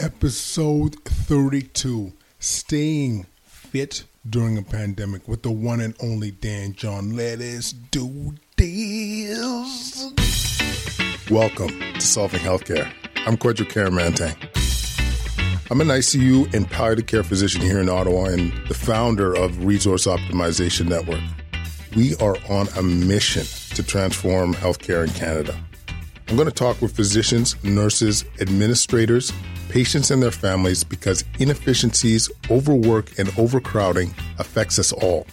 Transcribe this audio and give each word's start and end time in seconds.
Episode 0.00 0.96
32 1.04 2.12
Staying 2.40 3.26
Fit 3.44 4.02
During 4.28 4.58
a 4.58 4.62
Pandemic 4.62 5.28
with 5.28 5.44
the 5.44 5.52
one 5.52 5.80
and 5.80 5.94
only 6.02 6.32
Dan 6.32 6.72
John. 6.72 7.14
Let 7.14 7.40
us 7.40 7.70
do 7.70 8.34
this. 8.56 10.12
Welcome 11.30 11.68
to 11.78 12.00
Solving 12.00 12.40
Healthcare. 12.40 12.92
I'm 13.24 13.36
Kwadwo 13.36 13.66
Kyeremanteng. 13.66 14.34
I'm 15.70 15.80
an 15.80 15.86
ICU 15.86 16.52
and 16.52 16.68
palliative 16.68 17.06
care 17.06 17.22
physician 17.22 17.60
here 17.60 17.78
in 17.78 17.88
Ottawa 17.88 18.24
and 18.24 18.52
the 18.66 18.74
founder 18.74 19.32
of 19.32 19.64
Resource 19.64 20.08
Optimization 20.08 20.88
Network. 20.88 21.22
We 21.94 22.16
are 22.16 22.36
on 22.50 22.66
a 22.76 22.82
mission 22.82 23.44
to 23.76 23.84
transform 23.84 24.54
healthcare 24.54 25.06
in 25.06 25.12
Canada. 25.14 25.56
I'm 26.26 26.34
going 26.34 26.48
to 26.48 26.54
talk 26.54 26.82
with 26.82 26.96
physicians, 26.96 27.62
nurses, 27.62 28.24
administrators, 28.40 29.32
patients, 29.74 30.12
and 30.12 30.22
their 30.22 30.30
families 30.30 30.84
because 30.84 31.24
inefficiencies, 31.40 32.30
overwork, 32.48 33.18
and 33.18 33.28
overcrowding 33.36 34.14
affects 34.38 34.78
us 34.78 34.92
all. 34.92 35.26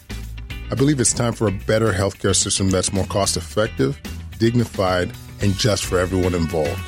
I 0.72 0.74
believe 0.74 1.00
it's 1.00 1.14
time 1.14 1.34
for 1.34 1.48
a 1.48 1.52
better 1.52 1.94
healthcare 1.94 2.36
system 2.36 2.72
that's 2.72 2.92
more 2.92 3.06
cost 3.06 3.38
effective, 3.38 4.02
dignified, 4.40 5.12
and 5.42 5.54
just 5.54 5.86
for 5.86 6.00
everyone 6.00 6.34
involved. 6.34 6.82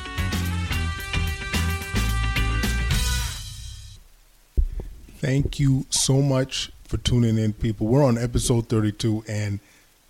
Thank 5.18 5.60
you 5.60 5.86
so 5.90 6.20
much 6.20 6.72
for 6.82 6.96
tuning 6.96 7.38
in, 7.38 7.52
people. 7.52 7.86
We're 7.86 8.04
on 8.04 8.18
episode 8.18 8.68
32, 8.68 9.26
and 9.28 9.60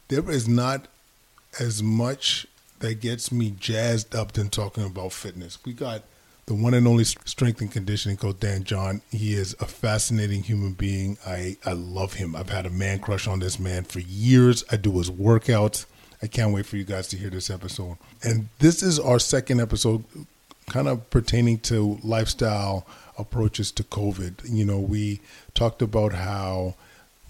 there 0.08 0.30
is 0.30 0.48
not 0.48 0.88
as 1.60 1.82
much 1.82 2.46
that 2.78 3.02
gets 3.02 3.30
me 3.30 3.50
jazzed 3.50 4.14
up 4.14 4.32
than 4.32 4.48
talking 4.48 4.86
about 4.86 5.12
fitness. 5.12 5.58
We 5.62 5.74
got 5.74 6.04
the 6.46 6.54
one 6.54 6.74
and 6.74 6.86
only 6.86 7.04
strength 7.04 7.60
and 7.60 7.72
conditioning 7.72 8.16
coach 8.16 8.40
Dan 8.40 8.64
John. 8.64 9.00
He 9.10 9.34
is 9.34 9.54
a 9.60 9.66
fascinating 9.66 10.42
human 10.42 10.72
being. 10.72 11.16
I 11.26 11.56
I 11.64 11.72
love 11.72 12.14
him. 12.14 12.36
I've 12.36 12.50
had 12.50 12.66
a 12.66 12.70
man 12.70 12.98
crush 12.98 13.26
on 13.26 13.38
this 13.40 13.58
man 13.58 13.84
for 13.84 14.00
years. 14.00 14.64
I 14.70 14.76
do 14.76 14.98
his 14.98 15.10
workouts. 15.10 15.86
I 16.22 16.26
can't 16.26 16.54
wait 16.54 16.66
for 16.66 16.76
you 16.76 16.84
guys 16.84 17.08
to 17.08 17.16
hear 17.16 17.30
this 17.30 17.50
episode. 17.50 17.98
And 18.22 18.48
this 18.58 18.82
is 18.82 18.98
our 18.98 19.18
second 19.18 19.60
episode 19.60 20.04
kind 20.68 20.88
of 20.88 21.10
pertaining 21.10 21.58
to 21.58 21.98
lifestyle 22.02 22.86
approaches 23.18 23.70
to 23.72 23.84
COVID. 23.84 24.48
You 24.48 24.64
know, 24.64 24.78
we 24.78 25.20
talked 25.54 25.82
about 25.82 26.12
how 26.14 26.74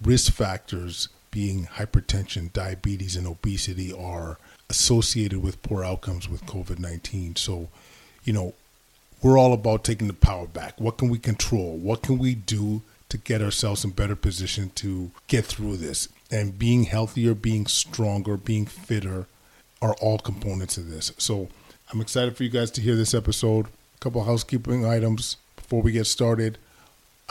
risk 0.02 0.32
factors 0.32 1.08
being 1.30 1.66
hypertension, 1.66 2.52
diabetes, 2.52 3.16
and 3.16 3.26
obesity 3.26 3.92
are 3.92 4.38
associated 4.70 5.42
with 5.42 5.62
poor 5.62 5.84
outcomes 5.84 6.28
with 6.28 6.46
COVID 6.46 6.78
19. 6.78 7.36
So, 7.36 7.68
you 8.24 8.32
know, 8.32 8.54
we're 9.24 9.38
all 9.38 9.54
about 9.54 9.82
taking 9.82 10.06
the 10.06 10.12
power 10.12 10.46
back. 10.46 10.78
What 10.78 10.98
can 10.98 11.08
we 11.08 11.18
control? 11.18 11.78
What 11.78 12.02
can 12.02 12.18
we 12.18 12.34
do 12.34 12.82
to 13.08 13.16
get 13.16 13.40
ourselves 13.40 13.82
in 13.82 13.90
better 13.92 14.14
position 14.14 14.70
to 14.74 15.10
get 15.28 15.46
through 15.46 15.78
this? 15.78 16.10
And 16.30 16.58
being 16.58 16.84
healthier, 16.84 17.34
being 17.34 17.66
stronger, 17.66 18.36
being 18.36 18.66
fitter 18.66 19.26
are 19.80 19.94
all 19.94 20.18
components 20.18 20.76
of 20.76 20.90
this. 20.90 21.10
So 21.16 21.48
I'm 21.90 22.02
excited 22.02 22.36
for 22.36 22.44
you 22.44 22.50
guys 22.50 22.70
to 22.72 22.82
hear 22.82 22.96
this 22.96 23.14
episode. 23.14 23.66
A 23.66 23.98
couple 24.00 24.24
housekeeping 24.24 24.84
items 24.84 25.38
before 25.56 25.80
we 25.80 25.92
get 25.92 26.06
started. 26.06 26.58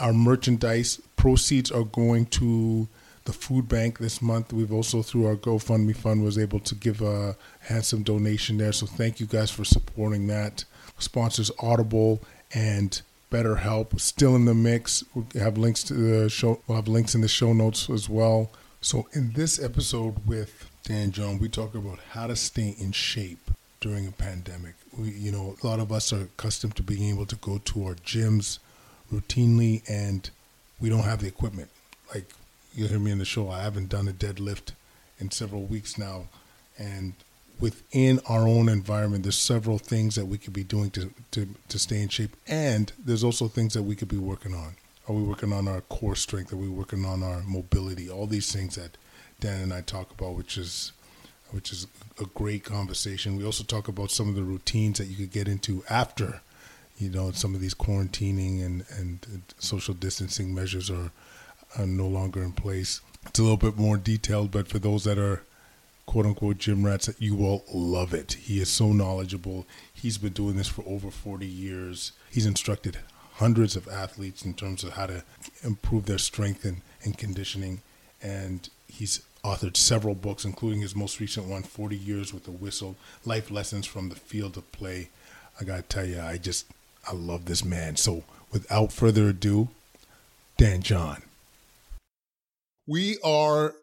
Our 0.00 0.12
merchandise 0.12 1.00
proceeds 1.14 1.70
are 1.70 1.84
going 1.84 2.26
to 2.26 2.88
the 3.24 3.32
food 3.32 3.68
bank 3.68 4.00
this 4.00 4.20
month. 4.20 4.52
We've 4.52 4.72
also, 4.72 5.00
through 5.00 5.26
our 5.26 5.36
GoFundMe 5.36 5.96
fund, 5.96 6.24
was 6.24 6.38
able 6.38 6.58
to 6.58 6.74
give 6.74 7.02
a 7.02 7.36
handsome 7.60 8.02
donation 8.02 8.58
there. 8.58 8.72
So 8.72 8.84
thank 8.84 9.20
you 9.20 9.26
guys 9.26 9.52
for 9.52 9.64
supporting 9.64 10.26
that. 10.26 10.64
Sponsors 10.98 11.50
Audible 11.60 12.22
and 12.52 13.02
BetterHelp 13.30 14.00
still 14.00 14.36
in 14.36 14.44
the 14.44 14.54
mix. 14.54 15.02
We 15.14 15.24
have 15.40 15.58
links 15.58 15.82
to 15.84 15.94
the 15.94 16.30
show. 16.30 16.60
We'll 16.66 16.76
have 16.76 16.88
links 16.88 17.14
in 17.14 17.20
the 17.20 17.28
show 17.28 17.52
notes 17.52 17.90
as 17.90 18.08
well. 18.08 18.50
So 18.80 19.08
in 19.12 19.32
this 19.32 19.62
episode 19.62 20.26
with 20.26 20.70
Dan 20.84 21.10
John, 21.10 21.38
we 21.38 21.48
talk 21.48 21.74
about 21.74 21.98
how 22.10 22.26
to 22.26 22.36
stay 22.36 22.76
in 22.78 22.92
shape 22.92 23.50
during 23.80 24.06
a 24.06 24.12
pandemic. 24.12 24.74
We, 24.96 25.10
you 25.10 25.32
know, 25.32 25.56
a 25.62 25.66
lot 25.66 25.80
of 25.80 25.90
us 25.90 26.12
are 26.12 26.22
accustomed 26.22 26.76
to 26.76 26.82
being 26.82 27.10
able 27.10 27.26
to 27.26 27.36
go 27.36 27.58
to 27.58 27.86
our 27.86 27.94
gyms 27.94 28.58
routinely, 29.12 29.82
and 29.88 30.28
we 30.80 30.88
don't 30.88 31.04
have 31.04 31.20
the 31.20 31.26
equipment. 31.28 31.70
Like 32.14 32.30
you 32.74 32.86
hear 32.86 32.98
me 32.98 33.10
in 33.10 33.18
the 33.18 33.24
show, 33.24 33.50
I 33.50 33.62
haven't 33.62 33.88
done 33.88 34.06
a 34.06 34.12
deadlift 34.12 34.72
in 35.18 35.30
several 35.30 35.62
weeks 35.62 35.98
now, 35.98 36.28
and 36.78 37.14
within 37.60 38.20
our 38.28 38.46
own 38.46 38.68
environment, 38.68 39.22
there's 39.22 39.38
several 39.38 39.78
things 39.78 40.14
that 40.16 40.26
we 40.26 40.38
could 40.38 40.52
be 40.52 40.64
doing 40.64 40.90
to, 40.90 41.10
to, 41.30 41.48
to 41.68 41.78
stay 41.78 42.02
in 42.02 42.08
shape. 42.08 42.36
And 42.46 42.92
there's 42.98 43.24
also 43.24 43.48
things 43.48 43.74
that 43.74 43.82
we 43.82 43.96
could 43.96 44.08
be 44.08 44.18
working 44.18 44.54
on. 44.54 44.74
Are 45.08 45.14
we 45.14 45.22
working 45.22 45.52
on 45.52 45.68
our 45.68 45.82
core 45.82 46.16
strength? 46.16 46.52
Are 46.52 46.56
we 46.56 46.68
working 46.68 47.04
on 47.04 47.22
our 47.22 47.42
mobility? 47.42 48.08
All 48.10 48.26
these 48.26 48.52
things 48.52 48.76
that 48.76 48.96
Dan 49.40 49.60
and 49.60 49.72
I 49.72 49.82
talk 49.82 50.10
about, 50.10 50.34
which 50.34 50.56
is 50.56 50.92
which 51.50 51.70
is 51.70 51.86
a 52.20 52.24
great 52.24 52.64
conversation. 52.64 53.36
We 53.36 53.44
also 53.44 53.62
talk 53.62 53.86
about 53.86 54.10
some 54.10 54.28
of 54.28 54.34
the 54.34 54.42
routines 54.42 54.98
that 54.98 55.06
you 55.06 55.16
could 55.16 55.30
get 55.30 55.46
into 55.46 55.84
after, 55.88 56.40
you 56.98 57.08
know, 57.10 57.30
some 57.30 57.54
of 57.54 57.60
these 57.60 57.74
quarantining 57.74 58.64
and, 58.64 58.84
and 58.98 59.24
social 59.60 59.94
distancing 59.94 60.52
measures 60.52 60.90
are, 60.90 61.12
are 61.78 61.86
no 61.86 62.08
longer 62.08 62.42
in 62.42 62.52
place. 62.52 63.00
It's 63.26 63.38
a 63.38 63.42
little 63.42 63.56
bit 63.56 63.76
more 63.76 63.96
detailed, 63.96 64.50
but 64.50 64.66
for 64.66 64.80
those 64.80 65.04
that 65.04 65.16
are 65.18 65.42
quote 66.06 66.26
unquote 66.26 66.58
gym 66.58 66.84
rats 66.84 67.06
that 67.06 67.20
you 67.20 67.34
will 67.34 67.64
love 67.72 68.14
it. 68.14 68.34
He 68.34 68.60
is 68.60 68.68
so 68.68 68.92
knowledgeable. 68.92 69.66
He's 69.92 70.18
been 70.18 70.32
doing 70.32 70.56
this 70.56 70.68
for 70.68 70.84
over 70.86 71.10
40 71.10 71.46
years. 71.46 72.12
He's 72.30 72.46
instructed 72.46 72.98
hundreds 73.34 73.74
of 73.76 73.88
athletes 73.88 74.44
in 74.44 74.54
terms 74.54 74.84
of 74.84 74.92
how 74.92 75.06
to 75.06 75.24
improve 75.62 76.06
their 76.06 76.18
strength 76.18 76.64
and, 76.64 76.82
and 77.02 77.18
conditioning. 77.18 77.82
And 78.22 78.68
he's 78.86 79.22
authored 79.44 79.76
several 79.76 80.14
books, 80.14 80.44
including 80.44 80.80
his 80.80 80.96
most 80.96 81.20
recent 81.20 81.46
one, 81.46 81.62
40 81.62 81.96
Years 81.96 82.32
with 82.32 82.48
a 82.48 82.52
Whistle 82.52 82.96
Life 83.24 83.50
Lessons 83.50 83.86
from 83.86 84.08
the 84.08 84.14
Field 84.14 84.56
of 84.56 84.70
Play. 84.72 85.10
I 85.60 85.64
got 85.64 85.76
to 85.76 85.82
tell 85.82 86.06
you, 86.06 86.20
I 86.20 86.38
just, 86.38 86.66
I 87.06 87.12
love 87.14 87.44
this 87.44 87.64
man. 87.64 87.96
So 87.96 88.24
without 88.52 88.92
further 88.92 89.28
ado, 89.28 89.68
Dan 90.56 90.82
John. 90.82 91.22
We 92.86 93.18
are 93.24 93.74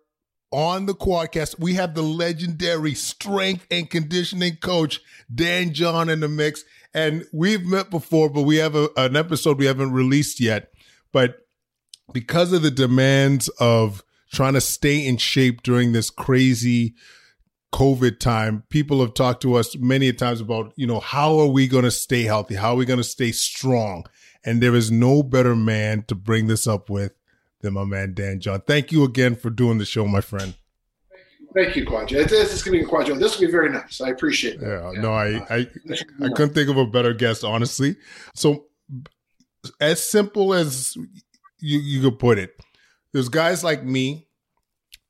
on 0.52 0.86
the 0.86 0.94
Kwadcast, 0.94 1.60
we 1.60 1.76
have 1.76 1.96
the 1.96 2.02
legendary 2.02 2.94
strength 2.94 3.66
and 3.72 3.90
conditioning 3.90 4.58
coach, 4.58 5.00
Dan 5.34 5.74
John, 5.74 6.10
in 6.10 6.20
the 6.20 6.28
mix. 6.28 6.64
And 6.94 7.26
we've 7.32 7.66
met 7.66 7.90
before, 7.90 8.30
but 8.30 8.42
we 8.42 8.58
have 8.58 8.76
a, 8.76 8.90
an 8.98 9.16
episode 9.16 9.58
we 9.58 9.66
haven't 9.66 9.94
released 9.94 10.40
yet. 10.40 10.72
But 11.14 11.46
because 12.12 12.52
of 12.52 12.62
the 12.62 12.72
demands 12.72 13.48
of 13.60 14.04
trying 14.34 14.54
to 14.54 14.62
stay 14.62 15.06
in 15.06 15.18
shape 15.18 15.64
during 15.64 15.94
this 15.94 16.10
crazy 16.10 16.96
COVID 17.74 18.20
time, 18.20 18.64
people 18.70 19.00
have 19.00 19.14
talked 19.14 19.42
to 19.44 19.56
us 19.56 19.78
many 19.78 20.12
times 20.12 20.42
about, 20.42 20.74
you 20.76 20.86
know, 20.86 21.00
how 21.00 21.40
are 21.40 21.48
we 21.48 21.68
going 21.68 21.86
to 21.86 21.92
stay 21.92 22.24
healthy? 22.24 22.56
How 22.56 22.74
are 22.74 22.78
we 22.78 22.86
going 22.86 22.98
to 22.98 23.04
stay 23.04 23.32
strong? 23.32 24.06
And 24.44 24.62
there 24.62 24.76
is 24.76 24.92
no 24.92 25.24
better 25.24 25.56
man 25.56 26.04
to 26.08 26.16
bring 26.16 26.48
this 26.48 26.68
up 26.68 26.90
with 26.90 27.14
than 27.62 27.74
my 27.74 27.86
man 27.86 28.14
Dan 28.14 28.40
John. 28.40 28.62
Thank 28.62 28.92
you 28.92 29.04
again 29.04 29.36
for 29.36 29.50
doing 29.50 29.78
the 29.78 29.86
show, 29.86 30.06
my 30.08 30.22
friend. 30.22 30.56
Thank 31.54 31.76
you, 31.76 31.86
Kwadwo. 31.86 32.30
This 32.30 32.54
is 32.54 32.64
going 32.64 32.80
to 32.80 32.86
be 32.86 32.90
Kwadwo. 32.90 33.20
This 33.20 33.38
will 33.38 33.48
be 33.48 33.52
very 33.52 33.70
nice. 33.70 34.00
I 34.00 34.10
appreciate 34.10 34.62
it. 34.62 34.62
Yeah, 34.62 34.92
yeah, 34.94 35.02
no, 35.02 35.12
I, 35.12 35.46
I, 35.50 35.68
I 36.24 36.30
couldn't 36.30 36.54
think 36.54 36.70
of 36.70 36.78
a 36.78 36.86
better 36.86 37.14
guest, 37.14 37.44
honestly. 37.44 37.98
So, 38.34 38.68
as 39.82 40.02
simple 40.02 40.54
as 40.54 40.96
you, 41.60 41.80
you 41.80 42.02
could 42.02 42.20
put 42.20 42.38
it, 42.38 42.56
there's 43.12 43.28
guys 43.28 43.66
like 43.66 43.84
me, 43.84 44.30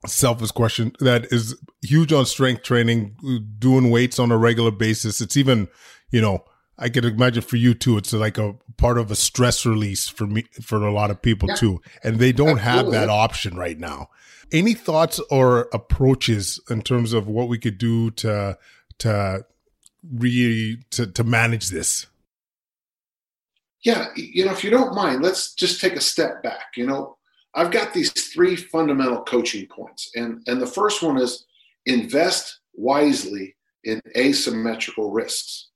selfish 0.08 0.50
question, 0.50 0.94
that 1.00 1.32
is 1.32 1.56
huge 1.84 2.12
on 2.12 2.26
strength 2.26 2.64
training, 2.64 3.16
doing 3.60 3.92
weights 3.92 4.18
on 4.18 4.32
a 4.32 4.38
regular 4.38 4.72
basis. 4.72 5.22
It's 5.22 5.38
even, 5.38 5.68
you 6.10 6.22
know, 6.22 6.44
I 6.82 6.90
could 6.90 7.06
imagine 7.06 7.44
for 7.44 7.58
you 7.58 7.76
too. 7.76 7.98
It's 7.98 8.12
like 8.12 8.40
a 8.40 8.56
part 8.78 8.98
of 8.98 9.12
a 9.12 9.16
stress 9.16 9.66
release 9.68 10.10
for 10.10 10.26
me, 10.26 10.46
for 10.62 10.78
a 10.84 10.92
lot 10.92 11.12
of 11.12 11.22
people 11.22 11.48
yeah. 11.50 11.56
too. 11.56 11.82
And 12.04 12.18
they 12.18 12.32
don't 12.32 12.58
Absolutely. 12.58 12.98
have 12.98 13.08
that 13.08 13.10
option 13.10 13.56
right 13.56 13.78
now. 13.78 14.10
Any 14.52 14.74
thoughts 14.74 15.20
or 15.30 15.70
approaches 15.72 16.60
in 16.72 16.82
terms 16.82 17.14
of 17.14 17.28
what 17.28 17.48
we 17.48 17.60
could 17.60 17.78
do 17.78 18.10
to, 18.12 18.58
to 18.98 19.46
really, 20.12 20.80
to, 20.90 21.06
to 21.06 21.24
manage 21.24 21.70
this? 21.70 22.08
Yeah. 23.84 24.08
You 24.16 24.46
know, 24.46 24.52
if 24.52 24.64
you 24.64 24.72
don't 24.72 24.96
mind, 24.96 25.22
let's 25.22 25.54
just 25.54 25.80
take 25.80 25.94
a 25.94 26.02
step 26.02 26.42
back. 26.42 26.76
You 26.76 26.88
know, 26.88 27.18
I've 27.54 27.72
got 27.72 27.94
these 27.94 28.12
three 28.12 28.56
fundamental 28.56 29.22
coaching 29.24 29.68
points. 29.68 30.12
And, 30.16 30.42
and 30.48 30.60
the 30.60 30.68
first 30.68 31.04
one 31.04 31.18
is 31.18 31.46
invest 31.86 32.60
wisely 32.74 33.56
in 33.84 34.02
asymmetrical 34.18 35.12
risks. 35.12 35.68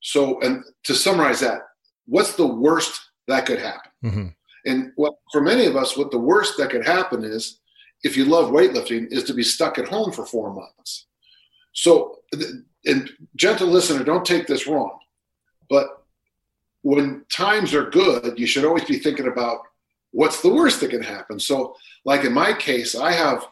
So, 0.00 0.40
and 0.40 0.64
to 0.84 0.94
summarize 0.94 1.40
that, 1.40 1.60
what's 2.06 2.34
the 2.34 2.46
worst 2.46 3.00
that 3.26 3.46
could 3.46 3.58
happen? 3.58 3.90
Mm-hmm. 4.04 4.26
And 4.66 4.92
what 4.96 5.14
for 5.32 5.40
many 5.40 5.66
of 5.66 5.76
us, 5.76 5.96
what 5.96 6.10
the 6.10 6.18
worst 6.18 6.56
that 6.58 6.70
could 6.70 6.86
happen 6.86 7.24
is, 7.24 7.60
if 8.04 8.16
you 8.16 8.24
love 8.24 8.50
weightlifting, 8.50 9.08
is 9.10 9.24
to 9.24 9.34
be 9.34 9.42
stuck 9.42 9.78
at 9.78 9.88
home 9.88 10.12
for 10.12 10.24
four 10.24 10.52
months. 10.52 11.06
So, 11.72 12.18
and 12.84 13.10
gentle 13.36 13.68
listener, 13.68 14.04
don't 14.04 14.24
take 14.24 14.46
this 14.46 14.66
wrong, 14.66 14.98
but 15.68 16.04
when 16.82 17.24
times 17.30 17.74
are 17.74 17.90
good, 17.90 18.38
you 18.38 18.46
should 18.46 18.64
always 18.64 18.84
be 18.84 18.98
thinking 18.98 19.26
about 19.26 19.60
what's 20.12 20.42
the 20.42 20.52
worst 20.52 20.80
that 20.80 20.90
can 20.90 21.02
happen. 21.02 21.38
So, 21.38 21.76
like 22.04 22.24
in 22.24 22.32
my 22.32 22.52
case, 22.52 22.94
I 22.94 23.12
have 23.12 23.46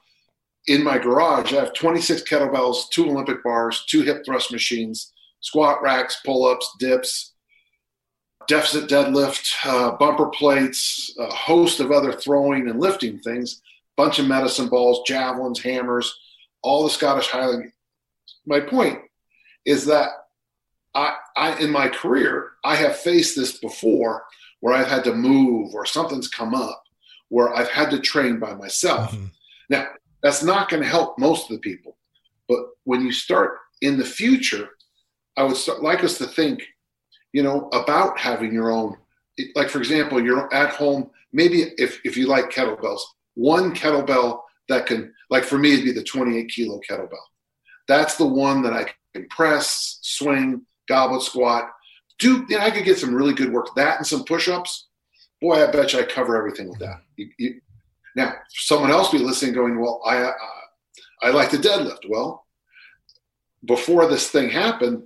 in 0.67 0.83
my 0.83 0.99
garage, 0.99 1.53
I 1.53 1.57
have 1.57 1.75
26 1.75 2.23
kettlebells, 2.23 2.91
two 2.91 3.09
Olympic 3.09 3.43
bars, 3.45 3.85
two 3.89 4.03
hip 4.03 4.25
thrust 4.25 4.51
machines, 4.51 5.13
squat 5.47 5.81
racks, 5.81 6.21
pull 6.25 6.45
ups, 6.45 6.75
dips, 6.81 7.35
deficit 8.49 8.91
deadlift, 8.91 9.55
uh, 9.65 9.93
bumper 9.93 10.27
plates, 10.27 11.15
a 11.19 11.33
host 11.33 11.79
of 11.79 11.93
other 11.93 12.13
throwing 12.13 12.69
and 12.69 12.81
lifting 12.81 13.21
things, 13.21 13.63
bunch 13.97 14.19
of 14.19 14.27
medicine 14.27 14.69
balls, 14.69 15.03
javelins, 15.07 15.63
hammers, 15.63 16.19
all 16.63 16.83
the 16.83 16.91
Scottish 16.91 17.29
Highland. 17.29 17.71
My 18.45 18.59
point 18.59 18.99
is 19.65 19.87
that 19.87 20.11
I, 20.97 21.15
I, 21.37 21.59
in 21.61 21.71
my 21.71 21.89
career, 21.89 22.51
I 22.65 22.75
have 22.75 22.97
faced 22.97 23.37
this 23.37 23.59
before 23.59 24.25
where 24.61 24.75
I've 24.75 24.89
had 24.89 25.05
to 25.05 25.15
move 25.15 25.75
or 25.75 25.87
something's 25.87 26.29
come 26.29 26.55
up 26.55 26.83
where 27.29 27.55
I've 27.55 27.69
had 27.69 27.91
to 27.91 28.01
train 28.01 28.41
by 28.41 28.55
myself. 28.55 29.13
Mm-hmm. 29.13 29.27
Now, 29.71 29.87
that's 30.23 30.43
not 30.43 30.69
going 30.69 30.83
to 30.83 30.89
help 30.89 31.19
most 31.19 31.51
of 31.51 31.57
the 31.57 31.61
people. 31.61 31.97
But 32.49 32.61
when 32.85 33.01
you 33.01 33.13
start 33.13 33.59
in 33.81 33.97
the 33.97 34.05
future, 34.05 34.71
I 35.37 35.45
would 35.45 35.57
start, 35.57 35.83
like 35.83 36.03
us 36.03 36.19
to 36.19 36.27
think, 36.27 36.63
you 37.33 37.43
know, 37.43 37.69
about 37.73 38.19
having 38.19 38.53
your 38.53 38.71
own. 38.71 38.97
Like 39.55 39.69
for 39.69 39.79
example, 39.79 40.23
you're 40.23 40.53
at 40.55 40.71
home. 40.71 41.11
Maybe 41.33 41.73
if 41.77 42.01
if 42.05 42.17
you 42.17 42.27
like 42.27 42.51
kettlebells, 42.51 43.01
one 43.35 43.75
kettlebell 43.75 44.41
that 44.69 44.87
can, 44.87 45.13
like 45.31 45.45
for 45.45 45.59
me, 45.59 45.75
it'd 45.75 45.85
be 45.85 45.93
the 45.93 46.03
28 46.03 46.49
kilo 46.49 46.81
kettlebell. 46.89 47.17
That's 47.89 48.17
the 48.17 48.27
one 48.27 48.63
that 48.63 48.73
I 48.73 48.87
can 49.15 49.29
press, 49.29 49.99
swing, 50.03 50.63
goblet 50.89 51.23
squat. 51.23 51.71
Do 52.19 52.47
you 52.49 52.57
know, 52.57 52.65
I 52.65 52.71
could 52.71 52.85
get 52.85 52.99
some 52.99 53.15
really 53.15 53.35
good 53.35 53.53
work. 53.53 53.69
That 53.77 53.99
and 53.99 54.07
some 54.07 54.25
push-ups. 54.25 54.89
Boy, 55.41 55.63
I 55.63 55.71
bet 55.71 55.93
you 55.93 56.01
I 56.01 56.05
cover 56.05 56.37
everything 56.37 56.69
with 56.71 56.79
that. 56.79 57.03
You, 57.17 57.29
you, 57.39 57.61
now, 58.17 58.33
someone 58.49 58.91
else 58.91 59.11
be 59.11 59.19
listening, 59.19 59.53
going, 59.53 59.79
"Well, 59.79 60.01
I 60.07 60.23
uh, 60.23 60.33
I 61.23 61.31
like 61.31 61.51
to 61.51 61.59
deadlift." 61.59 62.09
Well, 62.09 62.47
before 63.67 64.07
this 64.07 64.31
thing 64.31 64.49
happened, 64.49 65.03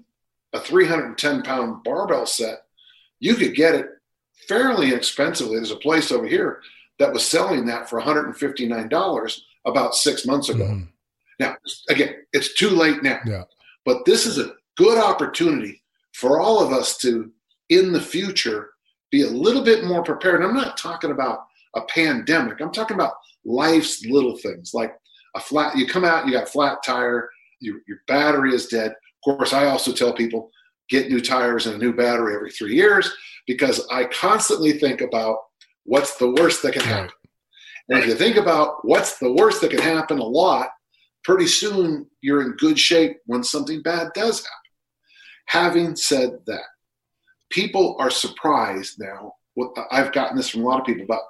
a 0.53 0.61
310 0.61 1.43
pound 1.43 1.85
barbell 1.85 2.27
set, 2.27 2.65
you 3.19 3.35
could 3.35 3.55
get 3.55 3.75
it 3.75 3.87
fairly 4.49 4.89
inexpensively. 4.89 5.57
There's 5.57 5.71
a 5.71 5.77
place 5.77 6.11
over 6.11 6.27
here 6.27 6.61
that 6.99 7.13
was 7.13 7.27
selling 7.27 7.67
that 7.67 7.89
for 7.89 8.01
$159 8.01 9.41
about 9.65 9.95
six 9.95 10.27
months 10.27 10.49
ago. 10.49 10.65
Mm-hmm. 10.65 10.85
Now, 11.39 11.57
again, 11.89 12.15
it's 12.33 12.55
too 12.55 12.71
late 12.71 13.03
now. 13.03 13.21
Yeah. 13.25 13.45
But 13.85 14.05
this 14.05 14.27
is 14.27 14.39
a 14.39 14.55
good 14.77 14.99
opportunity 14.99 15.83
for 16.13 16.41
all 16.41 16.63
of 16.63 16.73
us 16.73 16.99
to, 16.99 17.31
in 17.71 17.93
the 17.93 18.01
future, 18.01 18.71
be 19.11 19.23
a 19.23 19.31
little 19.31 19.65
bit 19.65 19.85
more 19.85 20.03
prepared. 20.03 20.43
I'm 20.43 20.55
not 20.55 20.77
talking 20.77 21.11
about 21.11 21.47
a 21.75 21.83
pandemic. 21.83 22.61
I'm 22.61 22.73
talking 22.73 22.95
about 22.95 23.15
life's 23.45 24.05
little 24.05 24.37
things 24.37 24.75
like 24.75 24.95
a 25.35 25.41
flat. 25.41 25.77
You 25.77 25.87
come 25.87 26.05
out, 26.05 26.27
you 26.27 26.33
got 26.33 26.49
a 26.49 26.51
flat 26.51 26.79
tire, 26.85 27.31
your, 27.61 27.79
your 27.87 27.99
battery 28.07 28.55
is 28.55 28.67
dead. 28.67 28.95
Of 29.27 29.37
course, 29.37 29.53
I 29.53 29.67
also 29.67 29.93
tell 29.93 30.13
people 30.13 30.51
get 30.89 31.09
new 31.09 31.21
tires 31.21 31.67
and 31.67 31.77
a 31.77 31.79
new 31.79 31.93
battery 31.93 32.35
every 32.35 32.51
three 32.51 32.75
years 32.75 33.13
because 33.47 33.87
I 33.91 34.05
constantly 34.05 34.73
think 34.73 35.01
about 35.01 35.39
what's 35.85 36.17
the 36.17 36.31
worst 36.31 36.63
that 36.63 36.73
can 36.73 36.83
happen. 36.83 37.11
And 37.89 37.99
if 37.99 38.07
you 38.07 38.15
think 38.15 38.37
about 38.37 38.85
what's 38.85 39.19
the 39.19 39.33
worst 39.33 39.61
that 39.61 39.71
can 39.71 39.81
happen 39.81 40.19
a 40.19 40.25
lot, 40.25 40.69
pretty 41.25 41.47
soon 41.47 42.07
you're 42.23 42.43
in 42.43 42.53
good 42.53 42.79
shape 42.79 43.17
when 43.27 43.43
something 43.43 43.83
bad 43.83 44.09
does 44.15 44.39
happen. 44.39 44.57
Having 45.47 45.97
said 45.97 46.31
that, 46.47 46.63
people 47.51 47.97
are 47.99 48.11
surprised 48.11 48.97
now. 48.99 49.33
I've 49.91 50.13
gotten 50.13 50.37
this 50.37 50.49
from 50.49 50.63
a 50.63 50.65
lot 50.67 50.81
of 50.81 50.87
people 50.87 51.05
about 51.05 51.23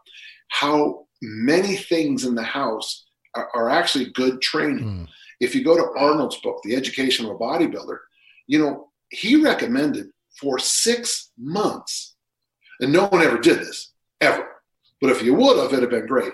how 0.48 1.06
many 1.22 1.76
things 1.76 2.24
in 2.24 2.34
the 2.34 2.42
house 2.42 3.06
are, 3.34 3.70
actually 3.70 4.10
good 4.12 4.42
training. 4.42 4.84
Mm. 4.84 5.08
If 5.40 5.54
you 5.54 5.64
go 5.64 5.76
to 5.76 5.98
Arnold's 5.98 6.36
book, 6.38 6.60
The 6.62 6.76
Education 6.76 7.26
of 7.26 7.32
a 7.32 7.38
Bodybuilder, 7.38 7.98
you 8.46 8.58
know, 8.58 8.88
he 9.10 9.36
recommended 9.36 10.10
for 10.38 10.58
six 10.58 11.30
months, 11.38 12.14
and 12.80 12.92
no 12.92 13.06
one 13.06 13.22
ever 13.22 13.38
did 13.38 13.58
this, 13.58 13.92
ever. 14.20 14.46
But 15.00 15.10
if 15.10 15.22
you 15.22 15.34
would 15.34 15.56
have, 15.56 15.72
it'd 15.72 15.80
have 15.80 15.90
been 15.90 16.06
great. 16.06 16.32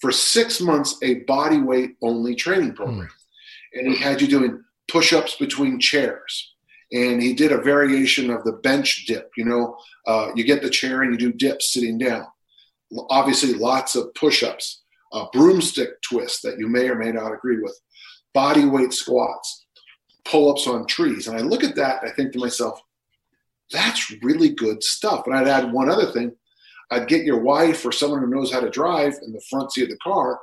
For 0.00 0.12
six 0.12 0.60
months, 0.60 0.96
a 1.02 1.20
body 1.20 1.58
weight 1.58 1.96
only 2.02 2.34
training 2.34 2.74
program. 2.74 3.08
Mm. 3.08 3.78
And 3.78 3.88
he 3.88 3.96
had 3.96 4.20
you 4.20 4.28
doing 4.28 4.62
push 4.88 5.12
ups 5.12 5.36
between 5.36 5.80
chairs. 5.80 6.54
And 6.92 7.20
he 7.20 7.32
did 7.32 7.50
a 7.50 7.60
variation 7.60 8.30
of 8.30 8.44
the 8.44 8.52
bench 8.52 9.06
dip. 9.06 9.30
You 9.36 9.46
know, 9.46 9.76
uh, 10.06 10.30
you 10.34 10.44
get 10.44 10.62
the 10.62 10.70
chair 10.70 11.02
and 11.02 11.12
you 11.12 11.18
do 11.18 11.32
dips 11.32 11.72
sitting 11.72 11.98
down 11.98 12.26
obviously 13.10 13.54
lots 13.54 13.94
of 13.94 14.14
push-ups, 14.14 14.82
a 15.12 15.26
broomstick 15.32 16.00
twist 16.02 16.42
that 16.42 16.58
you 16.58 16.68
may 16.68 16.88
or 16.88 16.96
may 16.96 17.12
not 17.12 17.32
agree 17.32 17.60
with, 17.60 17.78
body 18.34 18.66
weight 18.66 18.92
squats, 18.92 19.64
pull-ups 20.24 20.66
on 20.66 20.86
trees. 20.86 21.28
And 21.28 21.38
I 21.38 21.40
look 21.40 21.64
at 21.64 21.76
that, 21.76 22.02
I 22.04 22.10
think 22.10 22.32
to 22.32 22.38
myself, 22.38 22.82
that's 23.70 24.12
really 24.22 24.50
good 24.50 24.82
stuff. 24.82 25.26
And 25.26 25.34
I'd 25.34 25.48
add 25.48 25.72
one 25.72 25.88
other 25.88 26.12
thing. 26.12 26.32
I'd 26.90 27.08
get 27.08 27.24
your 27.24 27.40
wife 27.40 27.84
or 27.86 27.92
someone 27.92 28.20
who 28.20 28.28
knows 28.28 28.52
how 28.52 28.60
to 28.60 28.68
drive 28.68 29.14
in 29.24 29.32
the 29.32 29.42
front 29.48 29.72
seat 29.72 29.84
of 29.84 29.88
the 29.90 29.96
car, 29.98 30.38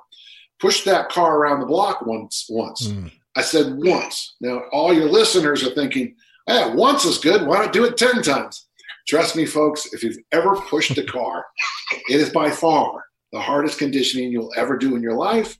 push 0.59 0.83
that 0.85 1.09
car 1.09 1.37
around 1.37 1.59
the 1.59 1.67
block 1.67 2.05
once. 2.05 2.47
Once. 2.49 2.87
Mm. 2.87 3.11
I 3.35 3.41
said 3.41 3.77
once. 3.77 4.35
Now 4.41 4.63
all 4.71 4.93
your 4.93 5.07
listeners 5.07 5.63
are 5.65 5.73
thinking, 5.73 6.15
"Yeah, 6.47 6.73
once 6.73 7.05
is 7.05 7.17
good. 7.17 7.47
Why 7.47 7.59
not 7.59 7.73
do 7.73 7.85
it 7.85 7.97
ten 7.97 8.21
times?" 8.21 8.67
Trust 9.07 9.35
me, 9.35 9.45
folks, 9.45 9.93
if 9.93 10.03
you've 10.03 10.17
ever 10.31 10.55
pushed 10.55 10.97
a 10.97 11.03
car, 11.03 11.45
it 12.09 12.19
is 12.19 12.29
by 12.29 12.51
far 12.51 13.05
the 13.31 13.39
hardest 13.39 13.79
conditioning 13.79 14.31
you'll 14.31 14.53
ever 14.57 14.77
do 14.77 14.95
in 14.95 15.01
your 15.01 15.15
life. 15.15 15.57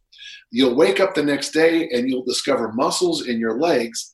You'll 0.51 0.75
wake 0.75 1.00
up 1.00 1.15
the 1.15 1.24
next 1.24 1.51
day 1.51 1.89
and 1.89 2.09
you'll 2.09 2.25
discover 2.25 2.74
muscles 2.74 3.27
in 3.27 3.39
your 3.39 3.57
legs 3.57 4.13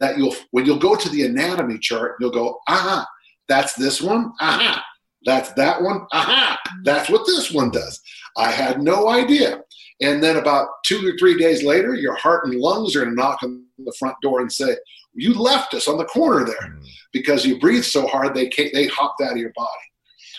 that 0.00 0.18
you'll, 0.18 0.34
when 0.50 0.66
you'll 0.66 0.78
go 0.78 0.94
to 0.94 1.08
the 1.08 1.24
anatomy 1.24 1.78
chart, 1.78 2.16
you'll 2.20 2.30
go, 2.30 2.58
aha, 2.68 3.06
that's 3.48 3.72
this 3.74 4.02
one, 4.02 4.32
aha, 4.40 4.84
that's 5.24 5.52
that 5.54 5.80
one, 5.82 6.06
aha, 6.12 6.58
that's 6.84 7.08
what 7.08 7.26
this 7.26 7.50
one 7.50 7.70
does. 7.70 7.98
I 8.36 8.50
had 8.50 8.82
no 8.82 9.08
idea. 9.08 9.62
And 10.00 10.22
then 10.22 10.36
about 10.36 10.68
two 10.86 11.06
or 11.06 11.16
three 11.18 11.36
days 11.38 11.64
later, 11.64 11.94
your 11.94 12.14
heart 12.16 12.44
and 12.44 12.54
lungs 12.54 12.94
are 12.94 13.00
going 13.00 13.16
to 13.16 13.20
knock 13.20 13.42
on 13.42 13.64
the 13.78 13.94
front 13.98 14.14
door 14.22 14.40
and 14.40 14.52
say, 14.52 14.76
"You 15.12 15.34
left 15.34 15.74
us 15.74 15.88
on 15.88 15.98
the 15.98 16.04
corner 16.04 16.44
there 16.44 16.70
mm. 16.70 16.86
because 17.12 17.44
you 17.44 17.58
breathed 17.58 17.86
so 17.86 18.06
hard 18.06 18.34
they 18.34 18.48
they 18.72 18.86
hopped 18.86 19.20
out 19.20 19.32
of 19.32 19.38
your 19.38 19.52
body." 19.56 19.68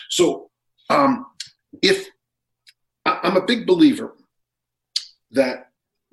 So, 0.08 0.50
um, 0.88 1.26
if 1.82 2.08
I'm 3.04 3.36
a 3.36 3.44
big 3.44 3.66
believer 3.66 4.14
that 5.32 5.70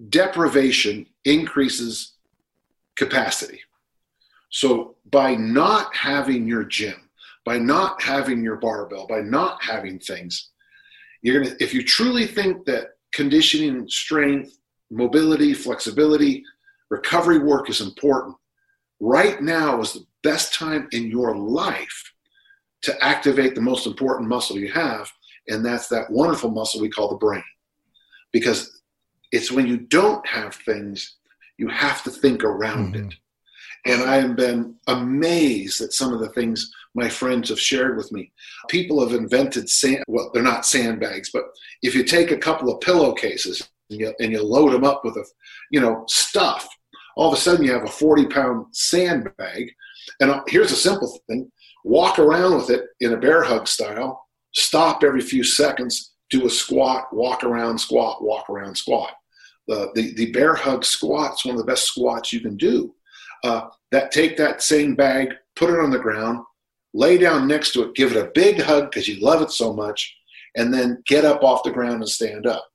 deprivation 0.09 1.05
increases 1.25 2.13
capacity. 2.95 3.61
So 4.49 4.95
by 5.11 5.35
not 5.35 5.95
having 5.95 6.47
your 6.47 6.63
gym, 6.63 7.09
by 7.45 7.57
not 7.57 8.01
having 8.01 8.43
your 8.43 8.57
barbell, 8.57 9.07
by 9.07 9.21
not 9.21 9.63
having 9.63 9.99
things, 9.99 10.49
you're 11.21 11.41
gonna 11.43 11.55
if 11.59 11.73
you 11.73 11.83
truly 11.83 12.27
think 12.27 12.65
that 12.65 12.89
conditioning, 13.13 13.87
strength, 13.87 14.59
mobility, 14.91 15.53
flexibility, 15.53 16.43
recovery 16.89 17.39
work 17.39 17.69
is 17.69 17.81
important. 17.81 18.35
Right 18.99 19.41
now 19.41 19.79
is 19.81 19.93
the 19.93 20.05
best 20.23 20.53
time 20.53 20.87
in 20.91 21.09
your 21.09 21.35
life 21.35 22.13
to 22.83 23.03
activate 23.03 23.55
the 23.55 23.61
most 23.61 23.87
important 23.87 24.29
muscle 24.29 24.57
you 24.57 24.71
have, 24.71 25.11
and 25.47 25.65
that's 25.65 25.87
that 25.87 26.09
wonderful 26.09 26.51
muscle 26.51 26.81
we 26.81 26.89
call 26.89 27.09
the 27.09 27.15
brain. 27.15 27.43
Because 28.31 28.76
it's 29.31 29.51
when 29.51 29.67
you 29.67 29.77
don't 29.77 30.25
have 30.27 30.55
things, 30.55 31.17
you 31.57 31.67
have 31.67 32.03
to 32.03 32.11
think 32.11 32.43
around 32.43 32.95
mm-hmm. 32.95 33.07
it. 33.07 33.15
And 33.85 34.03
I 34.03 34.15
have 34.17 34.35
been 34.35 34.75
amazed 34.87 35.81
at 35.81 35.93
some 35.93 36.13
of 36.13 36.19
the 36.19 36.29
things 36.29 36.71
my 36.93 37.07
friends 37.07 37.49
have 37.49 37.59
shared 37.59 37.95
with 37.95 38.11
me. 38.11 38.31
People 38.67 38.99
have 39.01 39.17
invented 39.17 39.69
sand, 39.69 40.03
well, 40.07 40.29
they're 40.33 40.43
not 40.43 40.65
sandbags, 40.65 41.29
but 41.31 41.45
if 41.83 41.95
you 41.95 42.03
take 42.03 42.31
a 42.31 42.37
couple 42.37 42.73
of 42.73 42.81
pillowcases 42.81 43.69
and 43.89 43.99
you, 43.99 44.13
and 44.19 44.31
you 44.31 44.43
load 44.43 44.73
them 44.73 44.83
up 44.83 45.05
with 45.05 45.15
a, 45.15 45.23
you 45.71 45.79
know, 45.79 46.03
stuff, 46.07 46.67
all 47.15 47.31
of 47.31 47.37
a 47.37 47.41
sudden 47.41 47.65
you 47.65 47.71
have 47.71 47.85
a 47.85 47.87
40 47.87 48.25
pound 48.25 48.65
sandbag. 48.71 49.71
And 50.19 50.31
uh, 50.31 50.41
here's 50.47 50.71
a 50.71 50.75
simple 50.75 51.19
thing 51.27 51.49
walk 51.83 52.19
around 52.19 52.55
with 52.55 52.69
it 52.69 52.85
in 52.99 53.13
a 53.13 53.17
bear 53.17 53.43
hug 53.43 53.67
style, 53.67 54.25
stop 54.53 55.03
every 55.03 55.21
few 55.21 55.43
seconds, 55.43 56.13
do 56.29 56.45
a 56.45 56.49
squat, 56.49 57.13
walk 57.13 57.43
around, 57.43 57.77
squat, 57.77 58.23
walk 58.23 58.49
around, 58.49 58.75
squat. 58.75 59.13
The, 59.67 59.91
the, 59.95 60.13
the 60.13 60.31
bear 60.31 60.55
hug 60.55 60.85
squat 60.85 61.33
is 61.33 61.45
one 61.45 61.55
of 61.55 61.59
the 61.59 61.67
best 61.67 61.85
squats 61.85 62.31
you 62.31 62.39
can 62.39 62.55
do. 62.57 62.93
Uh, 63.43 63.67
that 63.91 64.11
take 64.11 64.37
that 64.37 64.61
same 64.61 64.95
bag, 64.95 65.33
put 65.55 65.69
it 65.69 65.79
on 65.79 65.91
the 65.91 65.99
ground, 65.99 66.43
lay 66.93 67.17
down 67.17 67.47
next 67.47 67.73
to 67.73 67.83
it, 67.83 67.95
give 67.95 68.11
it 68.11 68.17
a 68.17 68.31
big 68.33 68.61
hug 68.61 68.89
because 68.89 69.07
you 69.07 69.19
love 69.19 69.41
it 69.41 69.51
so 69.51 69.73
much, 69.73 70.15
and 70.55 70.73
then 70.73 71.01
get 71.05 71.25
up 71.25 71.43
off 71.43 71.63
the 71.63 71.71
ground 71.71 71.95
and 71.95 72.09
stand 72.09 72.47
up. 72.47 72.65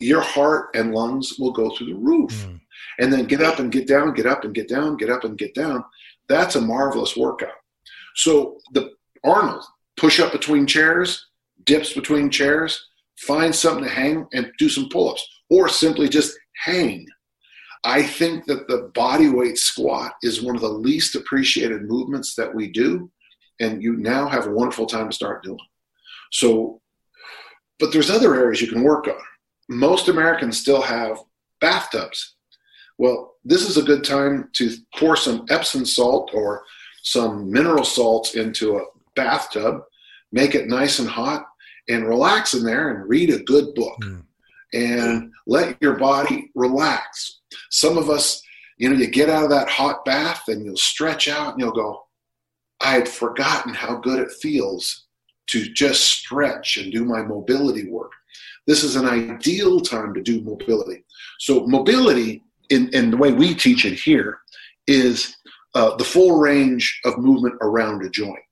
Your 0.00 0.20
heart 0.20 0.70
and 0.74 0.94
lungs 0.94 1.38
will 1.38 1.52
go 1.52 1.70
through 1.70 1.88
the 1.88 1.94
roof. 1.94 2.46
Mm. 2.46 2.60
And 2.98 3.12
then 3.12 3.26
get 3.26 3.42
up 3.42 3.58
and 3.58 3.70
get 3.70 3.86
down, 3.86 4.12
get 4.14 4.26
up 4.26 4.44
and 4.44 4.54
get 4.54 4.68
down, 4.68 4.96
get 4.96 5.10
up 5.10 5.24
and 5.24 5.38
get 5.38 5.54
down. 5.54 5.84
That's 6.28 6.56
a 6.56 6.60
marvelous 6.60 7.16
workout. 7.16 7.50
So 8.14 8.58
the 8.72 8.92
Arnold, 9.24 9.64
push 9.96 10.20
up 10.20 10.32
between 10.32 10.66
chairs, 10.66 11.28
dips 11.64 11.92
between 11.92 12.30
chairs, 12.30 12.88
find 13.18 13.54
something 13.54 13.84
to 13.84 13.90
hang 13.90 14.26
and 14.32 14.52
do 14.58 14.68
some 14.68 14.88
pull 14.88 15.10
ups, 15.10 15.26
or 15.50 15.68
simply 15.68 16.08
just 16.08 16.36
hang. 16.64 17.06
I 17.84 18.02
think 18.02 18.46
that 18.46 18.68
the 18.68 18.90
body 18.94 19.28
weight 19.28 19.58
squat 19.58 20.12
is 20.22 20.42
one 20.42 20.54
of 20.54 20.62
the 20.62 20.68
least 20.68 21.16
appreciated 21.16 21.82
movements 21.82 22.34
that 22.36 22.54
we 22.54 22.68
do, 22.68 23.10
and 23.60 23.82
you 23.82 23.96
now 23.96 24.28
have 24.28 24.46
a 24.46 24.52
wonderful 24.52 24.86
time 24.86 25.08
to 25.08 25.14
start 25.14 25.42
doing. 25.42 25.58
So, 26.30 26.80
but 27.78 27.92
there's 27.92 28.10
other 28.10 28.34
areas 28.34 28.60
you 28.60 28.68
can 28.68 28.82
work 28.82 29.08
on. 29.08 29.20
Most 29.68 30.08
Americans 30.08 30.58
still 30.58 30.82
have 30.82 31.18
bathtubs. 31.60 32.36
Well, 32.98 33.34
this 33.44 33.68
is 33.68 33.76
a 33.76 33.82
good 33.82 34.04
time 34.04 34.48
to 34.54 34.76
pour 34.96 35.16
some 35.16 35.46
Epsom 35.50 35.84
salt 35.84 36.30
or 36.32 36.64
some 37.02 37.50
mineral 37.50 37.84
salts 37.84 38.34
into 38.36 38.76
a 38.76 38.84
bathtub, 39.16 39.82
make 40.30 40.54
it 40.54 40.68
nice 40.68 41.00
and 41.00 41.08
hot, 41.08 41.46
and 41.88 42.06
relax 42.06 42.54
in 42.54 42.64
there 42.64 42.90
and 42.90 43.08
read 43.08 43.30
a 43.30 43.42
good 43.42 43.74
book 43.74 43.98
mm. 44.02 44.22
and 44.72 45.32
let 45.46 45.76
your 45.80 45.96
body 45.96 46.50
relax. 46.54 47.40
Some 47.70 47.98
of 47.98 48.08
us, 48.08 48.42
you 48.78 48.88
know, 48.88 48.96
you 48.96 49.06
get 49.08 49.28
out 49.28 49.44
of 49.44 49.50
that 49.50 49.68
hot 49.68 50.04
bath 50.04 50.44
and 50.48 50.64
you'll 50.64 50.76
stretch 50.76 51.28
out 51.28 51.52
and 51.52 51.60
you'll 51.60 51.72
go, 51.72 52.04
I 52.80 52.92
had 52.92 53.08
forgotten 53.08 53.74
how 53.74 53.96
good 53.96 54.18
it 54.18 54.32
feels 54.32 55.06
to 55.48 55.64
just 55.72 56.02
stretch 56.02 56.76
and 56.76 56.92
do 56.92 57.04
my 57.04 57.22
mobility 57.22 57.88
work. 57.88 58.12
This 58.66 58.84
is 58.84 58.96
an 58.96 59.06
ideal 59.06 59.80
time 59.80 60.14
to 60.14 60.22
do 60.22 60.40
mobility. 60.42 61.04
So, 61.40 61.66
mobility, 61.66 62.42
in, 62.70 62.88
in 62.94 63.10
the 63.10 63.16
way 63.16 63.32
we 63.32 63.54
teach 63.54 63.84
it 63.84 63.94
here, 63.94 64.38
is 64.86 65.36
uh, 65.74 65.96
the 65.96 66.04
full 66.04 66.38
range 66.38 67.00
of 67.04 67.18
movement 67.18 67.56
around 67.60 68.04
a 68.04 68.10
joint. 68.10 68.42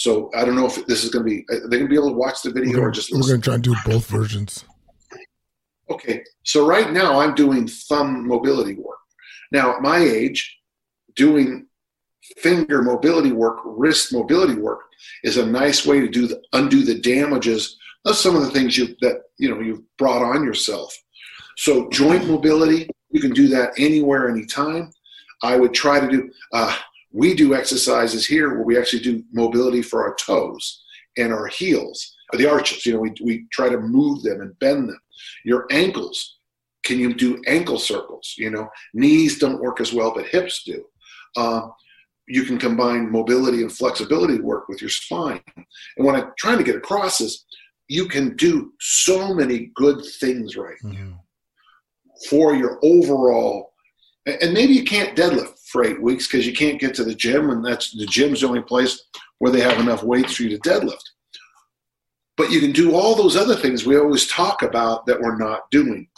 So 0.00 0.30
I 0.34 0.46
don't 0.46 0.56
know 0.56 0.64
if 0.64 0.86
this 0.86 1.04
is 1.04 1.10
going 1.10 1.26
to 1.26 1.30
be. 1.30 1.44
they're 1.46 1.68
they 1.68 1.76
going 1.76 1.82
to 1.82 1.88
be 1.88 1.94
able 1.94 2.08
to 2.08 2.16
watch 2.16 2.40
the 2.40 2.50
video 2.50 2.72
gonna, 2.72 2.86
or 2.86 2.90
just? 2.90 3.12
We're 3.12 3.20
going 3.20 3.42
to 3.42 3.44
try 3.44 3.54
and 3.56 3.62
do 3.62 3.76
both 3.84 4.06
versions. 4.06 4.64
Okay, 5.90 6.24
so 6.42 6.66
right 6.66 6.90
now 6.90 7.20
I'm 7.20 7.34
doing 7.34 7.66
thumb 7.66 8.26
mobility 8.26 8.76
work. 8.76 8.96
Now 9.52 9.74
at 9.76 9.82
my 9.82 9.98
age, 9.98 10.58
doing 11.16 11.66
finger 12.38 12.80
mobility 12.80 13.32
work, 13.32 13.58
wrist 13.62 14.10
mobility 14.10 14.54
work 14.54 14.80
is 15.22 15.36
a 15.36 15.44
nice 15.44 15.84
way 15.84 16.00
to 16.00 16.08
do 16.08 16.26
the 16.26 16.40
undo 16.54 16.82
the 16.82 16.98
damages 16.98 17.76
of 18.06 18.16
some 18.16 18.34
of 18.34 18.40
the 18.40 18.50
things 18.50 18.78
you 18.78 18.96
that 19.02 19.24
you 19.36 19.50
know 19.50 19.60
you've 19.60 19.82
brought 19.98 20.22
on 20.22 20.42
yourself. 20.44 20.96
So 21.58 21.90
joint 21.90 22.26
mobility, 22.26 22.88
you 23.10 23.20
can 23.20 23.32
do 23.32 23.48
that 23.48 23.72
anywhere, 23.76 24.30
anytime. 24.30 24.92
I 25.42 25.58
would 25.58 25.74
try 25.74 26.00
to 26.00 26.08
do. 26.08 26.30
Uh, 26.54 26.74
we 27.12 27.34
do 27.34 27.54
exercises 27.54 28.26
here 28.26 28.50
where 28.50 28.64
we 28.64 28.78
actually 28.78 29.02
do 29.02 29.24
mobility 29.32 29.82
for 29.82 30.02
our 30.02 30.14
toes 30.14 30.82
and 31.16 31.32
our 31.32 31.46
heels, 31.46 32.16
the 32.32 32.48
arches. 32.48 32.86
You 32.86 32.94
know, 32.94 33.00
we, 33.00 33.12
we 33.22 33.46
try 33.50 33.68
to 33.68 33.78
move 33.78 34.22
them 34.22 34.40
and 34.40 34.58
bend 34.58 34.88
them. 34.88 35.00
Your 35.44 35.66
ankles, 35.70 36.38
can 36.84 36.98
you 36.98 37.12
do 37.14 37.42
ankle 37.46 37.78
circles? 37.78 38.34
You 38.38 38.50
know, 38.50 38.68
knees 38.94 39.38
don't 39.38 39.60
work 39.60 39.80
as 39.80 39.92
well, 39.92 40.12
but 40.14 40.26
hips 40.26 40.62
do. 40.64 40.84
Uh, 41.36 41.68
you 42.28 42.44
can 42.44 42.58
combine 42.58 43.10
mobility 43.10 43.62
and 43.62 43.72
flexibility 43.72 44.38
work 44.38 44.68
with 44.68 44.80
your 44.80 44.90
spine. 44.90 45.42
And 45.56 46.06
what 46.06 46.14
I'm 46.14 46.30
trying 46.38 46.58
to 46.58 46.64
get 46.64 46.76
across 46.76 47.20
is 47.20 47.44
you 47.88 48.06
can 48.06 48.36
do 48.36 48.72
so 48.78 49.34
many 49.34 49.72
good 49.74 50.04
things 50.20 50.56
right 50.56 50.76
mm-hmm. 50.84 51.14
for 52.28 52.54
your 52.54 52.78
overall. 52.84 53.72
And 54.26 54.54
maybe 54.54 54.74
you 54.74 54.84
can't 54.84 55.16
deadlift 55.16 55.59
for 55.70 55.84
eight 55.84 56.00
weeks 56.02 56.26
because 56.26 56.46
you 56.46 56.52
can't 56.52 56.80
get 56.80 56.94
to 56.94 57.04
the 57.04 57.14
gym, 57.14 57.50
and 57.50 57.64
that's 57.64 57.96
the 57.96 58.06
gym's 58.06 58.40
the 58.40 58.48
only 58.48 58.62
place 58.62 59.02
where 59.38 59.52
they 59.52 59.60
have 59.60 59.78
enough 59.78 60.02
weights 60.02 60.34
for 60.34 60.42
you 60.42 60.50
to 60.50 60.68
deadlift. 60.68 61.02
But 62.36 62.50
you 62.50 62.60
can 62.60 62.72
do 62.72 62.94
all 62.94 63.14
those 63.14 63.36
other 63.36 63.56
things 63.56 63.84
we 63.84 63.98
always 63.98 64.26
talk 64.26 64.62
about 64.62 65.06
that 65.06 65.20
we're 65.20 65.36
not 65.36 65.70
doing. 65.70 66.08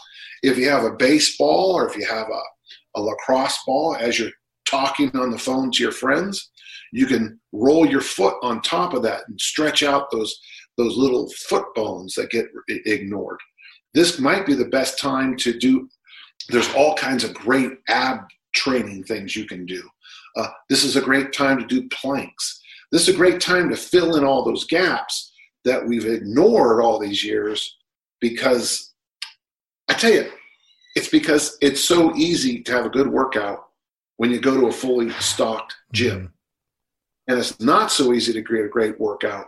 If 0.42 0.56
you 0.56 0.68
have 0.70 0.84
a 0.84 0.96
baseball 0.96 1.72
or 1.72 1.88
if 1.88 1.96
you 1.96 2.06
have 2.06 2.28
a, 2.28 2.98
a 2.98 3.00
lacrosse 3.00 3.58
ball, 3.66 3.96
as 3.98 4.18
you're 4.18 4.30
talking 4.66 5.10
on 5.16 5.30
the 5.30 5.38
phone 5.38 5.70
to 5.72 5.82
your 5.82 5.92
friends, 5.92 6.50
you 6.92 7.06
can 7.06 7.40
roll 7.52 7.86
your 7.86 8.00
foot 8.00 8.36
on 8.42 8.62
top 8.62 8.94
of 8.94 9.02
that 9.02 9.22
and 9.28 9.40
stretch 9.40 9.82
out 9.82 10.10
those 10.10 10.38
those 10.78 10.96
little 10.96 11.30
foot 11.48 11.66
bones 11.74 12.14
that 12.14 12.30
get 12.30 12.46
ignored. 12.68 13.38
This 13.92 14.18
might 14.18 14.46
be 14.46 14.54
the 14.54 14.64
best 14.64 14.98
time 14.98 15.36
to 15.36 15.58
do. 15.58 15.88
There's 16.48 16.72
all 16.74 16.94
kinds 16.94 17.24
of 17.24 17.34
great 17.34 17.72
ab 17.88 18.20
training 18.54 19.04
things 19.04 19.36
you 19.36 19.46
can 19.46 19.66
do. 19.66 19.82
Uh, 20.36 20.48
this 20.68 20.84
is 20.84 20.96
a 20.96 21.00
great 21.00 21.32
time 21.32 21.58
to 21.58 21.66
do 21.66 21.88
planks. 21.88 22.60
This 22.90 23.08
is 23.08 23.14
a 23.14 23.18
great 23.18 23.40
time 23.40 23.70
to 23.70 23.76
fill 23.76 24.16
in 24.16 24.24
all 24.24 24.44
those 24.44 24.64
gaps 24.66 25.32
that 25.64 25.86
we've 25.86 26.06
ignored 26.06 26.82
all 26.82 26.98
these 26.98 27.24
years 27.24 27.76
because 28.20 28.92
I 29.88 29.94
tell 29.94 30.12
you, 30.12 30.30
it's 30.94 31.08
because 31.08 31.56
it's 31.60 31.82
so 31.82 32.14
easy 32.16 32.62
to 32.62 32.72
have 32.72 32.86
a 32.86 32.90
good 32.90 33.08
workout 33.08 33.66
when 34.16 34.30
you 34.30 34.40
go 34.40 34.60
to 34.60 34.66
a 34.66 34.72
fully 34.72 35.10
stocked 35.12 35.74
gym. 35.92 36.16
Mm-hmm. 36.16 36.26
And 37.28 37.38
it's 37.38 37.60
not 37.60 37.90
so 37.90 38.12
easy 38.12 38.32
to 38.32 38.42
create 38.42 38.66
a 38.66 38.68
great 38.68 39.00
workout 39.00 39.46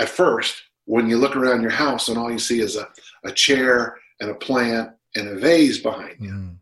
at 0.00 0.08
first 0.08 0.62
when 0.86 1.08
you 1.08 1.18
look 1.18 1.36
around 1.36 1.62
your 1.62 1.70
house 1.70 2.08
and 2.08 2.18
all 2.18 2.30
you 2.30 2.38
see 2.38 2.60
is 2.60 2.76
a, 2.76 2.88
a 3.24 3.32
chair 3.32 3.98
and 4.20 4.30
a 4.30 4.34
plant 4.34 4.90
and 5.14 5.28
a 5.28 5.36
vase 5.36 5.78
behind 5.78 6.16
you. 6.20 6.30
Mm-hmm. 6.30 6.52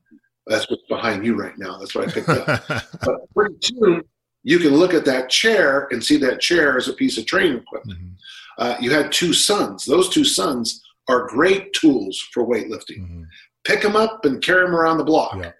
That's 0.46 0.68
what's 0.70 0.86
behind 0.88 1.24
you 1.24 1.34
right 1.36 1.56
now. 1.56 1.78
That's 1.78 1.94
what 1.94 2.08
I 2.08 2.12
picked 2.12 2.28
up. 2.28 2.62
but 3.04 3.34
pretty 3.34 3.56
soon, 3.62 4.02
you 4.42 4.58
can 4.58 4.76
look 4.76 4.92
at 4.92 5.06
that 5.06 5.30
chair 5.30 5.88
and 5.90 6.04
see 6.04 6.18
that 6.18 6.40
chair 6.40 6.76
as 6.76 6.88
a 6.88 6.92
piece 6.92 7.16
of 7.16 7.26
training 7.26 7.58
equipment. 7.58 7.98
Mm-hmm. 7.98 8.12
Uh, 8.58 8.76
you 8.80 8.90
had 8.90 9.10
two 9.10 9.32
sons. 9.32 9.84
Those 9.84 10.10
two 10.10 10.24
sons 10.24 10.82
are 11.08 11.26
great 11.26 11.72
tools 11.72 12.18
for 12.32 12.46
weightlifting. 12.46 13.00
Mm-hmm. 13.00 13.22
Pick 13.64 13.82
them 13.82 13.96
up 13.96 14.24
and 14.26 14.42
carry 14.42 14.64
them 14.64 14.74
around 14.74 14.98
the 14.98 15.04
block. 15.04 15.36
Yeah. 15.36 15.52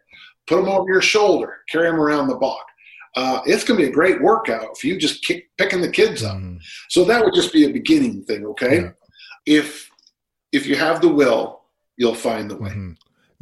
Put 0.47 0.57
them 0.57 0.69
over 0.69 0.91
your 0.91 1.00
shoulder, 1.00 1.59
carry 1.71 1.91
them 1.91 1.99
around 1.99 2.29
the 2.29 2.37
block. 2.37 2.67
Uh, 3.17 3.41
it's 3.47 3.64
going 3.64 3.79
to 3.79 3.87
be 3.87 3.91
a 3.91 3.95
great 3.95 4.21
workout 4.21 4.69
if 4.75 4.85
you 4.85 4.99
just 4.99 5.25
keep 5.25 5.49
picking 5.57 5.81
the 5.81 5.91
kids 5.91 6.23
up. 6.23 6.37
Mm-hmm. 6.37 6.57
So 6.91 7.05
that 7.05 7.25
would 7.25 7.35
just 7.35 7.53
be 7.53 7.64
a 7.64 7.73
beginning 7.73 8.23
thing, 8.25 8.45
okay? 8.47 8.83
Yeah. 8.83 8.91
If 9.47 9.91
if 10.53 10.67
you 10.67 10.76
have 10.76 11.00
the 11.00 11.09
will, 11.09 11.62
you'll 11.97 12.14
find 12.14 12.50
the 12.50 12.57
way. 12.57 12.71
Mm-hmm. 12.71 12.93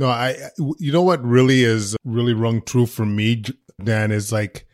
No, 0.03 0.09
I, 0.09 0.35
you 0.81 0.91
know 0.91 1.03
what 1.03 1.25
really 1.25 1.63
is 1.63 1.97
really 2.05 2.35
rung 2.35 2.61
true 2.61 2.87
for 2.87 3.07
me, 3.07 3.45
Dan, 3.85 4.11
is 4.11 4.33
like 4.33 4.67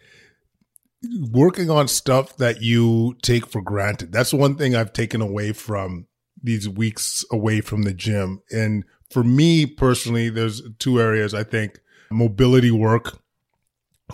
working 1.31 1.69
on 1.69 1.87
stuff 1.87 2.39
that 2.39 2.63
you 2.63 3.15
take 3.21 3.47
for 3.47 3.61
granted. 3.61 4.11
That's 4.11 4.33
one 4.33 4.57
thing 4.57 4.75
I've 4.75 4.95
taken 4.95 5.21
away 5.21 5.53
from 5.53 6.07
these 6.43 6.67
weeks 6.67 7.27
away 7.31 7.61
from 7.61 7.83
the 7.83 7.93
gym. 7.93 8.41
And 8.51 8.85
for 9.11 9.23
me 9.23 9.67
personally, 9.67 10.31
there's 10.31 10.63
two 10.79 10.99
areas 10.99 11.35
I 11.35 11.45
think 11.45 11.79
mobility 12.11 12.71
work 12.71 13.19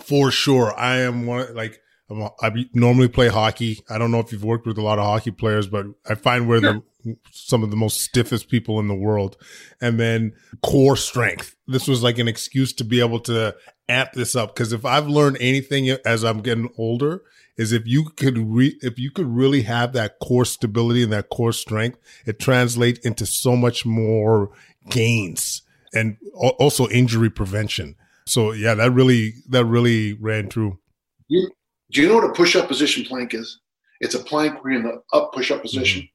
for 0.03 0.31
sure. 0.31 0.77
I 0.77 0.97
am 0.97 1.25
one 1.25 1.55
like 1.55 1.79
a, 2.09 2.27
I 2.41 2.65
normally 2.73 3.07
play 3.07 3.29
hockey. 3.29 3.79
I 3.89 3.97
don't 3.97 4.11
know 4.11 4.19
if 4.19 4.33
you've 4.33 4.43
worked 4.43 4.67
with 4.67 4.77
a 4.77 4.83
lot 4.83 4.99
of 4.99 5.05
hockey 5.05 5.31
players, 5.31 5.67
but 5.67 5.85
I 6.09 6.15
find 6.15 6.49
we're 6.49 6.59
the 6.59 6.83
some 7.31 7.63
of 7.63 7.71
the 7.71 7.77
most 7.77 8.01
stiffest 8.01 8.49
people 8.49 8.79
in 8.79 8.87
the 8.87 8.95
world. 8.95 9.37
And 9.81 9.99
then 9.99 10.33
core 10.63 10.97
strength. 10.97 11.55
This 11.67 11.87
was 11.87 12.03
like 12.03 12.17
an 12.17 12.27
excuse 12.27 12.73
to 12.73 12.83
be 12.83 12.99
able 12.99 13.19
to 13.21 13.55
amp 13.87 14.13
this 14.13 14.35
up. 14.35 14.55
Cause 14.55 14.73
if 14.73 14.85
I've 14.85 15.07
learned 15.07 15.37
anything 15.39 15.89
as 15.89 16.23
I'm 16.23 16.41
getting 16.41 16.69
older, 16.77 17.23
is 17.57 17.71
if 17.71 17.83
you 17.85 18.05
could 18.05 18.37
re- 18.37 18.77
if 18.81 18.99
you 18.99 19.11
could 19.11 19.27
really 19.27 19.61
have 19.61 19.93
that 19.93 20.19
core 20.19 20.45
stability 20.45 21.03
and 21.03 21.13
that 21.13 21.29
core 21.29 21.53
strength, 21.53 21.97
it 22.25 22.39
translates 22.39 22.99
into 23.05 23.25
so 23.25 23.55
much 23.55 23.85
more 23.85 24.51
gains 24.89 25.61
and 25.93 26.17
also 26.33 26.87
injury 26.89 27.29
prevention. 27.29 27.95
So 28.27 28.51
yeah, 28.51 28.73
that 28.75 28.91
really 28.91 29.35
that 29.49 29.65
really 29.65 30.13
ran 30.13 30.49
true. 30.49 30.79
You, 31.27 31.49
do 31.91 32.01
you 32.01 32.07
know 32.07 32.15
what 32.15 32.29
a 32.29 32.33
push-up 32.33 32.67
position 32.67 33.05
plank 33.05 33.33
is? 33.33 33.59
It's 34.01 34.15
a 34.15 34.19
plank 34.19 34.63
where 34.63 34.73
you're 34.73 34.81
in 34.81 34.87
the 34.87 35.01
up 35.17 35.31
push-up 35.33 35.61
position. 35.61 36.01
Mm-hmm. 36.01 36.14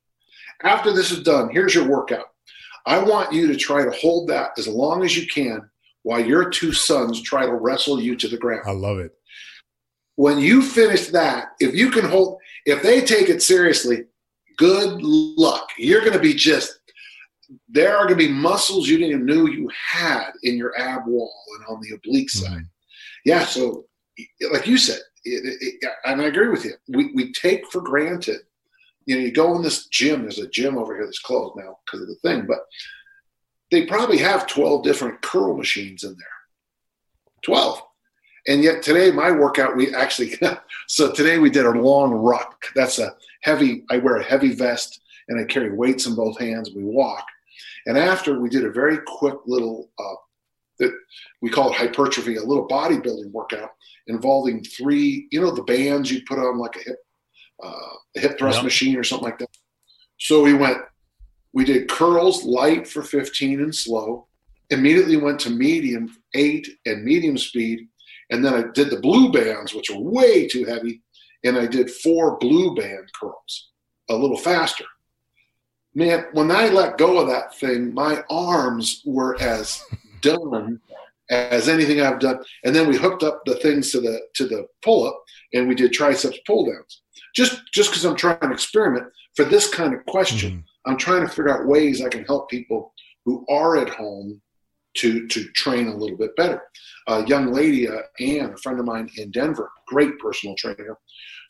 After 0.62 0.93
this 0.93 1.11
is 1.11 1.23
done, 1.23 1.50
here's 1.50 1.75
your 1.75 1.88
workout. 1.88 2.26
I 2.87 2.99
want 2.99 3.33
you 3.33 3.47
to 3.49 3.57
try 3.57 3.85
to 3.85 3.90
hold 3.90 4.29
that 4.29 4.50
as 4.59 4.67
long 4.67 5.05
as 5.05 5.17
you 5.17 5.26
can 5.26 5.69
while 6.02 6.25
your 6.25 6.49
two 6.49 6.73
sons 6.73 7.21
try 7.21 7.45
to 7.45 7.52
wrestle 7.55 8.00
you 8.00 8.17
to 8.17 8.29
the 8.29 8.38
ground. 8.38 8.62
I 8.67 8.73
love 8.73 8.99
it. 8.99 9.12
When 10.17 10.38
you 10.38 10.62
finish 10.62 11.09
that, 11.09 11.49
if 11.61 11.75
you 11.75 11.90
can 11.90 12.05
hold, 12.05 12.38
if 12.67 12.83
they 12.83 13.00
take 13.00 13.29
it 13.29 13.43
seriously, 13.43 14.05
good 14.57 15.02
luck. 15.02 15.69
You're 15.79 16.00
going 16.00 16.12
to 16.12 16.19
be 16.19 16.35
just, 16.35 16.79
there 17.69 17.97
are 17.97 18.07
going 18.07 18.19
to 18.19 18.26
be 18.26 18.33
muscles 18.33 18.88
you 18.88 18.99
didn't 18.99 19.12
even 19.12 19.26
know 19.26 19.47
you 19.47 19.71
had 19.75 20.31
in 20.43 20.57
your 20.57 20.79
ab 20.79 21.07
wall 21.07 21.33
and 21.57 21.67
on 21.75 21.81
the 21.83 21.95
oblique 21.95 22.31
side. 22.31 22.50
Mm-hmm. 22.50 22.61
Yeah. 23.25 23.45
So, 23.45 23.87
like 24.52 24.67
you 24.67 24.76
said, 24.76 25.00
it, 25.25 25.59
it, 25.61 25.90
and 26.07 26.21
I 26.21 26.26
agree 26.26 26.49
with 26.49 26.64
you, 26.64 26.73
we, 26.88 27.12
we 27.14 27.33
take 27.33 27.67
for 27.71 27.81
granted 27.81 28.40
you 29.11 29.17
know, 29.17 29.23
you 29.23 29.33
go 29.33 29.57
in 29.57 29.62
this 29.62 29.88
gym, 29.88 30.23
there's 30.23 30.38
a 30.38 30.49
gym 30.49 30.79
over 30.79 30.95
here 30.95 31.05
that's 31.05 31.19
closed 31.19 31.57
now 31.57 31.79
because 31.85 32.02
of 32.02 32.07
the 32.07 32.14
thing, 32.23 32.47
but 32.47 32.61
they 33.73 33.85
probably 33.85 34.19
have 34.19 34.47
12 34.47 34.85
different 34.85 35.21
curl 35.21 35.57
machines 35.57 36.05
in 36.05 36.11
there. 36.11 36.26
12. 37.43 37.83
And 38.47 38.62
yet 38.62 38.85
today, 38.85 39.11
my 39.11 39.33
workout, 39.33 39.76
we 39.76 39.93
actually, 39.93 40.38
so 40.87 41.11
today 41.11 41.38
we 41.38 41.50
did 41.50 41.67
a 41.67 41.71
long 41.71 42.12
ruck. 42.12 42.67
That's 42.76 43.00
a 43.00 43.17
heavy, 43.40 43.85
I 43.90 43.99
wear 43.99 44.19
a 44.19 44.25
heavy 44.25 44.55
vest 44.55 45.00
and 45.26 45.40
I 45.40 45.45
carry 45.45 45.73
weights 45.73 46.07
in 46.07 46.14
both 46.14 46.38
hands. 46.38 46.71
We 46.71 46.85
walk. 46.85 47.26
And 47.87 47.99
after 47.99 48.38
we 48.38 48.49
did 48.49 48.64
a 48.64 48.71
very 48.71 48.99
quick 49.05 49.38
little, 49.45 49.90
uh, 49.99 50.14
that 50.79 50.95
we 51.43 51.50
call 51.50 51.71
it 51.71 51.76
hypertrophy, 51.76 52.37
a 52.37 52.45
little 52.45 52.69
bodybuilding 52.69 53.33
workout 53.33 53.71
involving 54.07 54.62
three, 54.62 55.26
you 55.33 55.40
know, 55.40 55.50
the 55.50 55.64
bands 55.64 56.12
you 56.12 56.23
put 56.29 56.38
on 56.38 56.59
like 56.59 56.76
a 56.76 56.85
hip, 56.85 56.99
uh, 57.62 57.97
a 58.17 58.21
hip 58.21 58.38
thrust 58.38 58.59
yep. 58.59 58.64
machine 58.64 58.97
or 58.97 59.05
something 59.05 59.25
like 59.25 59.38
that. 59.38 59.50
So 60.19 60.43
we 60.43 60.55
went, 60.55 60.79
we 61.52 61.64
did 61.64 61.88
curls 61.88 62.45
light 62.45 62.87
for 62.87 63.02
15 63.02 63.61
and 63.61 63.75
slow, 63.75 64.26
immediately 64.71 65.17
went 65.17 65.40
to 65.40 65.50
medium 65.50 66.17
eight 66.35 66.69
and 66.87 67.05
medium 67.05 67.38
speed. 67.38 67.88
And 68.31 68.45
then 68.45 68.55
I 68.55 68.64
did 68.73 68.90
the 68.90 69.00
blue 69.00 69.33
bands, 69.33 69.75
which 69.75 69.90
are 69.90 69.99
way 70.00 70.47
too 70.47 70.64
heavy. 70.64 71.02
And 71.45 71.57
I 71.57 71.67
did 71.67 71.90
four 71.90 72.38
blue 72.38 72.75
band 72.75 73.11
curls 73.19 73.71
a 74.09 74.14
little 74.14 74.37
faster. 74.37 74.85
Man, 75.95 76.26
when 76.33 76.50
I 76.50 76.69
let 76.69 76.99
go 76.99 77.19
of 77.19 77.29
that 77.29 77.55
thing, 77.57 77.93
my 77.95 78.23
arms 78.31 79.02
were 79.05 79.40
as 79.40 79.83
done 80.21 80.81
as 81.31 81.69
anything 81.69 82.00
I've 82.00 82.19
done. 82.19 82.43
And 82.64 82.75
then 82.75 82.88
we 82.88 82.97
hooked 82.97 83.23
up 83.23 83.43
the 83.45 83.55
things 83.57 83.90
to 83.93 84.00
the 84.00 84.21
to 84.35 84.47
the 84.47 84.67
pull 84.83 85.07
up 85.07 85.23
and 85.52 85.69
we 85.69 85.75
did 85.75 85.93
triceps 85.93 86.38
pull 86.47 86.67
downs. 86.67 87.02
Just 87.34 87.72
just 87.72 87.90
because 87.90 88.04
I'm 88.04 88.16
trying 88.16 88.40
to 88.40 88.52
experiment 88.52 89.06
for 89.37 89.44
this 89.44 89.72
kind 89.72 89.94
of 89.94 90.04
question, 90.06 90.50
mm-hmm. 90.50 90.90
I'm 90.90 90.96
trying 90.96 91.22
to 91.22 91.28
figure 91.28 91.50
out 91.50 91.66
ways 91.66 92.02
I 92.02 92.08
can 92.08 92.25
help 92.25 92.50
people 92.50 92.92
who 93.25 93.44
are 93.49 93.76
at 93.76 93.88
home 93.88 94.40
to 94.99 95.26
to 95.28 95.44
train 95.52 95.88
a 95.88 95.96
little 95.96 96.16
bit 96.16 96.34
better. 96.37 96.62
A 97.08 97.26
young 97.26 97.52
lady, 97.52 97.88
uh, 97.88 98.02
Anne, 98.18 98.54
a 98.54 98.56
friend 98.56 98.78
of 98.78 98.87
mine 98.87 99.10
in 99.16 99.30
Denver, 99.30 99.70
great 99.87 100.18
personal 100.18 100.56
trainer. 100.56 100.99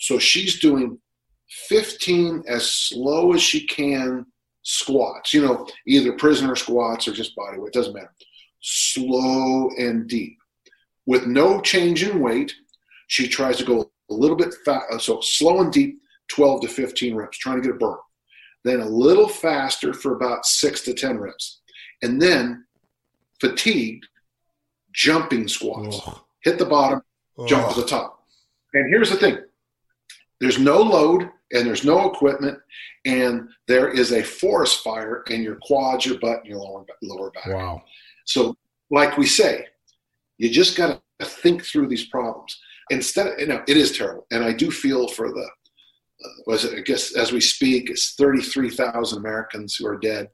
So 0.00 0.18
she's 0.18 0.60
doing 0.60 0.98
15 1.68 2.44
as 2.46 2.70
slow 2.70 3.32
as 3.32 3.42
she 3.42 3.66
can 3.66 4.26
squats. 4.62 5.32
You 5.34 5.42
know, 5.42 5.66
either 5.86 6.12
prisoner 6.12 6.56
squats 6.56 7.08
or 7.08 7.12
just 7.12 7.34
body 7.34 7.58
weight. 7.58 7.72
Doesn't 7.72 7.94
matter. 7.94 8.12
Slow 8.60 9.70
and 9.78 10.06
deep, 10.06 10.36
with 11.06 11.26
no 11.26 11.60
change 11.60 12.02
in 12.02 12.20
weight. 12.20 12.54
She 13.08 13.26
tries 13.26 13.56
to 13.56 13.64
go 13.64 13.90
a 14.10 14.14
little 14.14 14.36
bit 14.36 14.54
fast, 14.64 14.86
uh, 14.92 14.98
so 14.98 15.20
slow 15.20 15.60
and 15.60 15.72
deep, 15.72 16.00
12 16.28 16.62
to 16.62 16.68
15 16.68 17.14
reps, 17.14 17.38
trying 17.38 17.56
to 17.56 17.62
get 17.62 17.74
a 17.74 17.78
burn. 17.78 17.96
Then 18.64 18.80
a 18.80 18.88
little 18.88 19.28
faster 19.28 19.92
for 19.92 20.16
about 20.16 20.44
six 20.44 20.82
to 20.82 20.94
10 20.94 21.18
reps. 21.18 21.60
And 22.02 22.20
then 22.20 22.64
fatigued, 23.40 24.06
jumping 24.92 25.48
squats. 25.48 26.00
Hit 26.42 26.58
the 26.58 26.66
bottom, 26.66 27.02
jump 27.46 27.72
to 27.72 27.80
the 27.80 27.86
top. 27.86 28.24
And 28.74 28.88
here's 28.90 29.10
the 29.10 29.16
thing 29.16 29.38
there's 30.40 30.58
no 30.58 30.78
load 30.78 31.28
and 31.52 31.66
there's 31.66 31.84
no 31.84 32.10
equipment, 32.10 32.58
and 33.04 33.48
there 33.66 33.88
is 33.88 34.12
a 34.12 34.22
forest 34.22 34.82
fire 34.84 35.24
in 35.28 35.42
your 35.42 35.58
quads, 35.62 36.06
your 36.06 36.18
butt, 36.18 36.38
and 36.40 36.46
your 36.46 36.58
lower, 36.58 36.84
lower 37.02 37.30
back. 37.32 37.46
Wow. 37.46 37.82
So, 38.24 38.56
like 38.90 39.18
we 39.18 39.26
say, 39.26 39.66
you 40.38 40.48
just 40.48 40.76
got 40.76 41.02
to 41.18 41.26
think 41.26 41.64
through 41.64 41.88
these 41.88 42.06
problems. 42.06 42.58
Instead, 42.90 43.40
you 43.40 43.46
know, 43.46 43.62
it 43.66 43.76
is 43.76 43.96
terrible. 43.96 44.26
And 44.30 44.44
I 44.44 44.52
do 44.52 44.70
feel 44.70 45.08
for 45.08 45.28
the, 45.30 45.42
uh, 46.24 46.28
was 46.46 46.64
it, 46.64 46.78
I 46.78 46.82
guess 46.82 47.16
as 47.16 47.32
we 47.32 47.40
speak, 47.40 47.90
it's 47.90 48.14
33,000 48.14 49.18
Americans 49.18 49.76
who 49.76 49.86
are 49.86 49.98
dead. 49.98 50.28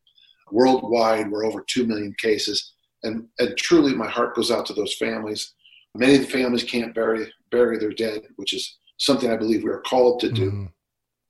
Worldwide, 0.50 1.30
we're 1.30 1.44
over 1.44 1.64
2 1.68 1.86
million 1.86 2.14
cases 2.18 2.72
and, 3.06 3.26
and 3.38 3.56
truly 3.56 3.94
my 3.94 4.08
heart 4.08 4.34
goes 4.34 4.50
out 4.50 4.66
to 4.66 4.74
those 4.74 4.94
families. 4.96 5.54
Many 5.94 6.16
of 6.16 6.22
the 6.22 6.26
families 6.26 6.64
can't 6.64 6.94
bury 6.94 7.32
bury 7.50 7.78
their 7.78 7.92
dead, 7.92 8.22
which 8.36 8.52
is 8.52 8.78
something 8.98 9.30
I 9.30 9.36
believe 9.36 9.62
we 9.62 9.70
are 9.70 9.80
called 9.80 10.20
to 10.20 10.32
do. 10.32 10.50
Mm-hmm. 10.50 10.64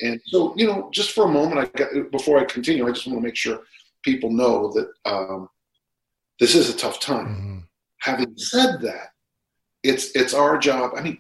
And 0.01 0.21
so, 0.27 0.55
you 0.57 0.67
know, 0.67 0.89
just 0.93 1.13
for 1.13 1.25
a 1.25 1.29
moment, 1.29 1.61
I 1.61 1.79
got, 1.79 2.11
before 2.11 2.39
I 2.39 2.45
continue, 2.45 2.87
I 2.87 2.91
just 2.91 3.07
want 3.07 3.19
to 3.19 3.25
make 3.25 3.37
sure 3.37 3.61
people 4.03 4.31
know 4.31 4.73
that 4.73 4.89
um, 5.05 5.49
this 6.41 6.55
is 6.55 6.69
a 6.69 6.77
tough 6.77 7.01
time. 7.01 7.27
Mm-hmm. 7.27 7.59
Having 8.01 8.37
said 8.37 8.81
that, 8.83 9.09
it's 9.87 10.11
it's 10.15 10.35
our 10.35 10.59
job. 10.59 10.93
I 10.97 11.03
mean, 11.03 11.19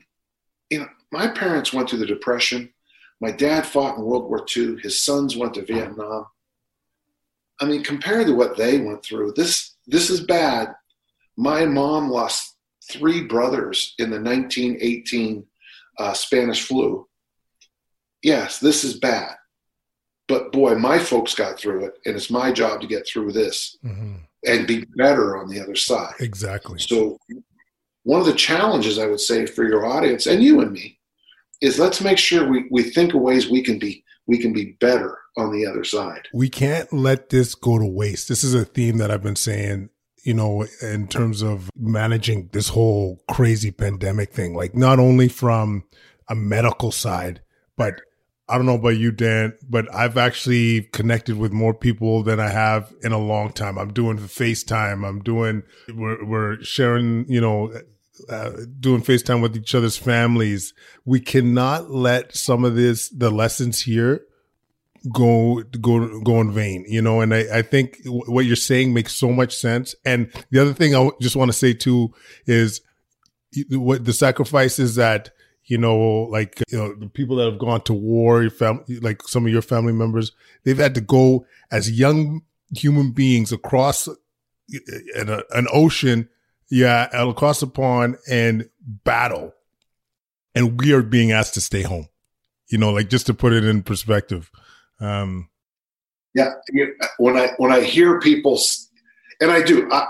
you 0.70 0.80
know, 0.80 0.88
my 1.12 1.28
parents 1.28 1.72
went 1.72 1.88
through 1.88 2.00
the 2.00 2.06
depression. 2.06 2.72
My 3.20 3.30
dad 3.30 3.66
fought 3.66 3.96
in 3.96 4.04
World 4.04 4.28
War 4.28 4.44
II. 4.54 4.76
His 4.82 5.00
sons 5.00 5.36
went 5.36 5.54
to 5.54 5.64
Vietnam. 5.64 6.26
I 7.60 7.64
mean, 7.64 7.82
compared 7.82 8.26
to 8.26 8.34
what 8.34 8.56
they 8.56 8.78
went 8.78 9.02
through, 9.04 9.32
this 9.36 9.76
this 9.86 10.10
is 10.10 10.20
bad. 10.20 10.74
My 11.36 11.64
mom 11.64 12.10
lost 12.10 12.56
three 12.90 13.22
brothers 13.22 13.94
in 13.98 14.10
the 14.10 14.20
1918 14.20 15.44
uh, 15.98 16.12
Spanish 16.12 16.62
flu. 16.62 17.06
Yes, 18.22 18.58
this 18.58 18.84
is 18.84 18.98
bad. 18.98 19.34
But 20.28 20.50
boy, 20.52 20.74
my 20.74 20.98
folks 20.98 21.34
got 21.34 21.58
through 21.58 21.84
it, 21.86 21.98
and 22.04 22.16
it's 22.16 22.30
my 22.30 22.50
job 22.50 22.80
to 22.80 22.86
get 22.86 23.06
through 23.06 23.32
this 23.32 23.78
mm-hmm. 23.84 24.16
and 24.46 24.66
be 24.66 24.84
better 24.96 25.36
on 25.36 25.48
the 25.48 25.60
other 25.60 25.76
side. 25.76 26.14
Exactly. 26.18 26.80
So, 26.80 27.18
one 28.06 28.20
of 28.20 28.26
the 28.26 28.34
challenges 28.34 29.00
I 29.00 29.06
would 29.06 29.20
say 29.20 29.46
for 29.46 29.64
your 29.64 29.84
audience 29.84 30.26
and 30.26 30.40
you 30.40 30.60
and 30.60 30.70
me 30.70 30.96
is 31.60 31.80
let's 31.80 32.00
make 32.00 32.18
sure 32.18 32.48
we, 32.48 32.66
we 32.70 32.84
think 32.84 33.12
of 33.12 33.20
ways 33.20 33.50
we 33.50 33.62
can 33.62 33.80
be 33.80 34.04
we 34.28 34.38
can 34.38 34.52
be 34.52 34.76
better 34.80 35.18
on 35.36 35.52
the 35.52 35.66
other 35.66 35.82
side. 35.82 36.28
We 36.32 36.48
can't 36.48 36.92
let 36.92 37.30
this 37.30 37.56
go 37.56 37.78
to 37.78 37.84
waste. 37.84 38.28
This 38.28 38.44
is 38.44 38.54
a 38.54 38.64
theme 38.64 38.98
that 38.98 39.10
I've 39.10 39.24
been 39.24 39.36
saying, 39.36 39.90
you 40.24 40.34
know, 40.34 40.66
in 40.82 41.08
terms 41.08 41.42
of 41.42 41.68
managing 41.76 42.50
this 42.52 42.68
whole 42.68 43.20
crazy 43.28 43.72
pandemic 43.72 44.32
thing, 44.32 44.54
like 44.54 44.74
not 44.74 45.00
only 45.00 45.28
from 45.28 45.84
a 46.28 46.34
medical 46.36 46.92
side, 46.92 47.40
but 47.76 48.00
I 48.48 48.56
don't 48.56 48.66
know 48.66 48.74
about 48.74 48.96
you, 48.96 49.10
Dan, 49.10 49.54
but 49.68 49.92
I've 49.92 50.16
actually 50.16 50.82
connected 50.92 51.36
with 51.36 51.52
more 51.52 51.74
people 51.74 52.22
than 52.22 52.38
I 52.38 52.48
have 52.48 52.92
in 53.02 53.10
a 53.10 53.18
long 53.18 53.52
time. 53.52 53.78
I'm 53.78 53.92
doing 53.92 54.18
FaceTime. 54.18 55.06
I'm 55.06 55.20
doing, 55.22 55.64
we're, 55.92 56.24
we're 56.24 56.62
sharing, 56.62 57.28
you 57.28 57.40
know, 57.40 57.72
uh, 58.28 58.50
doing 58.80 59.02
FaceTime 59.02 59.42
with 59.42 59.56
each 59.56 59.74
other's 59.74 59.96
families. 59.96 60.74
We 61.04 61.20
cannot 61.20 61.90
let 61.90 62.34
some 62.34 62.64
of 62.64 62.74
this, 62.74 63.08
the 63.08 63.30
lessons 63.30 63.82
here, 63.82 64.22
go 65.12 65.62
go 65.80 66.20
go 66.20 66.40
in 66.40 66.52
vain. 66.52 66.84
You 66.88 67.02
know, 67.02 67.20
and 67.20 67.34
I, 67.34 67.58
I 67.58 67.62
think 67.62 68.00
what 68.04 68.44
you're 68.44 68.56
saying 68.56 68.94
makes 68.94 69.14
so 69.14 69.32
much 69.32 69.56
sense. 69.56 69.94
And 70.04 70.30
the 70.50 70.60
other 70.60 70.74
thing 70.74 70.94
I 70.94 71.10
just 71.20 71.36
want 71.36 71.50
to 71.50 71.56
say 71.56 71.74
too 71.74 72.12
is 72.46 72.80
what 73.70 74.04
the 74.04 74.12
sacrifices 74.12 74.96
that 74.96 75.30
you 75.66 75.78
know, 75.78 76.28
like 76.30 76.62
you 76.70 76.78
know, 76.78 76.94
the 76.94 77.08
people 77.08 77.36
that 77.36 77.50
have 77.50 77.58
gone 77.58 77.80
to 77.82 77.92
war, 77.92 78.42
your 78.42 78.52
like 79.00 79.22
some 79.22 79.46
of 79.46 79.52
your 79.52 79.62
family 79.62 79.92
members, 79.92 80.32
they've 80.64 80.78
had 80.78 80.94
to 80.94 81.00
go 81.00 81.44
as 81.70 81.90
young 81.90 82.42
human 82.70 83.10
beings 83.10 83.52
across 83.52 84.08
an, 84.08 85.42
an 85.50 85.66
ocean 85.72 86.28
yeah, 86.70 87.08
across 87.12 87.60
the 87.60 87.66
pond 87.66 88.16
and 88.28 88.68
battle. 88.86 89.54
And 90.54 90.80
we 90.80 90.92
are 90.92 91.02
being 91.02 91.32
asked 91.32 91.54
to 91.54 91.60
stay 91.60 91.82
home. 91.82 92.08
You 92.68 92.78
know, 92.78 92.90
like 92.90 93.10
just 93.10 93.26
to 93.26 93.34
put 93.34 93.52
it 93.52 93.64
in 93.64 93.82
perspective. 93.82 94.50
Um, 94.98 95.48
yeah, 96.34 96.52
when 97.18 97.36
I 97.36 97.50
when 97.58 97.70
I 97.70 97.80
hear 97.80 98.18
people, 98.20 98.60
and 99.40 99.50
I 99.50 99.62
do, 99.62 99.88
I, 99.90 100.06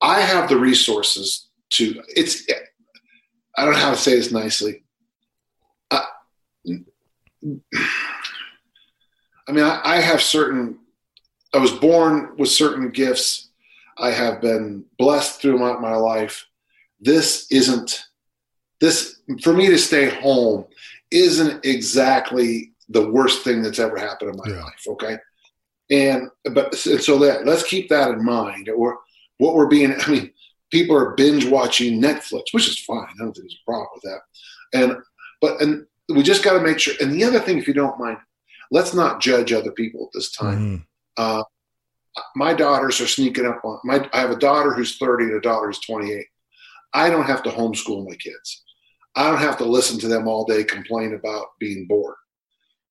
I 0.00 0.20
have 0.20 0.48
the 0.48 0.56
resources 0.56 1.48
to. 1.70 2.02
It's 2.08 2.44
I 3.56 3.64
don't 3.64 3.74
know 3.74 3.80
how 3.80 3.90
to 3.92 3.96
say 3.96 4.16
this 4.16 4.32
nicely. 4.32 4.84
I, 5.90 6.02
I 9.46 9.52
mean, 9.52 9.64
I, 9.64 9.80
I 9.84 10.00
have 10.00 10.20
certain. 10.20 10.78
I 11.54 11.58
was 11.58 11.72
born 11.72 12.34
with 12.36 12.48
certain 12.48 12.90
gifts 12.90 13.47
I 14.00 14.10
have 14.10 14.40
been 14.40 14.84
blessed 14.98 15.40
throughout 15.40 15.80
my 15.80 15.94
life. 15.96 16.46
This 17.00 17.46
isn't 17.50 18.04
this 18.80 19.20
for 19.42 19.52
me 19.52 19.68
to 19.68 19.78
stay 19.78 20.08
home 20.08 20.64
isn't 21.10 21.64
exactly 21.64 22.72
the 22.88 23.10
worst 23.10 23.42
thing 23.42 23.62
that's 23.62 23.78
ever 23.78 23.98
happened 23.98 24.30
in 24.30 24.36
my 24.36 24.54
yeah. 24.54 24.62
life. 24.62 24.84
Okay. 24.88 25.18
And 25.90 26.28
but 26.52 26.74
so 26.74 27.18
that 27.18 27.46
let's 27.46 27.62
keep 27.62 27.88
that 27.88 28.10
in 28.10 28.24
mind. 28.24 28.68
Or 28.68 28.98
what 29.38 29.54
we're 29.54 29.68
being, 29.68 29.94
I 29.98 30.10
mean, 30.10 30.30
people 30.70 30.96
are 30.96 31.14
binge 31.14 31.46
watching 31.46 32.00
Netflix, 32.00 32.44
which 32.52 32.68
is 32.68 32.80
fine. 32.80 33.06
I 33.06 33.12
don't 33.18 33.32
think 33.32 33.44
there's 33.44 33.58
a 33.62 33.70
problem 33.70 33.88
with 33.94 34.02
that. 34.04 34.20
And 34.74 34.96
but 35.40 35.60
and 35.60 35.86
we 36.08 36.22
just 36.22 36.44
got 36.44 36.54
to 36.54 36.60
make 36.60 36.78
sure. 36.78 36.94
And 37.00 37.12
the 37.12 37.24
other 37.24 37.40
thing, 37.40 37.58
if 37.58 37.66
you 37.66 37.74
don't 37.74 37.98
mind, 37.98 38.18
let's 38.70 38.94
not 38.94 39.20
judge 39.20 39.52
other 39.52 39.72
people 39.72 40.04
at 40.04 40.10
this 40.14 40.32
time. 40.32 40.58
Mm. 40.58 40.84
Uh, 41.16 41.42
my 42.36 42.54
daughters 42.54 43.00
are 43.00 43.06
sneaking 43.06 43.46
up 43.46 43.60
on 43.64 43.78
my 43.84 44.08
I 44.12 44.20
have 44.20 44.30
a 44.30 44.36
daughter 44.36 44.72
who's 44.72 44.98
30 44.98 45.24
and 45.24 45.34
a 45.34 45.40
daughter 45.40 45.66
who's 45.66 45.80
28. 45.80 46.24
I 46.94 47.10
don't 47.10 47.26
have 47.26 47.42
to 47.44 47.50
homeschool 47.50 48.08
my 48.08 48.16
kids. 48.16 48.64
I 49.14 49.30
don't 49.30 49.40
have 49.40 49.58
to 49.58 49.64
listen 49.64 49.98
to 50.00 50.08
them 50.08 50.28
all 50.28 50.44
day 50.44 50.64
complain 50.64 51.14
about 51.14 51.46
being 51.58 51.86
bored. 51.86 52.14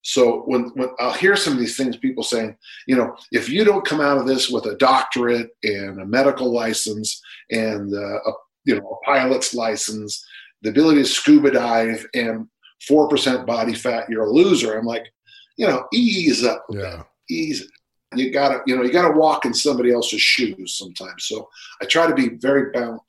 So 0.07 0.43
when, 0.45 0.69
when 0.75 0.89
I'll 0.99 1.13
hear 1.13 1.35
some 1.35 1.53
of 1.53 1.59
these 1.59 1.75
things, 1.75 1.97
people 1.97 2.23
saying, 2.23 2.55
you 2.87 2.95
know, 2.95 3.15
if 3.33 3.49
you 3.49 3.65
don't 3.65 3.85
come 3.85 3.99
out 3.99 4.17
of 4.17 4.25
this 4.25 4.49
with 4.49 4.65
a 4.65 4.75
doctorate 4.75 5.49
and 5.63 5.99
a 5.99 6.05
medical 6.05 6.51
license 6.51 7.21
and 7.51 7.93
uh, 7.93 8.19
a, 8.25 8.31
you 8.63 8.79
know 8.79 8.87
a 9.01 9.05
pilot's 9.05 9.53
license, 9.53 10.25
the 10.61 10.69
ability 10.69 11.03
to 11.03 11.09
scuba 11.09 11.51
dive, 11.51 12.05
and 12.13 12.47
four 12.87 13.09
percent 13.09 13.45
body 13.45 13.73
fat, 13.73 14.09
you're 14.09 14.25
a 14.25 14.29
loser. 14.29 14.77
I'm 14.77 14.85
like, 14.85 15.05
you 15.57 15.67
know, 15.67 15.85
ease 15.91 16.45
up. 16.45 16.65
Yeah. 16.69 17.03
Ease. 17.29 17.69
You 18.15 18.31
gotta, 18.31 18.61
you 18.65 18.75
know, 18.75 18.83
you 18.83 18.91
gotta 18.91 19.13
walk 19.17 19.45
in 19.45 19.53
somebody 19.53 19.91
else's 19.91 20.21
shoes 20.21 20.77
sometimes. 20.77 21.25
So 21.25 21.49
I 21.81 21.85
try 21.85 22.07
to 22.07 22.13
be 22.15 22.29
very 22.37 22.71
bound. 22.71 22.99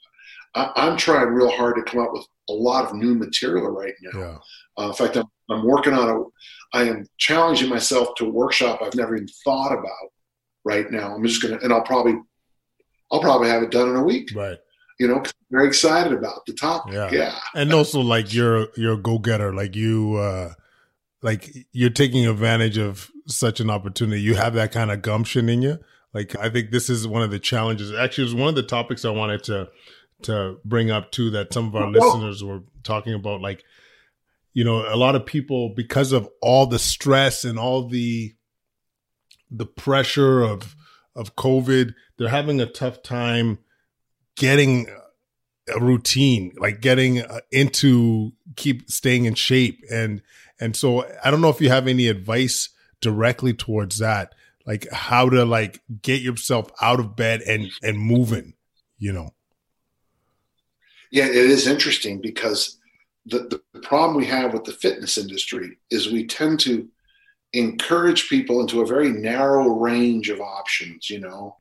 I, 0.55 0.73
I'm 0.77 0.97
trying 0.97 1.29
real 1.29 1.51
hard 1.51 1.77
to 1.77 1.83
come 1.83 2.01
up 2.01 2.13
with 2.13 2.27
a 2.51 2.53
lot 2.53 2.87
of 2.87 2.95
new 2.95 3.15
material 3.15 3.69
right 3.71 3.95
now. 4.03 4.19
Yeah. 4.21 4.39
Uh, 4.77 4.89
in 4.89 4.95
fact, 4.95 5.17
I'm, 5.17 5.27
I'm 5.51 5.65
working 5.65 5.93
on 5.93 6.09
a. 6.09 6.23
I 6.77 6.83
am 6.83 7.07
challenging 7.17 7.69
myself 7.71 8.09
to 8.19 8.27
a 8.27 8.31
workshop 8.31 8.81
I've 8.83 8.95
never 8.95 9.15
even 9.17 9.29
thought 9.45 9.73
about 9.73 10.13
right 10.65 10.91
now. 10.91 11.15
I'm 11.15 11.25
just 11.25 11.41
gonna, 11.43 11.59
and 11.63 11.73
I'll 11.73 11.83
probably, 11.83 12.19
I'll 13.13 13.21
probably 13.21 13.49
have 13.49 13.63
it 13.63 13.71
done 13.71 13.89
in 13.91 13.97
a 13.97 14.03
week. 14.03 14.31
Right. 14.35 14.59
You 15.01 15.07
know, 15.09 15.21
'cause 15.21 15.33
I'm 15.51 15.57
very 15.59 15.69
excited 15.69 16.13
about 16.13 16.45
the 16.47 16.53
topic. 16.55 16.93
Yeah. 16.95 17.11
Yeah. 17.13 17.39
and 17.55 17.73
also 17.73 18.01
like 18.01 18.35
you're 18.35 18.67
you're 18.77 18.95
a 18.95 18.99
go-getter 19.03 19.55
like 19.55 19.77
you 19.77 20.17
uh 20.17 20.53
like 21.23 21.53
you're 21.73 21.91
taking 21.91 22.27
advantage 22.27 22.79
of 22.79 23.11
such 23.27 23.61
an 23.61 23.71
opportunity. 23.71 24.21
You 24.21 24.35
have 24.35 24.55
that 24.55 24.73
kind 24.73 24.91
of 24.91 25.03
gumption 25.03 25.49
in 25.49 25.63
you. 25.63 25.79
Like 26.15 26.35
i 26.37 26.49
think 26.49 26.71
this 26.71 26.89
is 26.89 27.07
one 27.07 27.23
of 27.23 27.31
the 27.31 27.39
challenges. 27.39 27.93
Actually 27.93 28.23
it 28.23 28.27
was 28.27 28.35
one 28.35 28.49
of 28.49 28.55
the 28.55 28.63
topics 28.63 29.05
i 29.05 29.11
wanted 29.11 29.45
to 29.45 29.69
to 30.23 30.57
bring 30.65 30.91
up 30.91 31.13
too 31.13 31.31
that 31.31 31.53
some 31.53 31.69
of 31.69 31.77
our 31.77 31.91
listeners 31.91 32.43
were 32.43 32.63
talking 32.83 33.15
about. 33.15 33.41
Like 33.41 33.63
you 34.55 34.65
know 34.65 34.85
a 34.93 34.97
lot 34.97 35.15
of 35.15 35.27
people 35.27 35.75
because 35.75 36.13
of 36.13 36.29
all 36.41 36.67
the 36.67 36.79
stress 36.79 37.45
and 37.45 37.59
all 37.59 37.87
the 37.89 38.35
the 39.51 39.67
pressure 39.67 40.41
of 40.43 40.75
of 41.15 41.35
covid 41.37 41.95
they're 42.17 42.29
having 42.29 42.61
a 42.61 42.67
tough 42.67 43.03
time 43.03 43.59
getting 44.37 44.87
a 45.75 45.81
routine 45.81 46.53
like 46.59 46.81
getting 46.81 47.21
uh, 47.21 47.41
into 47.51 48.33
keep 48.59 48.91
staying 48.91 49.25
in 49.25 49.35
shape. 49.35 49.83
And 49.91 50.21
and 50.61 50.77
so 50.77 51.05
i 51.25 51.31
don't 51.31 51.41
know 51.41 51.49
if 51.49 51.61
you 51.61 51.69
have 51.69 51.87
any 51.87 52.09
advice 52.09 52.71
directly 53.01 53.53
towards 53.53 53.99
that 53.99 54.35
like 54.67 54.87
how 54.93 55.29
to 55.29 55.45
like 55.45 55.81
get 56.03 56.21
yourself 56.21 56.71
out 56.81 57.01
of 57.01 57.17
bed 57.17 57.41
and 57.43 57.71
and 57.83 57.99
moving 57.99 58.55
you 58.99 59.13
know 59.13 59.33
Yeah, 61.11 61.27
it 61.27 61.35
is 61.35 61.67
interesting 61.67 62.21
because 62.21 62.79
the, 63.27 63.61
the 63.73 63.81
problem 63.81 64.17
we 64.17 64.27
have 64.27 64.53
with 64.53 64.65
the 64.65 64.73
fitness 64.73 65.19
industry 65.19 65.79
is 65.91 66.11
we 66.11 66.27
tend 66.27 66.61
to 66.61 66.89
encourage 67.53 68.29
people 68.29 68.61
into 68.61 68.81
a 68.81 68.87
very 68.87 69.11
narrow 69.11 69.69
range 69.69 70.29
of 70.29 70.41
options. 70.41 71.09
You 71.09 71.21
know, 71.21 71.57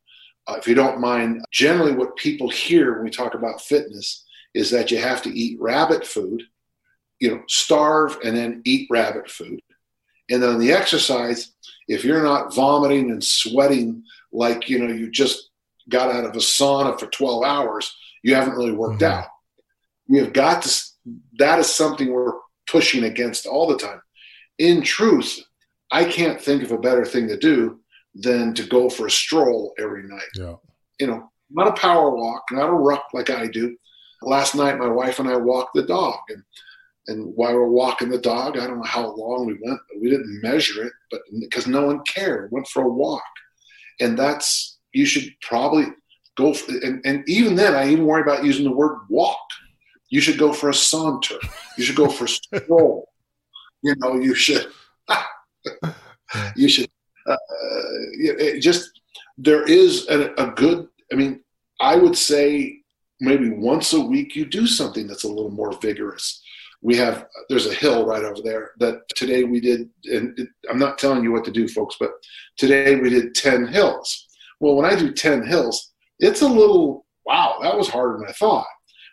uh, 0.48 0.56
if 0.58 0.68
you 0.68 0.76
don't 0.76 1.00
mind, 1.00 1.46
generally 1.52 1.94
what 1.94 2.16
people 2.16 2.50
hear 2.50 2.96
when 2.96 3.06
we 3.06 3.10
talk 3.10 3.34
about 3.34 3.62
fitness 3.62 4.26
is 4.54 4.70
that 4.72 4.92
you 4.92 4.98
have 4.98 5.22
to 5.22 5.30
eat 5.30 5.60
rabbit 5.62 6.06
food, 6.06 6.44
you 7.20 7.32
know, 7.32 7.42
starve 7.48 8.18
and 8.24 8.36
then 8.36 8.62
eat 8.66 8.88
rabbit 8.90 9.30
food. 9.30 9.60
And 10.30 10.42
then 10.44 10.60
the 10.60 10.72
exercise, 10.74 11.52
if 11.88 12.04
you're 12.04 12.24
not 12.24 12.54
vomiting 12.54 13.12
and 13.12 13.24
sweating 13.24 14.04
like, 14.32 14.70
you 14.70 14.80
know, 14.80 14.94
you 14.94 15.10
just 15.10 15.50
got 15.90 16.14
out 16.14 16.26
of 16.26 16.36
a 16.36 16.40
sauna 16.40 17.00
for 17.00 17.08
12 17.08 17.44
hours, 17.44 17.96
you 18.24 18.36
haven't 18.36 18.56
really 18.56 18.74
worked 18.74 19.02
Mhm. 19.02 19.08
out. 19.12 19.28
We 20.08 20.20
have 20.20 20.34
got 20.34 20.64
to, 20.64 20.84
that 21.40 21.60
is 21.60 21.74
something 21.74 22.12
we're 22.12 22.34
pushing 22.68 23.06
against 23.06 23.46
all 23.46 23.68
the 23.68 23.78
time. 23.78 24.02
In 24.58 24.82
truth, 24.82 25.42
I 25.92 26.04
can't 26.04 26.42
think 26.42 26.64
of 26.64 26.72
a 26.72 26.78
better 26.78 27.06
thing 27.06 27.28
to 27.30 27.38
do 27.38 27.80
than 28.14 28.54
to 28.56 28.64
go 28.64 28.90
for 28.90 29.08
a 29.08 29.12
stroll 29.12 29.74
every 29.80 30.04
night. 30.04 30.30
yeah 30.36 30.56
You 31.00 31.08
know, 31.08 31.32
not 31.50 31.68
a 31.68 31.74
power 31.80 32.10
walk, 32.10 32.44
not 32.52 32.70
a 32.70 32.74
ruck 32.74 33.06
like 33.14 33.30
I 33.30 33.48
do. 33.48 33.78
Last 34.22 34.56
night, 34.56 34.78
my 34.80 34.88
wife 34.88 35.20
and 35.20 35.30
I 35.30 35.38
walked 35.38 35.76
the 35.76 35.84
dog, 35.84 36.20
and 36.30 36.44
and 37.08 37.34
while 37.36 37.54
we're 37.54 37.68
walking 37.68 38.10
the 38.10 38.18
dog, 38.18 38.58
I 38.58 38.68
don't 38.68 38.78
know 38.78 38.84
how 38.84 39.16
long 39.16 39.46
we 39.46 39.58
went. 39.62 39.80
We 40.02 40.10
didn't 40.10 40.42
measure 40.42 40.84
it, 40.84 40.94
but 41.10 41.22
because 41.40 41.68
no 41.68 41.86
one 41.86 42.04
cared, 42.04 42.52
went 42.52 42.68
for 42.68 42.84
a 42.84 42.90
walk, 42.90 43.24
and 44.00 44.18
that's 44.18 44.80
you 44.94 45.06
should 45.06 45.30
probably 45.42 45.86
go. 46.36 46.54
For, 46.54 46.72
and 46.86 47.02
and 47.06 47.28
even 47.28 47.56
then, 47.56 47.76
I 47.76 47.90
even 47.90 48.06
worry 48.06 48.22
about 48.22 48.44
using 48.44 48.66
the 48.66 48.72
word 48.72 49.00
walk. 49.10 49.40
You 50.10 50.22
should 50.22 50.38
go 50.38 50.54
for 50.54 50.70
a 50.70 50.74
saunter. 50.74 51.38
You 51.78 51.84
should 51.84 51.96
go 51.96 52.10
for 52.10 52.26
a 52.26 52.28
stroll. 52.64 53.10
You 53.84 53.96
know, 53.98 54.16
you 54.16 54.36
should. 54.36 54.68
you 56.56 56.68
should 56.68 56.90
uh, 57.28 57.38
it 58.14 58.60
just 58.62 59.02
there 59.38 59.64
is 59.64 60.08
a, 60.10 60.34
a 60.38 60.52
good 60.52 60.88
i 61.12 61.16
mean 61.16 61.42
i 61.80 61.96
would 61.96 62.18
say 62.18 62.78
maybe 63.20 63.50
once 63.50 63.94
a 63.94 64.00
week 64.00 64.36
you 64.36 64.46
do 64.46 64.68
something 64.68 65.08
that's 65.08 65.24
a 65.24 65.28
little 65.28 65.52
more 65.52 65.74
vigorous 65.80 66.42
we 66.82 66.96
have 66.96 67.28
there's 67.50 67.66
a 67.68 67.74
hill 67.74 68.06
right 68.06 68.24
over 68.24 68.42
there 68.44 68.72
that 68.80 69.02
today 69.16 69.44
we 69.44 69.60
did 69.60 69.90
and 70.06 70.38
it, 70.38 70.48
i'm 70.70 70.78
not 70.80 70.98
telling 70.98 71.24
you 71.24 71.32
what 71.32 71.44
to 71.44 71.52
do 71.52 71.68
folks 71.68 71.96
but 72.00 72.12
today 72.58 72.96
we 73.00 73.10
did 73.10 73.34
10 73.34 73.68
hills 73.68 74.28
well 74.60 74.76
when 74.76 74.86
i 74.86 74.96
do 74.96 75.12
10 75.12 75.46
hills 75.46 75.94
it's 76.20 76.42
a 76.42 76.48
little 76.48 77.06
wow 77.26 77.58
that 77.62 77.76
was 77.78 77.88
harder 77.90 78.18
than 78.20 78.28
i 78.28 78.32
thought 78.34 78.66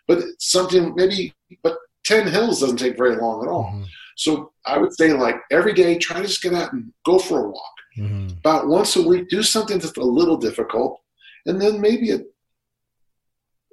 but 0.07 0.19
it's 0.19 0.51
something 0.51 0.93
maybe 0.95 1.33
but 1.63 1.77
10 2.05 2.27
hills 2.27 2.59
doesn't 2.59 2.77
take 2.77 2.97
very 2.97 3.15
long 3.15 3.41
at 3.43 3.49
all 3.49 3.71
Mhm. 3.73 3.85
so 4.15 4.51
i 4.65 4.77
would 4.77 4.93
say 4.93 5.11
like 5.13 5.37
every 5.51 5.73
day 5.73 5.97
try 5.97 6.17
to 6.21 6.27
just 6.27 6.43
get 6.43 6.53
out 6.53 6.71
and 6.73 6.93
go 7.05 7.17
for 7.19 7.45
a 7.45 7.49
walk 7.49 7.71
Mhm. 7.97 8.37
about 8.39 8.67
once 8.67 8.97
a 8.97 9.01
week, 9.01 9.29
do 9.29 9.41
something 9.41 9.79
that's 9.79 9.95
a 9.95 10.01
little 10.01 10.35
difficult, 10.35 10.99
and 11.45 11.61
then 11.61 11.79
maybe 11.79 12.11
a, 12.11 12.19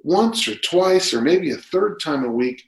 once 0.03 0.47
or 0.47 0.55
twice 0.55 1.13
or 1.13 1.19
maybe 1.21 1.51
a 1.51 1.57
third 1.57 1.99
time 2.01 2.23
a 2.23 2.31
week, 2.31 2.63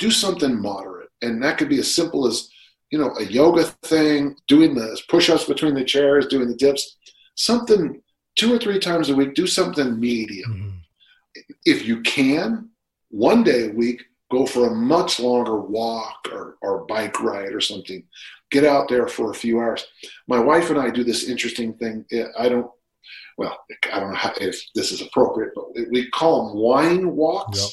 do 0.00 0.10
something 0.10 0.60
moderate. 0.60 1.10
And 1.22 1.40
that 1.44 1.58
could 1.58 1.68
be 1.68 1.78
as 1.78 1.94
simple 1.94 2.26
as, 2.26 2.48
you 2.90 2.98
know, 2.98 3.14
a 3.18 3.24
yoga 3.24 3.64
thing, 3.82 4.34
doing 4.48 4.74
the 4.74 5.00
push-ups 5.08 5.44
between 5.44 5.74
the 5.74 5.84
chairs, 5.84 6.26
doing 6.26 6.48
the 6.48 6.56
dips, 6.56 6.96
something 7.36 8.02
two 8.34 8.52
or 8.52 8.58
three 8.58 8.80
times 8.80 9.10
a 9.10 9.14
week, 9.14 9.34
do 9.34 9.46
something 9.46 10.00
medium. 10.00 10.52
Mhm. 10.52 11.44
If 11.64 11.86
you 11.86 12.00
can, 12.00 12.70
one 13.10 13.44
day 13.44 13.66
a 13.66 13.72
week, 13.72 14.02
go 14.32 14.46
for 14.46 14.68
a 14.68 14.74
much 14.74 15.20
longer 15.20 15.60
walk 15.60 16.28
or, 16.32 16.56
or 16.62 16.86
bike 16.86 17.20
ride 17.20 17.52
or 17.52 17.60
something. 17.60 18.02
Get 18.50 18.64
out 18.64 18.88
there 18.88 19.06
for 19.08 19.30
a 19.30 19.34
few 19.34 19.60
hours. 19.60 19.86
My 20.26 20.38
wife 20.38 20.70
and 20.70 20.78
I 20.78 20.90
do 20.90 21.04
this 21.04 21.28
interesting 21.28 21.74
thing. 21.74 22.04
I 22.38 22.48
don't, 22.48 22.70
well, 23.36 23.58
I 23.92 24.00
don't 24.00 24.10
know 24.10 24.16
how, 24.16 24.32
if 24.40 24.60
this 24.74 24.90
is 24.92 25.02
appropriate, 25.02 25.52
but 25.54 25.66
we 25.90 26.08
call 26.10 26.48
them 26.48 26.58
wine 26.58 27.14
walks. 27.14 27.58
Yep. 27.58 27.70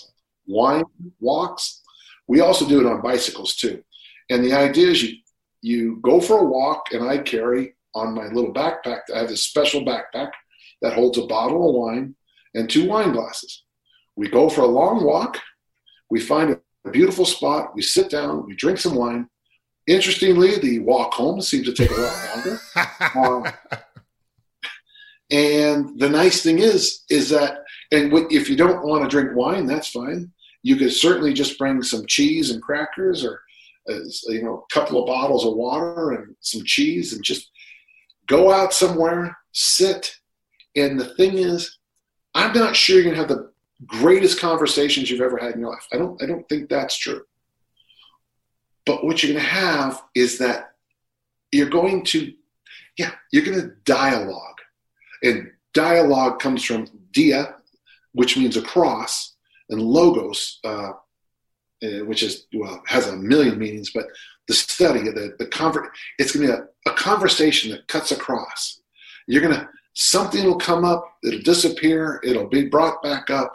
Wine 0.47 0.85
walks. 1.19 1.81
We 2.27 2.41
also 2.41 2.67
do 2.67 2.79
it 2.79 2.85
on 2.85 3.01
bicycles 3.01 3.55
too. 3.55 3.83
And 4.29 4.43
the 4.43 4.53
idea 4.53 4.87
is 4.87 5.03
you 5.03 5.17
you 5.61 5.99
go 6.01 6.21
for 6.21 6.39
a 6.39 6.45
walk, 6.45 6.93
and 6.93 7.03
I 7.03 7.17
carry 7.17 7.75
on 7.95 8.13
my 8.13 8.27
little 8.27 8.53
backpack. 8.53 9.01
I 9.13 9.19
have 9.19 9.29
this 9.29 9.43
special 9.43 9.81
backpack 9.81 10.31
that 10.81 10.93
holds 10.93 11.17
a 11.17 11.25
bottle 11.25 11.69
of 11.69 11.75
wine 11.75 12.15
and 12.53 12.69
two 12.69 12.87
wine 12.87 13.11
glasses. 13.11 13.63
We 14.15 14.29
go 14.29 14.49
for 14.49 14.61
a 14.61 14.67
long 14.67 15.03
walk. 15.03 15.39
We 16.09 16.19
find 16.19 16.59
a 16.85 16.89
beautiful 16.91 17.25
spot. 17.25 17.75
We 17.75 17.81
sit 17.81 18.09
down. 18.09 18.45
We 18.45 18.55
drink 18.55 18.79
some 18.79 18.95
wine. 18.95 19.29
Interestingly, 19.87 20.57
the 20.59 20.79
walk 20.79 21.13
home 21.13 21.41
seems 21.41 21.65
to 21.65 21.73
take 21.73 21.91
a 21.91 22.01
lot 22.01 22.35
longer. 22.35 22.59
Um, 23.15 23.45
and 25.31 25.99
the 25.99 26.09
nice 26.09 26.41
thing 26.41 26.59
is, 26.59 27.03
is 27.09 27.29
that, 27.29 27.63
and 27.91 28.13
if 28.31 28.49
you 28.49 28.55
don't 28.55 28.85
want 28.85 29.03
to 29.03 29.09
drink 29.09 29.35
wine, 29.35 29.65
that's 29.65 29.89
fine. 29.89 30.31
You 30.63 30.76
could 30.76 30.91
certainly 30.93 31.34
just 31.34 31.58
bring 31.58 31.82
some 31.82 32.06
cheese 32.06 32.52
and 32.52 32.62
crackers, 32.62 33.24
or 33.24 33.41
uh, 33.89 34.00
you 34.28 34.43
know, 34.43 34.65
a 34.70 34.74
couple 34.74 35.00
of 35.00 35.08
bottles 35.08 35.46
of 35.46 35.56
water 35.56 36.12
and 36.12 36.36
some 36.41 36.63
cheese, 36.65 37.13
and 37.13 37.24
just 37.24 37.52
go 38.28 38.52
out 38.52 38.74
somewhere, 38.74 39.38
sit. 39.54 40.13
And 40.76 41.00
the 41.00 41.13
thing 41.15 41.38
is, 41.38 41.78
I'm 42.36 42.54
not 42.54 42.76
sure 42.76 42.96
you're 42.98 43.06
gonna 43.06 43.17
have 43.17 43.30
the 43.30 43.52
greatest 43.86 44.39
conversations 44.39 45.10
you've 45.10 45.22
ever 45.22 45.38
had 45.38 45.54
in 45.54 45.62
your 45.62 45.70
life. 45.70 45.88
I 45.93 45.98
don't. 45.98 46.22
I 46.22 46.26
don't 46.26 46.48
think 46.50 46.70
that's 46.70 46.98
true. 46.98 47.24
But 48.86 49.04
what 49.04 49.22
you're 49.22 49.34
gonna 49.34 49.46
have 49.46 50.02
is 50.15 50.38
that 50.39 50.72
you're 51.52 51.70
going 51.70 52.04
to, 52.06 52.34
yeah, 52.98 53.12
you're 53.32 53.46
gonna 53.46 53.72
dialogue 53.86 54.60
and 55.24 55.52
dialogue 55.74 56.39
comes 56.39 56.63
from 56.63 56.88
dia, 57.12 57.56
which 58.13 58.38
means 58.38 58.58
across, 58.58 59.36
and 59.69 59.82
logos, 59.82 60.60
uh, 60.63 60.91
uh, 61.84 62.06
which 62.06 62.23
is 62.23 62.47
well 62.53 62.82
has 62.88 63.08
a 63.08 63.15
million 63.15 63.58
meanings, 63.58 63.91
but 63.93 64.06
the 64.47 64.53
study, 64.53 65.01
the 65.01 65.36
the 65.39 65.45
conver- 65.47 65.89
it's 66.17 66.36
going 66.36 66.47
to 66.47 66.53
be 66.53 66.60
a, 66.60 66.91
a 66.91 66.95
conversation 66.95 67.71
that 67.71 67.88
cuts 67.88 68.12
across. 68.12 68.82
You're 69.27 69.41
gonna 69.41 69.69
something 69.93 70.45
will 70.45 70.58
come 70.58 70.86
up, 70.86 71.03
it'll 71.23 71.41
disappear, 71.41 72.19
it'll 72.23 72.47
be 72.47 72.67
brought 72.67 73.01
back 73.03 73.30
up. 73.30 73.53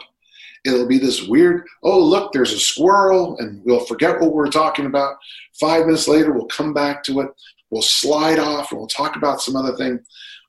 It'll 0.65 0.87
be 0.87 0.97
this 0.97 1.27
weird, 1.27 1.65
oh, 1.83 1.99
look, 1.99 2.31
there's 2.31 2.53
a 2.53 2.59
squirrel, 2.59 3.35
and 3.39 3.61
we'll 3.65 3.85
forget 3.85 4.21
what 4.21 4.29
we 4.29 4.35
we're 4.35 4.47
talking 4.47 4.85
about. 4.85 5.17
Five 5.59 5.85
minutes 5.85 6.07
later, 6.07 6.31
we'll 6.31 6.45
come 6.45 6.73
back 6.73 7.03
to 7.03 7.19
it. 7.19 7.27
We'll 7.69 7.81
slide 7.81 8.39
off 8.39 8.71
and 8.71 8.79
we'll 8.79 8.87
talk 8.87 9.17
about 9.17 9.41
some 9.41 9.57
other 9.57 9.75
thing 9.75 9.99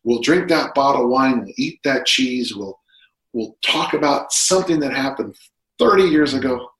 we'll 0.05 0.21
drink 0.21 0.49
that 0.49 0.75
bottle 0.75 1.05
of 1.05 1.11
wine, 1.11 1.41
we'll 1.41 1.55
eat 1.57 1.81
that 1.83 2.07
cheese, 2.07 2.55
we'll 2.55 2.79
we'll 3.33 3.57
talk 3.67 3.95
about 3.95 4.33
something 4.33 4.79
that 4.79 4.95
happened 4.95 5.35
30 5.79 6.05
years 6.05 6.35
ago. 6.35 6.71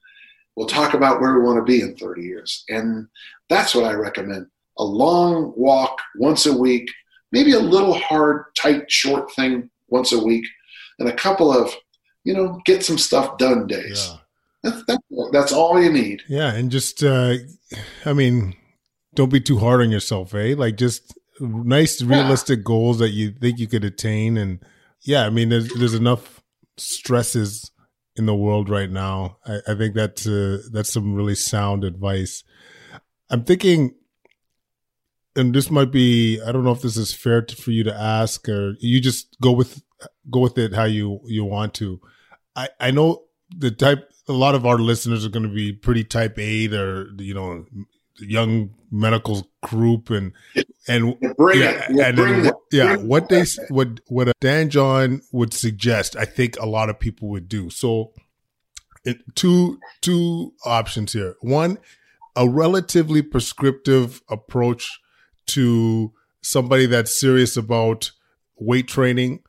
We'll 0.57 0.67
talk 0.67 0.95
about 0.95 1.21
where 1.21 1.35
we 1.35 1.45
want 1.45 1.59
to 1.59 1.65
be 1.65 1.81
in 1.83 1.97
30 1.97 2.23
years. 2.23 2.65
And 2.69 3.09
that's 3.49 3.75
what 3.75 3.85
I 3.85 3.95
recommend. 3.95 4.47
A 4.79 4.85
long 4.85 5.53
walk 5.57 5.99
once 6.17 6.47
a 6.47 6.57
week, 6.57 6.89
maybe 7.33 7.53
a 7.53 7.61
little 7.61 7.95
hard, 7.95 8.45
tight, 8.57 8.91
short 8.91 9.33
thing 9.33 9.71
once 9.89 10.13
a 10.13 10.25
week, 10.25 10.45
and 10.99 11.09
a 11.09 11.15
couple 11.15 11.53
of, 11.53 11.75
you 12.25 12.35
know, 12.35 12.61
get 12.65 12.85
some 12.85 12.99
stuff 12.99 13.37
done 13.39 13.67
days. 13.67 14.09
Yeah. 14.09 14.17
That's, 14.63 14.85
that's, 14.87 15.03
that's 15.33 15.53
all 15.53 15.83
you 15.83 15.93
need. 15.93 16.23
Yeah. 16.29 16.55
And 16.55 16.71
just, 16.71 17.03
uh, 17.03 17.35
I 18.05 18.13
mean, 18.13 18.57
don't 19.15 19.33
be 19.33 19.41
too 19.41 19.59
hard 19.59 19.81
on 19.81 19.91
yourself, 19.91 20.35
eh? 20.35 20.55
Like 20.57 20.77
just 20.77 21.17
nice, 21.41 22.01
realistic 22.01 22.61
yeah. 22.61 22.65
goals 22.65 22.99
that 23.01 23.11
you 23.11 23.33
think 23.33 23.59
you 23.59 23.67
could 23.67 23.85
attain. 23.85 24.37
And 24.37 24.61
yeah, 25.03 25.27
I 25.27 25.31
mean, 25.31 25.49
there's, 25.49 25.73
there's 25.75 25.95
enough 25.95 26.43
stresses 26.77 27.71
in 28.17 28.27
the 28.27 28.35
world 28.35 28.69
right 28.69 28.91
now. 28.91 29.39
I, 29.47 29.61
I 29.69 29.75
think 29.75 29.95
that's 29.95 30.27
uh, 30.27 30.63
that's 30.71 30.93
some 30.93 31.15
really 31.15 31.35
sound 31.35 31.85
advice. 31.85 32.45
I'm 33.31 33.45
thinking, 33.45 33.95
and 35.35 35.55
this 35.55 35.71
might 35.71 35.91
be 35.91 36.41
I 36.41 36.53
don't 36.53 36.65
know 36.65 36.73
if 36.73 36.83
this 36.83 36.97
is 36.97 37.13
fair 37.13 37.43
to, 37.43 37.57
for 37.57 37.71
you 37.71 37.85
to 37.85 37.95
ask, 37.95 38.49
or 38.49 38.75
you 38.81 39.01
just 39.01 39.37
go 39.41 39.53
with 39.53 39.83
go 40.31 40.41
with 40.41 40.59
it 40.59 40.75
how 40.75 40.85
you 40.85 41.21
you 41.27 41.45
want 41.45 41.75
to. 41.75 42.01
I 42.55 42.69
I 42.81 42.91
know 42.91 43.25
the 43.57 43.71
type. 43.71 44.11
A 44.27 44.33
lot 44.33 44.55
of 44.55 44.65
our 44.65 44.79
listeners 44.79 45.27
are 45.27 45.31
going 45.31 45.43
to 45.43 45.55
be 45.55 45.71
pretty 45.71 46.03
type 46.03 46.39
A, 46.39 46.67
or 46.75 47.09
you 47.19 47.35
know, 47.35 47.67
young 48.19 48.71
medical 48.91 49.49
group 49.63 50.11
and 50.11 50.33
and 50.87 51.17
yeah, 51.55 51.87
and 51.89 52.19
then, 52.19 52.53
yeah 52.71 52.97
what 52.97 53.29
they 53.29 53.45
what 53.69 54.01
what 54.07 54.33
Dan 54.41 54.71
John 54.71 55.21
would 55.33 55.53
suggest 55.53 56.17
I 56.17 56.25
think 56.25 56.59
a 56.59 56.67
lot 56.67 56.91
of 56.91 56.99
people 56.99 57.29
would 57.31 57.49
do. 57.49 57.71
So 57.71 58.13
it, 59.05 59.19
two 59.35 59.79
two 60.01 60.53
options 60.65 61.13
here. 61.13 61.37
One 61.41 61.79
a 62.37 62.49
relatively 62.49 63.23
prescriptive 63.23 64.23
approach 64.29 65.01
to 65.47 66.13
somebody 66.43 66.87
that's 66.87 67.19
serious 67.19 67.57
about 67.57 68.11
weight 68.57 68.89
training 68.89 69.41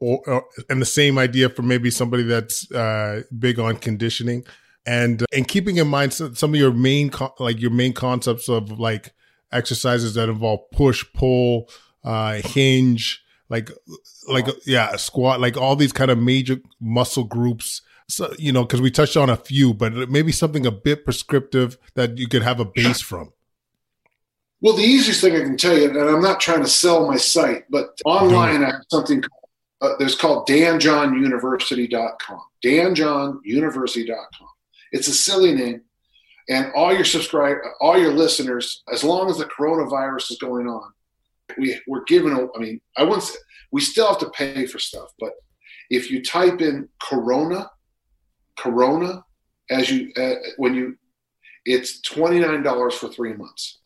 or, 0.00 0.20
or 0.26 0.44
and 0.68 0.80
the 0.80 0.86
same 0.86 1.18
idea 1.18 1.48
for 1.48 1.62
maybe 1.62 1.90
somebody 1.90 2.22
that's 2.22 2.70
uh, 2.72 3.22
big 3.36 3.58
on 3.58 3.76
conditioning 3.76 4.44
and 4.88 5.22
uh, 5.22 5.26
and 5.32 5.46
keeping 5.46 5.76
in 5.76 5.86
mind 5.86 6.14
some, 6.14 6.54
of 6.54 6.56
your 6.56 6.72
main 6.72 7.10
like 7.38 7.60
your 7.60 7.70
main 7.70 7.92
concepts 7.92 8.48
of 8.48 8.80
like 8.80 9.12
exercises 9.52 10.14
that 10.14 10.28
involve 10.28 10.60
push 10.70 11.04
pull 11.14 11.68
uh 12.04 12.40
hinge 12.44 13.22
like 13.50 13.70
like 14.28 14.46
yeah 14.64 14.96
squat 14.96 15.40
like 15.40 15.56
all 15.56 15.76
these 15.76 15.92
kind 15.92 16.10
of 16.10 16.18
major 16.18 16.58
muscle 16.80 17.24
groups. 17.24 17.82
So 18.08 18.32
you 18.38 18.50
know 18.50 18.64
because 18.64 18.80
we 18.80 18.90
touched 18.90 19.18
on 19.18 19.28
a 19.28 19.36
few 19.36 19.74
but 19.74 20.10
maybe 20.10 20.32
something 20.32 20.64
a 20.64 20.70
bit 20.70 21.04
prescriptive 21.04 21.76
that 21.94 22.16
you 22.16 22.26
could 22.26 22.42
have 22.42 22.58
a 22.58 22.64
base 22.64 23.02
from. 23.02 23.32
Well 24.62 24.74
the 24.74 24.82
easiest 24.82 25.20
thing 25.20 25.36
i 25.36 25.40
can 25.40 25.56
tell 25.56 25.78
you 25.78 25.88
and 25.88 25.98
i'm 25.98 26.20
not 26.20 26.40
trying 26.40 26.62
to 26.62 26.68
sell 26.68 27.06
my 27.06 27.16
site 27.16 27.64
but 27.70 27.96
online 28.04 28.64
i 28.64 28.70
have 28.72 28.82
something 28.90 29.22
uh, 29.80 29.90
there's 30.00 30.16
called 30.16 30.48
danjohnuniversity.com 30.48 32.40
danjohnuniversity.com 32.64 34.48
it's 34.92 35.08
a 35.08 35.14
silly 35.14 35.54
name. 35.54 35.82
And 36.50 36.72
all 36.74 36.94
your 36.94 37.04
subscribe, 37.04 37.58
all 37.80 37.98
your 37.98 38.12
listeners, 38.12 38.82
as 38.92 39.04
long 39.04 39.28
as 39.28 39.36
the 39.36 39.44
coronavirus 39.44 40.30
is 40.30 40.38
going 40.38 40.66
on, 40.66 40.90
we 41.58 41.78
we're 41.86 42.04
given. 42.04 42.48
I 42.54 42.58
mean, 42.58 42.80
I 42.96 43.04
wouldn't. 43.04 43.24
Say, 43.24 43.38
we 43.70 43.82
still 43.82 44.08
have 44.08 44.18
to 44.20 44.30
pay 44.30 44.64
for 44.66 44.78
stuff, 44.78 45.10
but 45.20 45.32
if 45.90 46.10
you 46.10 46.22
type 46.22 46.60
in 46.62 46.88
Corona, 47.02 47.70
Corona, 48.58 49.24
as 49.70 49.90
you 49.90 50.12
uh, 50.16 50.34
when 50.56 50.74
you, 50.74 50.96
it's 51.64 52.00
twenty 52.00 52.38
nine 52.38 52.62
dollars 52.62 52.94
for 52.94 53.08
three 53.08 53.34
months, 53.34 53.80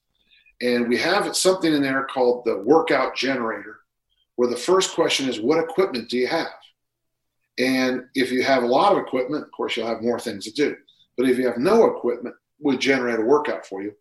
and 0.60 0.88
we 0.88 0.96
have 0.98 1.36
something 1.36 1.72
in 1.72 1.82
there 1.82 2.04
called 2.04 2.44
the 2.44 2.58
workout 2.58 3.16
generator, 3.16 3.80
where 4.36 4.48
the 4.48 4.56
first 4.56 4.94
question 4.94 5.28
is, 5.28 5.40
what 5.40 5.62
equipment 5.62 6.08
do 6.08 6.16
you 6.16 6.28
have? 6.28 6.46
And 7.58 8.04
if 8.14 8.32
you 8.32 8.42
have 8.44 8.62
a 8.62 8.66
lot 8.66 8.92
of 8.92 8.98
equipment, 8.98 9.44
of 9.44 9.50
course, 9.50 9.76
you'll 9.76 9.86
have 9.86 10.02
more 10.02 10.20
things 10.20 10.44
to 10.44 10.52
do. 10.52 10.76
But 11.16 11.28
if 11.28 11.38
you 11.38 11.46
have 11.46 11.58
no 11.58 11.86
equipment, 11.86 12.34
we 12.60 12.78
generate 12.78 13.18
a 13.18 13.22
workout 13.22 13.66
for 13.66 13.82
you. 13.82 13.92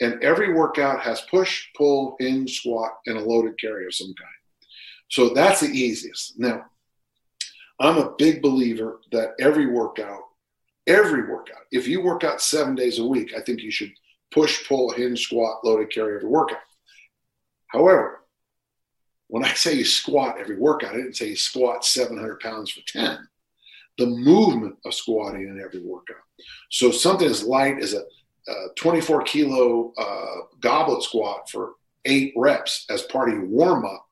And 0.00 0.22
every 0.22 0.52
workout 0.52 1.00
has 1.00 1.22
push, 1.22 1.66
pull, 1.76 2.16
hinge, 2.18 2.60
squat, 2.60 2.98
and 3.06 3.16
a 3.16 3.24
loaded 3.24 3.58
carry 3.58 3.86
of 3.86 3.94
some 3.94 4.14
kind. 4.18 4.30
So 5.08 5.30
that's 5.30 5.60
the 5.60 5.68
easiest. 5.68 6.38
Now, 6.38 6.66
I'm 7.80 7.98
a 7.98 8.14
big 8.18 8.42
believer 8.42 9.00
that 9.12 9.34
every 9.40 9.66
workout, 9.66 10.22
every 10.86 11.30
workout, 11.30 11.62
if 11.70 11.86
you 11.86 12.02
work 12.02 12.24
out 12.24 12.42
seven 12.42 12.74
days 12.74 12.98
a 12.98 13.06
week, 13.06 13.32
I 13.36 13.40
think 13.40 13.62
you 13.62 13.70
should 13.70 13.92
push, 14.32 14.66
pull, 14.66 14.90
hinge, 14.90 15.22
squat, 15.22 15.64
loaded 15.64 15.90
carry 15.90 16.16
every 16.16 16.28
workout. 16.28 16.58
However, 17.68 18.22
when 19.28 19.44
I 19.44 19.52
say 19.54 19.74
you 19.74 19.84
squat 19.84 20.36
every 20.38 20.56
workout, 20.56 20.94
I 20.94 20.96
didn't 20.96 21.16
say 21.16 21.28
you 21.28 21.36
squat 21.36 21.84
700 21.84 22.40
pounds 22.40 22.70
for 22.70 22.80
10 22.86 23.26
the 23.98 24.06
movement 24.06 24.76
of 24.84 24.94
squatting 24.94 25.42
in 25.42 25.60
every 25.60 25.80
workout. 25.80 26.16
So 26.70 26.90
something 26.90 27.26
as 27.26 27.44
light 27.44 27.78
as 27.82 27.94
a, 27.94 28.02
a 28.50 28.68
24 28.76 29.22
kilo 29.22 29.92
uh, 29.96 30.46
goblet 30.60 31.02
squat 31.02 31.48
for 31.50 31.74
eight 32.04 32.32
reps 32.36 32.86
as 32.90 33.02
part 33.02 33.28
of 33.28 33.34
your 33.34 33.46
warm 33.46 33.84
up 33.84 34.06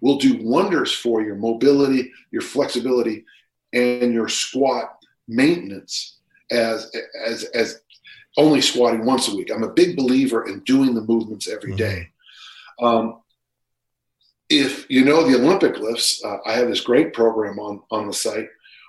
will 0.00 0.18
do 0.18 0.38
wonders 0.42 0.92
for 0.92 1.22
your 1.22 1.36
mobility, 1.36 2.12
your 2.30 2.42
flexibility, 2.42 3.24
and 3.72 4.12
your 4.12 4.28
squat 4.28 4.96
maintenance 5.26 6.18
as 6.50 6.90
as 7.26 7.44
as 7.44 7.80
only 8.36 8.60
squatting 8.60 9.04
once 9.04 9.28
a 9.28 9.34
week. 9.36 9.50
I'm 9.50 9.62
a 9.62 9.72
big 9.72 9.96
believer 9.96 10.46
in 10.46 10.60
doing 10.60 10.94
the 10.94 11.00
movements 11.00 11.48
every 11.48 11.72
mm-hmm. 11.72 11.76
Um, 12.84 13.20
if 14.50 14.90
you 14.90 15.04
know 15.04 15.22
the 15.22 15.38
Olympic 15.38 15.78
lifts, 15.78 16.22
uh, 16.24 16.38
I 16.44 16.52
have 16.52 16.68
this 16.68 16.80
great 16.80 17.12
program 17.12 17.58
on 17.58 17.82
on 17.90 18.06
the 18.06 18.12
site 18.12 18.48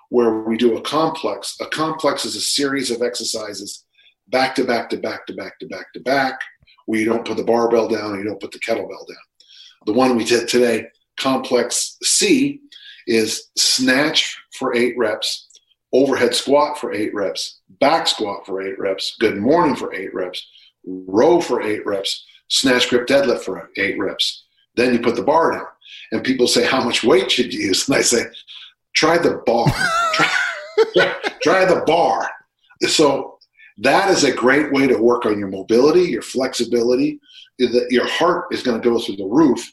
where 0.09 0.41
we 0.41 0.57
do 0.57 0.77
a 0.77 0.81
complex. 0.81 1.55
A 1.61 1.65
complex 1.65 2.25
is 2.25 2.35
a 2.35 2.41
series 2.41 2.91
of 2.91 3.01
exercises 3.01 3.85
back 4.27 4.55
to 4.55 4.63
back 4.63 4.89
to 4.89 4.97
back 4.97 5.25
to 5.27 5.33
back 5.33 5.59
to 5.59 5.67
back 5.67 5.91
to 5.93 5.99
back, 5.99 6.39
where 6.85 6.99
you 6.99 7.05
don't 7.05 7.25
put 7.25 7.37
the 7.37 7.43
barbell 7.43 7.87
down 7.87 8.17
you 8.17 8.23
don't 8.23 8.41
put 8.41 8.51
the 8.51 8.59
kettlebell 8.59 9.07
down. 9.07 9.17
The 9.85 9.93
one 9.93 10.15
we 10.15 10.25
did 10.25 10.47
today, 10.47 10.87
complex 11.17 11.97
C, 12.03 12.61
is 13.07 13.51
snatch 13.55 14.37
for 14.57 14.75
eight 14.75 14.97
reps, 14.97 15.47
overhead 15.93 16.33
squat 16.33 16.79
for 16.79 16.91
eight 16.91 17.13
reps, 17.13 17.61
back 17.79 18.07
squat 18.07 18.45
for 18.45 18.61
eight 18.61 18.79
reps, 18.79 19.15
good 19.19 19.37
morning 19.37 19.75
for 19.75 19.93
eight 19.93 20.13
reps, 20.13 20.45
row 20.85 21.39
for 21.39 21.61
eight 21.61 21.85
reps, 21.85 22.25
snatch 22.49 22.89
grip 22.89 23.07
deadlift 23.07 23.41
for 23.41 23.69
eight 23.77 23.99
reps. 23.99 24.45
Then 24.75 24.93
you 24.93 24.99
put 24.99 25.15
the 25.15 25.23
bar 25.23 25.51
down. 25.51 25.65
And 26.11 26.23
people 26.23 26.47
say, 26.47 26.65
How 26.65 26.83
much 26.83 27.03
weight 27.03 27.31
should 27.31 27.53
you 27.53 27.67
use? 27.67 27.87
And 27.87 27.97
I 27.97 28.01
say, 28.01 28.25
try 28.95 29.17
the 29.17 29.41
bar. 29.45 29.67
try, 30.95 31.15
try 31.43 31.65
the 31.65 31.83
bar. 31.85 32.29
So 32.87 33.37
that 33.79 34.09
is 34.09 34.23
a 34.23 34.33
great 34.33 34.71
way 34.71 34.87
to 34.87 34.97
work 34.97 35.25
on 35.25 35.37
your 35.37 35.49
mobility, 35.49 36.03
your 36.03 36.21
flexibility. 36.21 37.19
That 37.57 37.87
your 37.89 38.07
heart 38.07 38.47
is 38.51 38.63
going 38.63 38.81
to 38.81 38.89
go 38.89 38.99
through 38.99 39.15
the 39.15 39.25
roof. 39.25 39.65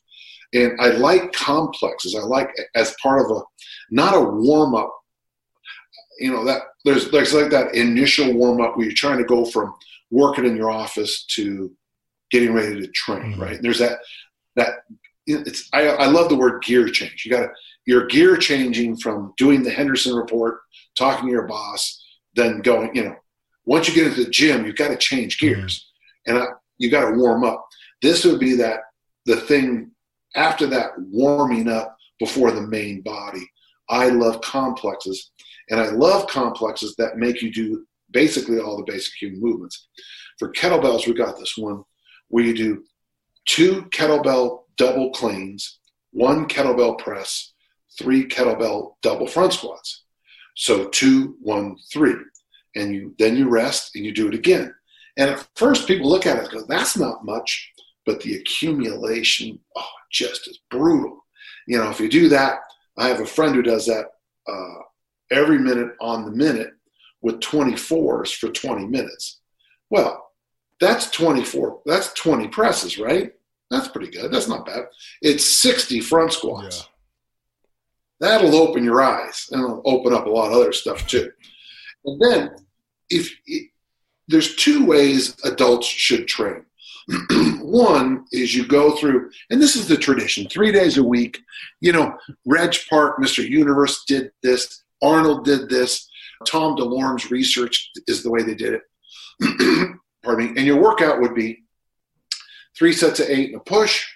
And 0.54 0.80
I 0.80 0.90
like 0.90 1.32
complexes. 1.32 2.14
I 2.14 2.20
like 2.20 2.48
as 2.76 2.94
part 3.02 3.24
of 3.24 3.36
a 3.36 3.40
not 3.90 4.14
a 4.14 4.20
warm 4.20 4.74
up. 4.74 4.94
You 6.20 6.32
know 6.32 6.44
that 6.44 6.62
there's 6.84 7.10
there's 7.10 7.34
like 7.34 7.50
that 7.50 7.74
initial 7.74 8.32
warm 8.34 8.60
up 8.60 8.76
where 8.76 8.86
you're 8.86 8.94
trying 8.94 9.18
to 9.18 9.24
go 9.24 9.44
from 9.44 9.74
working 10.10 10.44
in 10.44 10.56
your 10.56 10.70
office 10.70 11.24
to 11.34 11.74
getting 12.30 12.52
ready 12.52 12.80
to 12.80 12.86
train. 12.88 13.32
Mm-hmm. 13.32 13.42
Right? 13.42 13.62
There's 13.62 13.78
that 13.80 13.98
that 14.56 14.84
it's 15.26 15.68
I, 15.72 15.88
I 15.88 16.06
love 16.06 16.28
the 16.28 16.36
word 16.36 16.62
gear 16.62 16.88
change. 16.88 17.24
You 17.24 17.32
got 17.32 17.46
to 17.46 17.50
your 17.86 18.06
gear 18.06 18.36
changing 18.36 18.96
from 18.96 19.32
doing 19.36 19.62
the 19.62 19.70
Henderson 19.70 20.14
report, 20.14 20.60
talking 20.96 21.26
to 21.26 21.32
your 21.32 21.46
boss, 21.46 22.04
then 22.34 22.60
going, 22.60 22.94
you 22.94 23.04
know, 23.04 23.16
once 23.64 23.88
you 23.88 23.94
get 23.94 24.06
into 24.06 24.24
the 24.24 24.30
gym, 24.30 24.64
you've 24.64 24.76
got 24.76 24.88
to 24.88 24.96
change 24.96 25.38
mm-hmm. 25.38 25.60
gears 25.60 25.90
and 26.26 26.38
I, 26.38 26.46
you 26.78 26.90
got 26.90 27.10
to 27.10 27.16
warm 27.16 27.44
up. 27.44 27.66
This 28.00 28.24
would 28.24 28.40
be 28.40 28.56
that 28.56 28.80
the 29.26 29.36
thing 29.36 29.92
after 30.34 30.66
that 30.68 30.90
warming 30.98 31.68
up 31.68 31.96
before 32.18 32.52
the 32.52 32.62
main 32.62 33.02
body. 33.02 33.48
I 33.88 34.08
love 34.08 34.40
complexes 34.40 35.32
and 35.70 35.80
I 35.80 35.90
love 35.90 36.28
complexes 36.28 36.94
that 36.96 37.16
make 37.16 37.42
you 37.42 37.52
do 37.52 37.84
basically 38.10 38.58
all 38.58 38.76
the 38.76 38.90
basic 38.90 39.12
human 39.14 39.40
movements. 39.40 39.88
For 40.38 40.52
kettlebells, 40.52 41.06
we 41.06 41.14
got 41.14 41.38
this 41.38 41.56
one 41.56 41.82
where 42.28 42.44
you 42.44 42.54
do 42.54 42.84
two 43.46 43.82
kettlebell 43.86 44.60
double 44.76 45.10
cleans, 45.10 45.80
one 46.12 46.46
kettlebell 46.46 46.98
press, 46.98 47.51
three 47.98 48.26
kettlebell 48.26 48.94
double 49.02 49.26
front 49.26 49.52
squats. 49.52 50.04
So 50.56 50.88
two, 50.88 51.36
one, 51.40 51.76
three. 51.92 52.14
And 52.74 52.94
you 52.94 53.14
then 53.18 53.36
you 53.36 53.48
rest 53.48 53.96
and 53.96 54.04
you 54.04 54.12
do 54.12 54.28
it 54.28 54.34
again. 54.34 54.74
And 55.16 55.30
at 55.30 55.46
first 55.56 55.86
people 55.86 56.08
look 56.08 56.26
at 56.26 56.38
it 56.38 56.44
and 56.44 56.50
go, 56.50 56.64
that's 56.66 56.96
not 56.96 57.24
much, 57.24 57.70
but 58.06 58.20
the 58.20 58.36
accumulation, 58.36 59.58
oh, 59.76 59.86
just 60.10 60.48
is 60.48 60.60
brutal. 60.70 61.24
You 61.66 61.78
know, 61.78 61.90
if 61.90 62.00
you 62.00 62.08
do 62.08 62.28
that, 62.30 62.60
I 62.96 63.08
have 63.08 63.20
a 63.20 63.26
friend 63.26 63.54
who 63.54 63.62
does 63.62 63.86
that 63.86 64.06
uh, 64.48 64.82
every 65.30 65.58
minute 65.58 65.92
on 66.00 66.24
the 66.24 66.30
minute 66.30 66.72
with 67.20 67.40
24s 67.40 68.34
for 68.34 68.48
20 68.48 68.86
minutes. 68.86 69.40
Well, 69.90 70.30
that's 70.80 71.10
24, 71.10 71.82
that's 71.86 72.12
20 72.14 72.48
presses, 72.48 72.98
right? 72.98 73.32
That's 73.70 73.88
pretty 73.88 74.10
good. 74.10 74.32
That's 74.32 74.48
not 74.48 74.66
bad. 74.66 74.84
It's 75.22 75.58
60 75.58 76.00
front 76.00 76.32
squats. 76.32 76.80
Yeah. 76.80 76.91
That'll 78.22 78.54
open 78.54 78.84
your 78.84 79.02
eyes 79.02 79.48
and 79.50 79.60
it'll 79.60 79.82
open 79.84 80.14
up 80.14 80.26
a 80.26 80.30
lot 80.30 80.52
of 80.52 80.52
other 80.52 80.72
stuff 80.72 81.04
too. 81.08 81.32
And 82.04 82.20
then, 82.20 82.50
if 83.10 83.34
there's 84.28 84.54
two 84.54 84.86
ways 84.86 85.36
adults 85.44 85.88
should 85.88 86.28
train. 86.28 86.64
One 87.60 88.24
is 88.30 88.54
you 88.54 88.64
go 88.64 88.96
through, 88.96 89.30
and 89.50 89.60
this 89.60 89.74
is 89.74 89.88
the 89.88 89.96
tradition, 89.96 90.48
three 90.48 90.70
days 90.70 90.98
a 90.98 91.02
week. 91.02 91.40
You 91.80 91.92
know, 91.92 92.16
Reg 92.46 92.76
Park, 92.88 93.18
Mr. 93.18 93.46
Universe 93.46 94.04
did 94.06 94.30
this, 94.40 94.84
Arnold 95.02 95.44
did 95.44 95.68
this, 95.68 96.08
Tom 96.46 96.76
DeLorme's 96.76 97.32
research 97.32 97.90
is 98.06 98.22
the 98.22 98.30
way 98.30 98.44
they 98.44 98.54
did 98.54 98.74
it. 99.40 99.98
Pardon 100.22 100.46
me. 100.46 100.52
And 100.56 100.66
your 100.66 100.80
workout 100.80 101.20
would 101.20 101.34
be 101.34 101.64
three 102.78 102.92
sets 102.92 103.18
of 103.18 103.28
eight 103.28 103.50
in 103.50 103.56
a 103.56 103.60
push, 103.60 104.06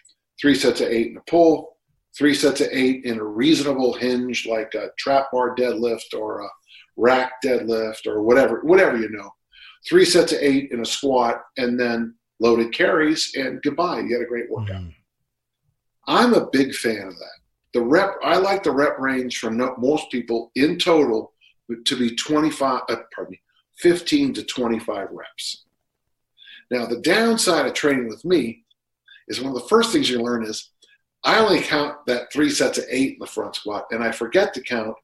three 0.41 0.55
sets 0.55 0.81
of 0.81 0.87
eight 0.87 1.09
in 1.09 1.17
a 1.17 1.23
pull, 1.29 1.76
three 2.17 2.35
sets 2.35 2.61
of 2.61 2.69
eight 2.73 3.05
in 3.05 3.19
a 3.19 3.25
reasonable 3.25 3.93
hinge 3.95 4.47
like 4.47 4.75
a 4.75 4.89
trap 4.99 5.27
bar 5.33 5.55
deadlift 5.55 6.15
or 6.17 6.41
a 6.41 6.49
rack 6.97 7.33
deadlift 7.45 8.07
or 8.07 8.23
whatever, 8.23 8.61
whatever 8.63 8.97
you 8.97 9.11
know. 9.11 9.31
Three 9.89 10.05
sets 10.05 10.33
of 10.33 10.39
eight 10.41 10.71
in 10.73 10.81
a 10.81 10.85
squat 10.85 11.43
and 11.57 11.79
then 11.79 12.15
loaded 12.41 12.73
carries 12.73 13.33
and 13.37 13.63
goodbye. 13.63 14.01
You 14.01 14.15
had 14.15 14.25
a 14.25 14.29
great 14.29 14.51
workout. 14.51 14.83
Mm-hmm. 14.83 14.91
I'm 16.09 16.35
a 16.35 16.49
big 16.51 16.75
fan 16.75 17.09
of 17.09 17.15
that. 17.15 17.39
The 17.75 17.83
rep, 17.83 18.15
I 18.25 18.37
like 18.37 18.63
the 18.63 18.71
rep 18.71 18.99
range 18.99 19.39
from 19.39 19.59
most 19.79 20.11
people 20.11 20.51
in 20.55 20.79
total 20.79 21.33
to 21.85 21.99
be 21.99 22.15
25, 22.15 22.83
uh, 22.89 22.97
pardon 23.15 23.33
me, 23.33 23.41
15 23.79 24.35
to 24.35 24.45
25 24.45 25.09
reps. 25.11 25.65
Now, 26.71 26.87
the 26.87 27.01
downside 27.01 27.67
of 27.67 27.75
training 27.75 28.09
with 28.09 28.25
me 28.25 28.65
is 29.29 29.41
one 29.41 29.55
of 29.55 29.61
the 29.61 29.69
first 29.69 29.93
things 29.93 30.09
you 30.09 30.21
learn 30.21 30.45
is 30.45 30.73
I 31.27 31.41
only 31.41 31.61
count 31.61 32.07
that 32.07 32.33
three 32.33 32.49
sets 32.51 32.79
of 32.79 32.85
eight 32.89 33.15
in 33.15 33.19
the 33.19 33.27
front 33.27 33.57
squat, 33.57 33.87
and 33.91 34.03
I 34.03 34.13
forget 34.13 34.55
to 34.55 34.61
count 34.63 34.95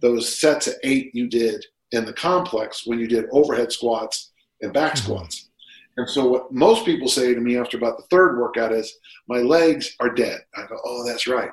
those 0.00 0.38
sets 0.40 0.66
of 0.66 0.74
eight 0.82 1.14
you 1.14 1.28
did 1.28 1.64
in 1.92 2.04
the 2.04 2.12
complex 2.12 2.84
when 2.84 2.98
you 2.98 3.06
did 3.06 3.26
overhead 3.30 3.70
squats 3.70 4.32
and 4.60 4.72
back 4.72 4.94
mm-hmm. 4.94 5.04
squats. 5.04 5.50
And 5.96 6.08
so, 6.08 6.26
what 6.26 6.52
most 6.52 6.84
people 6.84 7.06
say 7.06 7.32
to 7.32 7.40
me 7.40 7.56
after 7.56 7.76
about 7.76 7.96
the 7.96 8.04
third 8.10 8.38
workout 8.38 8.72
is, 8.72 8.98
My 9.28 9.38
legs 9.38 9.94
are 10.00 10.10
dead. 10.10 10.40
I 10.56 10.66
go, 10.66 10.78
Oh, 10.84 11.06
that's 11.06 11.28
right. 11.28 11.50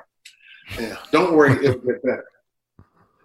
Yeah, 0.78 0.96
don't 1.12 1.34
worry, 1.34 1.52
it'll 1.64 1.80
get 1.80 2.02
better. 2.02 2.24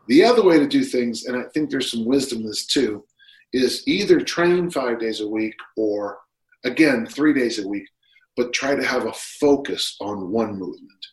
The 0.07 0.23
other 0.23 0.43
way 0.43 0.59
to 0.59 0.67
do 0.67 0.83
things, 0.83 1.25
and 1.25 1.35
I 1.35 1.43
think 1.49 1.71
there's 1.71 1.89
some 1.89 2.05
wisdom 2.05 2.41
in 2.41 2.47
this 2.47 2.67
too, 2.67 3.05
is 3.53 3.83
either 3.87 4.19
train 4.19 4.69
five 4.69 4.99
days 4.99 5.21
a 5.21 5.27
week 5.27 5.55
or, 5.77 6.19
again, 6.63 7.07
three 7.07 7.33
days 7.33 7.57
a 7.57 7.67
week, 7.67 7.87
but 8.35 8.53
try 8.53 8.75
to 8.75 8.85
have 8.85 9.05
a 9.05 9.13
focus 9.13 9.95
on 10.01 10.31
one 10.31 10.57
movement. 10.57 11.05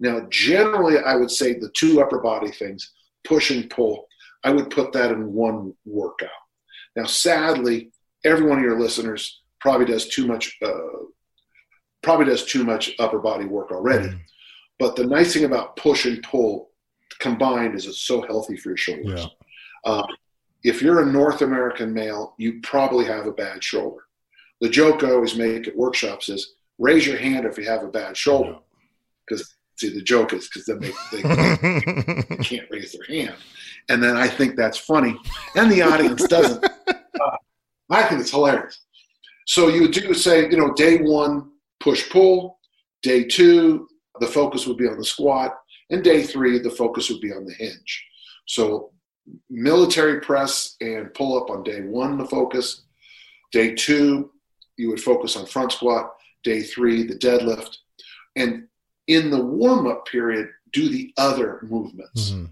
Now, 0.00 0.26
generally, 0.30 0.98
I 0.98 1.14
would 1.14 1.30
say 1.30 1.54
the 1.54 1.70
two 1.74 2.00
upper 2.00 2.20
body 2.20 2.50
things, 2.50 2.92
push 3.24 3.50
and 3.50 3.70
pull, 3.70 4.06
I 4.44 4.50
would 4.50 4.70
put 4.70 4.92
that 4.92 5.12
in 5.12 5.32
one 5.32 5.74
workout. 5.84 6.30
Now, 6.96 7.04
sadly, 7.04 7.92
every 8.24 8.46
one 8.46 8.58
of 8.58 8.64
your 8.64 8.80
listeners 8.80 9.42
probably 9.60 9.86
does 9.86 10.08
too 10.08 10.26
much, 10.26 10.56
uh, 10.62 10.72
probably 12.02 12.26
does 12.26 12.44
too 12.44 12.64
much 12.64 12.92
upper 12.98 13.20
body 13.20 13.44
work 13.44 13.70
already. 13.70 14.08
Mm. 14.08 14.20
But 14.78 14.96
the 14.96 15.06
nice 15.06 15.34
thing 15.34 15.44
about 15.44 15.76
push 15.76 16.06
and 16.06 16.22
pull 16.22 16.70
combined 17.20 17.76
is 17.76 17.86
it's 17.86 18.02
so 18.02 18.22
healthy 18.22 18.56
for 18.56 18.70
your 18.70 18.76
shoulders. 18.76 19.20
Yeah. 19.20 19.26
Uh, 19.84 20.06
if 20.64 20.82
you're 20.82 21.02
a 21.02 21.12
North 21.12 21.42
American 21.42 21.92
male, 21.92 22.34
you 22.38 22.60
probably 22.62 23.04
have 23.04 23.26
a 23.26 23.32
bad 23.32 23.62
shoulder. 23.62 24.02
The 24.60 24.68
joke 24.68 25.04
I 25.04 25.10
always 25.10 25.36
make 25.36 25.68
at 25.68 25.76
workshops 25.76 26.28
is 26.28 26.54
raise 26.82 27.06
your 27.06 27.16
hand 27.16 27.46
if 27.46 27.56
you 27.56 27.64
have 27.64 27.84
a 27.84 27.88
bad 27.88 28.16
shoulder. 28.16 28.56
Because, 29.26 29.54
see, 29.76 29.94
the 29.94 30.02
joke 30.02 30.32
is 30.32 30.48
because 30.48 30.66
then 30.66 30.80
they, 30.80 30.90
they, 31.12 31.22
they, 31.22 32.36
can't 32.42 32.68
raise 32.70 32.92
their 32.92 33.06
hand. 33.08 33.36
And 33.88 34.02
then 34.02 34.16
I 34.16 34.28
think 34.28 34.56
that's 34.56 34.78
funny. 34.78 35.16
And 35.54 35.70
the 35.70 35.82
audience 35.82 36.26
doesn't. 36.26 36.64
Uh, 36.64 37.36
I 37.90 38.02
think 38.04 38.20
it's 38.20 38.30
hilarious. 38.30 38.80
So 39.46 39.68
you 39.68 39.82
would 39.82 39.92
do, 39.92 40.12
say, 40.12 40.50
you 40.50 40.56
know, 40.56 40.72
day 40.74 40.98
one, 40.98 41.52
push 41.80 42.10
pull. 42.10 42.58
Day 43.02 43.24
two, 43.24 43.88
the 44.20 44.26
focus 44.26 44.66
would 44.66 44.76
be 44.76 44.88
on 44.88 44.98
the 44.98 45.04
squat. 45.04 45.56
And 45.90 46.02
day 46.02 46.22
three, 46.22 46.58
the 46.58 46.70
focus 46.70 47.10
would 47.10 47.20
be 47.20 47.32
on 47.32 47.44
the 47.44 47.54
hinge. 47.54 48.06
So 48.46 48.92
military 49.50 50.20
press 50.20 50.76
and 50.80 51.12
pull 51.14 51.40
up 51.40 51.50
on 51.50 51.62
day 51.62 51.82
one, 51.82 52.18
the 52.18 52.26
focus. 52.26 52.82
Day 53.52 53.74
two, 53.74 54.30
you 54.76 54.88
would 54.88 55.00
focus 55.00 55.36
on 55.36 55.46
front 55.46 55.72
squat. 55.72 56.12
Day 56.44 56.62
three, 56.62 57.04
the 57.04 57.14
deadlift. 57.14 57.76
And 58.36 58.68
in 59.08 59.30
the 59.30 59.44
warm 59.44 59.86
up 59.86 60.06
period, 60.06 60.48
do 60.72 60.88
the 60.88 61.12
other 61.16 61.60
movements. 61.62 62.30
Mm-hmm. 62.30 62.46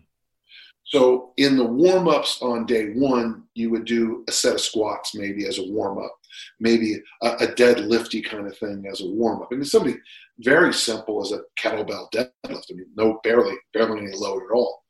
So 0.84 1.32
in 1.36 1.56
the 1.56 1.64
warm 1.64 2.08
ups 2.08 2.42
on 2.42 2.66
day 2.66 2.90
one, 2.94 3.44
you 3.54 3.70
would 3.70 3.84
do 3.84 4.24
a 4.28 4.32
set 4.32 4.54
of 4.54 4.60
squats 4.60 5.14
maybe 5.14 5.46
as 5.46 5.58
a 5.58 5.70
warm 5.70 5.98
up, 5.98 6.12
maybe 6.58 7.00
a, 7.22 7.28
a 7.28 7.46
deadlifty 7.46 8.24
kind 8.24 8.46
of 8.48 8.58
thing 8.58 8.84
as 8.90 9.00
a 9.00 9.06
warm 9.06 9.40
up. 9.40 9.48
I 9.52 9.54
mean, 9.54 9.64
something 9.64 10.00
very 10.40 10.74
simple 10.74 11.22
as 11.22 11.30
a 11.30 11.42
kettlebell 11.60 12.10
deadlift. 12.12 12.64
I 12.70 12.74
mean, 12.74 12.86
no 12.96 13.20
barely 13.22 13.54
barely 13.72 14.00
any 14.00 14.16
load 14.16 14.42
at 14.42 14.54
all. 14.54 14.82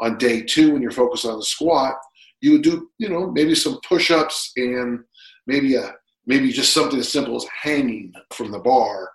On 0.00 0.16
day 0.16 0.40
two, 0.40 0.72
when 0.72 0.80
you're 0.80 0.90
focused 0.90 1.26
on 1.26 1.36
the 1.38 1.44
squat, 1.44 1.96
you 2.40 2.52
would 2.52 2.62
do, 2.62 2.88
you 2.98 3.10
know, 3.10 3.30
maybe 3.30 3.54
some 3.54 3.78
push-ups 3.86 4.52
and 4.56 5.04
maybe 5.46 5.74
a 5.76 5.94
maybe 6.26 6.52
just 6.52 6.72
something 6.72 6.98
as 6.98 7.10
simple 7.10 7.36
as 7.36 7.46
hanging 7.62 8.12
from 8.32 8.50
the 8.50 8.58
bar 8.58 9.10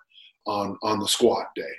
on 0.46 0.76
on 0.82 0.98
the 0.98 1.08
squat 1.08 1.46
day. 1.54 1.74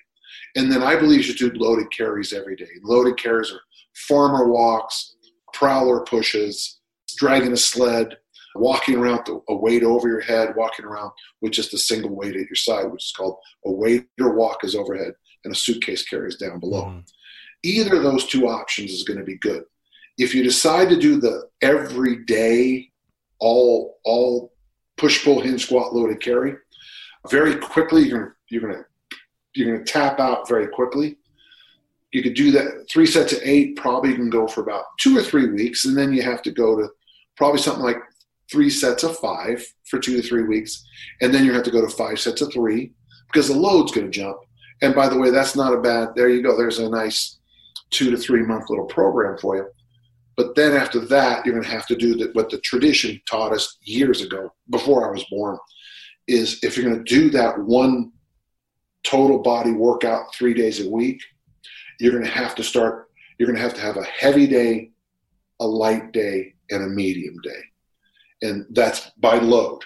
And 0.55 0.71
then 0.71 0.81
I 0.83 0.95
believe 0.95 1.17
you 1.17 1.23
should 1.23 1.53
do 1.53 1.59
loaded 1.59 1.91
carries 1.91 2.33
every 2.33 2.55
day. 2.55 2.69
Loaded 2.83 3.17
carries 3.17 3.51
are 3.51 3.61
farmer 3.95 4.47
walks, 4.47 5.15
prowler 5.53 6.01
pushes, 6.01 6.79
dragging 7.17 7.53
a 7.53 7.57
sled, 7.57 8.17
walking 8.55 8.97
around 8.97 9.27
with 9.27 9.43
a 9.49 9.55
weight 9.55 9.83
over 9.83 10.07
your 10.07 10.21
head, 10.21 10.55
walking 10.55 10.85
around 10.85 11.11
with 11.41 11.51
just 11.51 11.73
a 11.73 11.77
single 11.77 12.15
weight 12.15 12.35
at 12.35 12.47
your 12.47 12.55
side, 12.55 12.91
which 12.91 13.05
is 13.05 13.13
called 13.15 13.37
a 13.65 13.71
waiter 13.71 14.33
walk 14.33 14.63
is 14.63 14.75
overhead 14.75 15.13
and 15.43 15.53
a 15.53 15.57
suitcase 15.57 16.03
carries 16.03 16.35
down 16.35 16.59
below. 16.59 16.85
Mm. 16.85 17.03
Either 17.63 17.97
of 17.97 18.03
those 18.03 18.25
two 18.25 18.47
options 18.47 18.91
is 18.91 19.03
going 19.03 19.19
to 19.19 19.25
be 19.25 19.37
good. 19.37 19.63
If 20.17 20.35
you 20.35 20.43
decide 20.43 20.89
to 20.89 20.99
do 20.99 21.19
the 21.19 21.47
everyday, 21.61 22.89
all 23.39 23.97
all 24.03 24.51
push 25.01 25.25
pull 25.25 25.41
hinge 25.41 25.65
squat 25.65 25.95
loaded 25.95 26.21
carry, 26.21 26.53
very 27.29 27.55
quickly 27.57 28.03
you're 28.03 28.19
gonna 28.19 28.31
you're 28.49 28.61
gonna 28.61 28.85
you're 29.55 29.73
gonna 29.73 29.83
tap 29.83 30.19
out 30.19 30.47
very 30.47 30.67
quickly. 30.67 31.17
You 32.11 32.21
could 32.21 32.35
do 32.35 32.51
that 32.51 32.85
three 32.89 33.07
sets 33.07 33.33
of 33.33 33.39
eight, 33.41 33.75
probably 33.75 34.11
you 34.11 34.15
can 34.15 34.29
go 34.29 34.47
for 34.47 34.61
about 34.61 34.85
two 34.99 35.17
or 35.17 35.23
three 35.23 35.49
weeks, 35.49 35.85
and 35.85 35.97
then 35.97 36.13
you 36.13 36.21
have 36.21 36.43
to 36.43 36.51
go 36.51 36.77
to 36.77 36.87
probably 37.35 37.59
something 37.59 37.83
like 37.83 37.97
three 38.51 38.69
sets 38.69 39.03
of 39.03 39.17
five 39.17 39.65
for 39.85 39.97
two 39.97 40.21
to 40.21 40.27
three 40.27 40.43
weeks, 40.43 40.85
and 41.21 41.33
then 41.33 41.45
you 41.45 41.51
have 41.51 41.63
to 41.63 41.71
go 41.71 41.81
to 41.81 41.89
five 41.89 42.19
sets 42.19 42.41
of 42.41 42.53
three 42.53 42.93
because 43.27 43.47
the 43.47 43.55
load's 43.55 43.91
going 43.91 44.11
to 44.11 44.11
jump. 44.11 44.37
And 44.83 44.93
by 44.93 45.07
the 45.07 45.17
way, 45.17 45.31
that's 45.31 45.55
not 45.55 45.73
a 45.73 45.79
bad. 45.79 46.09
There 46.15 46.29
you 46.29 46.43
go. 46.43 46.55
There's 46.55 46.79
a 46.79 46.89
nice 46.89 47.39
two 47.89 48.11
to 48.11 48.17
three 48.17 48.43
month 48.43 48.69
little 48.69 48.85
program 48.85 49.37
for 49.37 49.55
you. 49.55 49.65
But 50.37 50.55
then 50.55 50.73
after 50.73 50.99
that, 50.99 51.45
you're 51.45 51.55
going 51.55 51.65
to 51.65 51.71
have 51.71 51.87
to 51.87 51.95
do. 51.95 52.29
What 52.33 52.49
the 52.49 52.59
tradition 52.59 53.21
taught 53.29 53.53
us 53.53 53.77
years 53.81 54.21
ago, 54.21 54.53
before 54.69 55.07
I 55.07 55.11
was 55.11 55.25
born, 55.29 55.57
is 56.27 56.63
if 56.63 56.77
you're 56.77 56.89
going 56.89 57.03
to 57.03 57.15
do 57.15 57.29
that 57.31 57.59
one 57.59 58.11
total 59.03 59.39
body 59.39 59.71
workout 59.71 60.33
three 60.33 60.53
days 60.53 60.85
a 60.85 60.89
week, 60.89 61.21
you're 61.99 62.13
going 62.13 62.23
to 62.23 62.29
have 62.29 62.55
to 62.55 62.63
start. 62.63 63.09
You're 63.37 63.47
going 63.47 63.57
to 63.57 63.63
have 63.63 63.73
to 63.75 63.81
have 63.81 63.97
a 63.97 64.03
heavy 64.03 64.47
day, 64.47 64.91
a 65.59 65.67
light 65.67 66.11
day, 66.11 66.53
and 66.69 66.83
a 66.83 66.87
medium 66.87 67.35
day, 67.43 67.61
and 68.41 68.65
that's 68.71 69.11
by 69.17 69.37
load. 69.37 69.81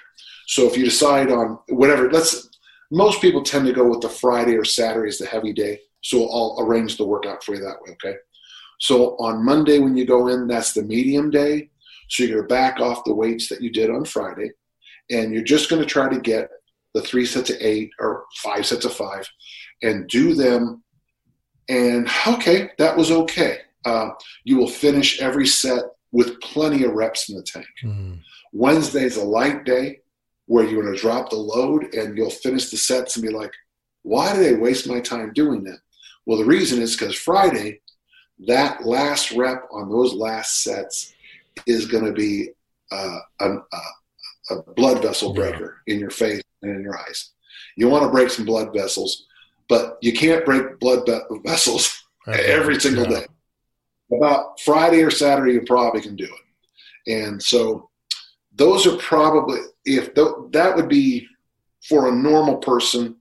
So 0.48 0.68
if 0.68 0.78
you 0.78 0.86
decide 0.86 1.32
on 1.32 1.60
whatever, 1.70 2.12
let's. 2.12 2.50
Most 2.92 3.20
people 3.20 3.42
tend 3.42 3.66
to 3.66 3.74
go 3.74 3.88
with 3.88 4.02
the 4.02 4.10
Friday 4.10 4.56
or 4.56 4.64
Saturday 4.64 5.10
as 5.10 5.18
the 5.18 5.26
heavy 5.26 5.52
day 5.52 5.80
so 6.06 6.30
I'll 6.30 6.58
arrange 6.60 6.98
the 6.98 7.04
workout 7.04 7.44
for 7.44 7.56
you 7.56 7.62
that 7.62 7.82
way, 7.82 7.94
okay? 7.94 8.16
So 8.80 9.16
on 9.18 9.44
Monday 9.44 9.80
when 9.80 9.96
you 9.96 10.06
go 10.06 10.28
in, 10.28 10.48
that's 10.48 10.74
the 10.74 10.84
medium 10.84 11.30
day. 11.30 11.70
So 12.10 12.24
you're 12.24 12.38
going 12.38 12.48
to 12.48 12.54
back 12.54 12.80
off 12.80 13.04
the 13.04 13.16
weights 13.16 13.50
that 13.50 13.62
you 13.62 13.72
did 13.72 13.90
on 13.90 14.06
Friday, 14.06 14.52
and 15.10 15.34
you're 15.34 15.44
just 15.44 15.70
going 15.70 15.82
to 15.82 15.88
try 15.88 16.08
to 16.10 16.20
get 16.20 16.50
the 16.94 17.02
three 17.02 17.26
sets 17.26 17.50
of 17.50 17.58
eight 17.60 17.92
or 18.00 18.26
five 18.38 18.66
sets 18.66 18.86
of 18.86 18.94
five 18.94 19.28
and 19.82 20.08
do 20.08 20.34
them. 20.34 20.84
And 21.68 22.08
okay, 22.28 22.70
that 22.78 22.96
was 22.96 23.12
okay. 23.12 23.60
Uh, 23.86 24.10
you 24.44 24.58
will 24.58 24.70
finish 24.70 25.20
every 25.20 25.48
set 25.48 25.84
with 26.12 26.40
plenty 26.42 26.84
of 26.84 26.94
reps 26.94 27.30
in 27.30 27.36
the 27.36 27.44
tank. 27.44 27.66
Mm. 27.84 28.20
Wednesday's 28.54 29.18
a 29.18 29.24
light 29.24 29.66
day 29.66 30.00
where 30.46 30.64
you're 30.64 30.82
going 30.82 30.94
to 30.94 31.00
drop 31.00 31.30
the 31.30 31.36
load 31.36 31.94
and 31.94 32.18
you'll 32.18 32.30
finish 32.30 32.70
the 32.70 32.78
sets 32.78 33.16
and 33.16 33.26
be 33.26 33.34
like, 33.34 33.52
why 34.04 34.34
did 34.36 34.56
I 34.56 34.60
waste 34.60 34.88
my 34.88 35.00
time 35.00 35.34
doing 35.34 35.64
that? 35.64 35.80
Well, 36.26 36.38
the 36.38 36.46
reason 36.46 36.82
is 36.82 36.96
because 36.96 37.16
Friday, 37.16 37.82
that 38.40 38.86
last 38.86 39.32
rep 39.32 39.68
on 39.72 39.90
those 39.90 40.14
last 40.14 40.64
sets 40.64 41.14
is 41.66 41.86
going 41.86 42.06
to 42.06 42.12
be 42.12 42.50
uh, 42.92 43.20
a, 43.40 43.50
a, 44.52 44.62
blood 44.76 45.02
vessel 45.02 45.34
breaker 45.34 45.82
yeah. 45.88 45.94
in 45.94 46.00
your 46.00 46.10
face 46.10 46.42
and 46.62 46.76
in 46.76 46.82
your 46.82 46.98
eyes. 47.00 47.32
You 47.78 47.88
want 47.88 48.04
to 48.04 48.12
break 48.12 48.30
some 48.30 48.46
blood 48.46 48.74
vessels, 48.74 49.26
but 49.68 49.98
you 50.02 50.14
can't 50.14 50.46
break 50.46 50.80
blood 50.80 51.10
vessels 51.44 52.04
every 52.28 52.80
single 52.80 53.06
yeah. 53.06 53.22
day. 53.22 53.26
About 54.18 54.60
Friday 54.60 55.02
or 55.02 55.10
Saturday, 55.10 55.54
you 55.54 55.62
probably 55.62 56.02
can 56.02 56.16
do 56.16 56.26
it. 56.26 57.12
And 57.12 57.42
so 57.42 57.90
those 58.54 58.86
are 58.86 58.98
probably, 58.98 59.60
if 59.86 60.14
th- 60.14 60.28
that 60.52 60.76
would 60.76 60.90
be 60.90 61.28
for 61.88 62.08
a 62.08 62.16
normal 62.16 62.58
person, 62.58 63.16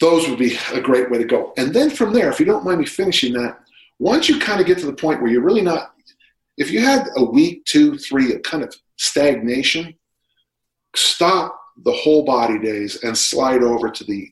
those 0.00 0.28
would 0.28 0.38
be 0.38 0.56
a 0.72 0.80
great 0.80 1.10
way 1.10 1.18
to 1.18 1.24
go. 1.24 1.52
And 1.56 1.72
then 1.72 1.90
from 1.90 2.12
there, 2.12 2.30
if 2.30 2.40
you 2.40 2.46
don't 2.46 2.64
mind 2.64 2.80
me 2.80 2.86
finishing 2.86 3.32
that, 3.34 3.60
once 3.98 4.28
you 4.28 4.38
kind 4.38 4.60
of 4.60 4.66
get 4.66 4.78
to 4.78 4.86
the 4.86 4.92
point 4.92 5.22
where 5.22 5.30
you're 5.30 5.42
really 5.42 5.62
not, 5.62 5.94
if 6.56 6.70
you 6.70 6.80
had 6.80 7.06
a 7.16 7.24
week, 7.24 7.64
two, 7.64 7.96
three, 7.98 8.32
a 8.32 8.40
kind 8.40 8.62
of 8.62 8.74
stagnation, 8.96 9.94
stop 10.94 11.58
the 11.84 11.92
whole 11.92 12.24
body 12.24 12.58
days 12.58 13.02
and 13.02 13.16
slide 13.16 13.62
over 13.62 13.90
to 13.90 14.04
the 14.04 14.30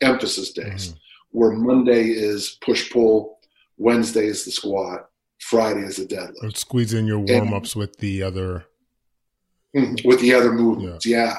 emphasis 0.00 0.52
days, 0.52 0.88
mm-hmm. 0.88 1.38
where 1.38 1.52
Monday 1.52 2.08
is 2.08 2.58
push 2.60 2.90
pull, 2.90 3.38
Wednesday 3.78 4.26
is 4.26 4.44
the 4.44 4.50
squat, 4.50 5.08
Friday 5.40 5.80
is 5.80 5.96
the 5.96 6.06
deadlift. 6.06 6.56
squeeze 6.56 6.92
in 6.94 7.06
your 7.06 7.18
warm 7.18 7.52
ups 7.52 7.74
with 7.74 7.96
the 7.98 8.22
other. 8.22 8.66
Mm-hmm. 9.76 10.06
With 10.06 10.20
the 10.20 10.32
other 10.32 10.52
movements, 10.52 11.04
yeah. 11.04 11.36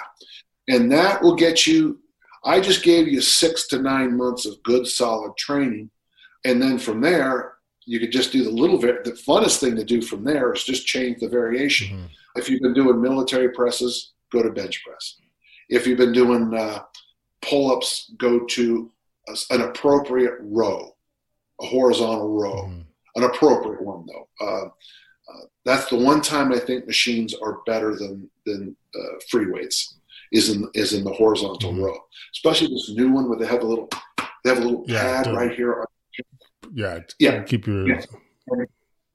yeah. 0.67 0.75
And 0.75 0.91
that 0.91 1.21
will 1.21 1.35
get 1.35 1.65
you. 1.65 1.99
I 2.45 2.59
just 2.59 2.83
gave 2.83 3.07
you 3.07 3.21
six 3.21 3.67
to 3.67 3.81
nine 3.81 4.15
months 4.15 4.45
of 4.45 4.61
good, 4.61 4.85
solid 4.85 5.35
training. 5.35 5.89
And 6.45 6.61
then 6.61 6.77
from 6.77 7.01
there, 7.01 7.55
you 7.85 7.99
could 7.99 8.11
just 8.11 8.31
do 8.31 8.43
the 8.43 8.51
little 8.51 8.77
bit. 8.77 9.03
The 9.03 9.11
funnest 9.11 9.59
thing 9.59 9.75
to 9.75 9.83
do 9.83 10.01
from 10.01 10.23
there 10.23 10.53
is 10.53 10.63
just 10.63 10.85
change 10.85 11.19
the 11.19 11.27
variation. 11.27 11.97
Mm-hmm. 11.97 12.05
If 12.35 12.49
you've 12.49 12.61
been 12.61 12.73
doing 12.73 13.01
military 13.01 13.49
presses, 13.49 14.13
go 14.31 14.43
to 14.43 14.51
bench 14.51 14.83
press. 14.85 15.17
If 15.69 15.87
you've 15.87 15.97
been 15.97 16.13
doing 16.13 16.53
uh, 16.53 16.83
pull 17.41 17.71
ups, 17.71 18.11
go 18.17 18.45
to 18.45 18.91
a, 19.27 19.35
an 19.51 19.61
appropriate 19.61 20.35
row, 20.41 20.95
a 21.61 21.65
horizontal 21.65 22.29
row, 22.29 22.63
mm-hmm. 22.63 22.81
an 23.15 23.23
appropriate 23.23 23.81
one 23.81 24.05
though. 24.05 24.27
Uh, 24.39 24.65
uh, 24.65 25.45
that's 25.63 25.89
the 25.89 25.95
one 25.95 26.21
time 26.21 26.51
I 26.51 26.59
think 26.59 26.85
machines 26.85 27.33
are 27.33 27.61
better 27.65 27.95
than 27.95 28.29
than 28.45 28.75
uh, 28.95 29.19
free 29.29 29.47
weights 29.49 29.95
is 30.35 30.49
in 30.49 30.69
is 30.73 30.93
in 30.93 31.03
the 31.03 31.13
horizontal 31.13 31.71
mm-hmm. 31.71 31.83
row, 31.83 31.97
especially 32.35 32.67
this 32.67 32.91
new 32.95 33.09
one 33.11 33.29
where 33.29 33.39
they 33.39 33.47
have 33.47 33.63
a 33.63 33.65
little 33.65 33.89
they 34.43 34.49
have 34.49 34.59
a 34.59 34.61
little 34.61 34.83
yeah, 34.87 35.23
pad 35.23 35.33
right 35.33 35.53
here 35.55 35.85
yeah, 36.73 36.99
yeah. 37.19 37.43
Keep 37.43 37.67
your. 37.67 37.87
Yeah. 37.87 38.01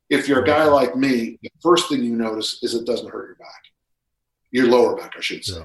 If 0.09 0.27
you're 0.27 0.43
a 0.43 0.47
guy 0.47 0.65
like 0.65 0.97
me, 0.97 1.39
the 1.43 1.51
first 1.63 1.89
thing 1.89 2.03
you 2.03 2.17
notice 2.17 2.63
is 2.63 2.75
it 2.75 2.87
doesn't 2.87 3.11
hurt 3.11 3.29
your 3.29 3.37
back, 3.37 3.63
your 4.51 4.67
lower 4.67 4.97
back, 4.97 5.15
I 5.17 5.21
should 5.21 5.45
say. 5.45 5.63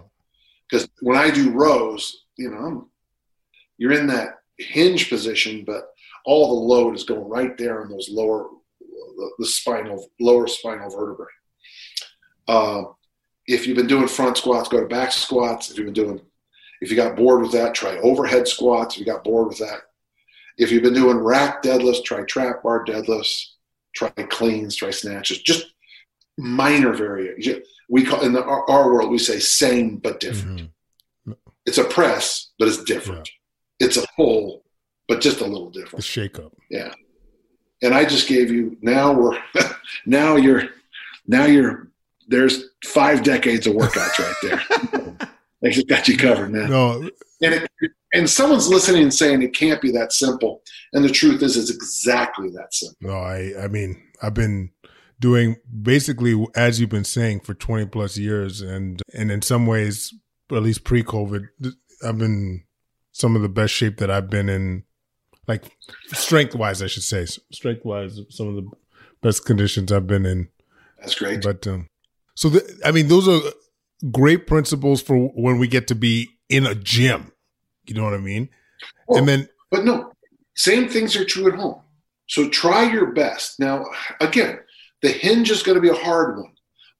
Because 0.69 0.83
yeah. 0.83 0.89
when 1.01 1.17
I 1.17 1.31
do 1.31 1.51
rows, 1.51 2.25
you 2.37 2.51
know, 2.51 2.57
I'm, 2.57 2.89
you're 3.77 3.93
in 3.93 4.05
that 4.07 4.35
hinge 4.59 5.09
position, 5.09 5.63
but 5.65 5.87
all 6.25 6.47
the 6.47 6.67
load 6.67 6.95
is 6.95 7.03
going 7.03 7.27
right 7.27 7.57
there 7.57 7.81
in 7.81 7.89
those 7.89 8.07
lower, 8.11 8.49
the, 8.79 9.31
the 9.39 9.47
spinal, 9.47 10.05
lower 10.19 10.45
spinal 10.45 10.91
vertebrae. 10.91 11.25
Uh, 12.47 12.83
if 13.47 13.67
you've 13.67 13.77
been 13.77 13.87
doing 13.87 14.07
front 14.07 14.37
squats, 14.37 14.69
go 14.69 14.79
to 14.79 14.87
back 14.87 15.11
squats. 15.11 15.69
If 15.69 15.77
you've 15.77 15.85
been 15.85 15.93
doing, 15.93 16.21
if 16.81 16.89
you 16.89 16.95
got 16.95 17.15
bored 17.15 17.41
with 17.41 17.51
that, 17.51 17.75
try 17.75 17.97
overhead 17.97 18.47
squats. 18.47 18.95
If 18.95 18.99
you 18.99 19.05
got 19.05 19.23
bored 19.23 19.47
with 19.47 19.59
that, 19.59 19.81
if 20.57 20.71
you've 20.71 20.83
been 20.83 20.93
doing 20.93 21.17
rack 21.17 21.61
deadlifts, 21.61 22.03
try 22.03 22.23
trap 22.23 22.63
bar 22.63 22.85
deadlifts, 22.85 23.43
try 23.95 24.09
cleans, 24.09 24.75
try 24.75 24.89
snatches, 24.89 25.41
just 25.41 25.73
minor 26.37 26.93
variation. 26.93 27.63
We 27.89 28.05
call 28.05 28.21
in 28.21 28.33
the, 28.33 28.43
our, 28.43 28.69
our, 28.69 28.91
world 28.91 29.11
we 29.11 29.17
say 29.17 29.39
same 29.39 29.97
but 29.97 30.19
different. 30.19 30.69
Mm-hmm. 31.27 31.31
It's 31.65 31.77
a 31.77 31.83
press, 31.83 32.51
but 32.57 32.67
it's 32.67 32.83
different. 32.83 33.29
Yeah. 33.79 33.87
It's 33.87 33.97
a 33.97 34.05
pull, 34.15 34.63
but 35.07 35.21
just 35.21 35.41
a 35.41 35.45
little 35.45 35.69
different. 35.69 35.97
The 35.97 36.01
shake 36.01 36.39
up. 36.39 36.53
Yeah. 36.69 36.93
And 37.81 37.93
I 37.93 38.05
just 38.05 38.27
gave 38.27 38.49
you 38.49 38.77
now 38.81 39.13
we're 39.13 39.37
now 40.05 40.35
you're 40.35 40.63
now 41.27 41.45
you're 41.45 41.89
there's 42.27 42.69
five 42.85 43.23
decades 43.23 43.67
of 43.67 43.75
workouts 43.75 44.19
right 44.19 44.35
there. 44.41 45.29
they 45.61 45.71
just 45.71 45.87
got 45.87 46.07
you 46.07 46.17
covered, 46.17 46.51
man. 46.51 46.69
No, 46.69 47.09
and 47.41 47.53
it, 47.53 47.91
and 48.13 48.29
someone's 48.29 48.67
listening 48.67 49.03
and 49.03 49.13
saying 49.13 49.41
it 49.41 49.53
can't 49.53 49.81
be 49.81 49.91
that 49.91 50.13
simple, 50.13 50.61
and 50.93 51.03
the 51.03 51.09
truth 51.09 51.41
is, 51.41 51.57
it's 51.57 51.69
exactly 51.69 52.49
that 52.51 52.73
simple. 52.73 52.97
No, 53.01 53.17
I, 53.17 53.51
I 53.63 53.67
mean, 53.67 54.01
I've 54.21 54.33
been 54.33 54.71
doing 55.19 55.55
basically 55.81 56.45
as 56.55 56.79
you've 56.79 56.89
been 56.89 57.03
saying 57.03 57.41
for 57.41 57.53
20 57.53 57.87
plus 57.87 58.17
years, 58.17 58.61
and 58.61 59.01
and 59.13 59.31
in 59.31 59.41
some 59.41 59.65
ways, 59.67 60.13
at 60.51 60.63
least 60.63 60.83
pre-COVID, 60.83 61.47
I've 62.03 62.17
been 62.17 62.63
some 63.11 63.35
of 63.35 63.41
the 63.41 63.49
best 63.49 63.73
shape 63.73 63.97
that 63.97 64.11
I've 64.11 64.29
been 64.29 64.49
in, 64.49 64.83
like 65.47 65.71
strength 66.07 66.53
wise, 66.55 66.81
I 66.81 66.87
should 66.87 67.03
say, 67.03 67.25
strength 67.51 67.85
wise, 67.85 68.19
some 68.29 68.49
of 68.49 68.55
the 68.55 68.69
best 69.21 69.45
conditions 69.45 69.91
I've 69.91 70.07
been 70.07 70.25
in. 70.25 70.49
That's 70.99 71.15
great. 71.15 71.41
But 71.41 71.65
um, 71.67 71.87
so 72.35 72.49
the, 72.49 72.79
I 72.85 72.91
mean, 72.91 73.07
those 73.07 73.27
are 73.27 73.39
great 74.11 74.47
principles 74.47 75.01
for 75.01 75.17
when 75.17 75.57
we 75.57 75.67
get 75.67 75.87
to 75.87 75.95
be 75.95 76.37
in 76.49 76.65
a 76.65 76.75
gym. 76.75 77.31
You 77.85 77.95
know 77.95 78.03
what 78.03 78.13
I 78.13 78.19
mean? 78.19 78.49
Well, 79.07 79.19
and 79.19 79.27
then, 79.27 79.49
but 79.71 79.85
no, 79.85 80.11
same 80.55 80.89
things 80.89 81.15
are 81.15 81.25
true 81.25 81.51
at 81.51 81.57
home. 81.57 81.81
So 82.27 82.49
try 82.49 82.91
your 82.91 83.11
best. 83.13 83.59
Now, 83.59 83.85
again, 84.19 84.59
the 85.01 85.09
hinge 85.09 85.51
is 85.51 85.63
going 85.63 85.75
to 85.75 85.81
be 85.81 85.89
a 85.89 86.03
hard 86.03 86.37
one. 86.37 86.51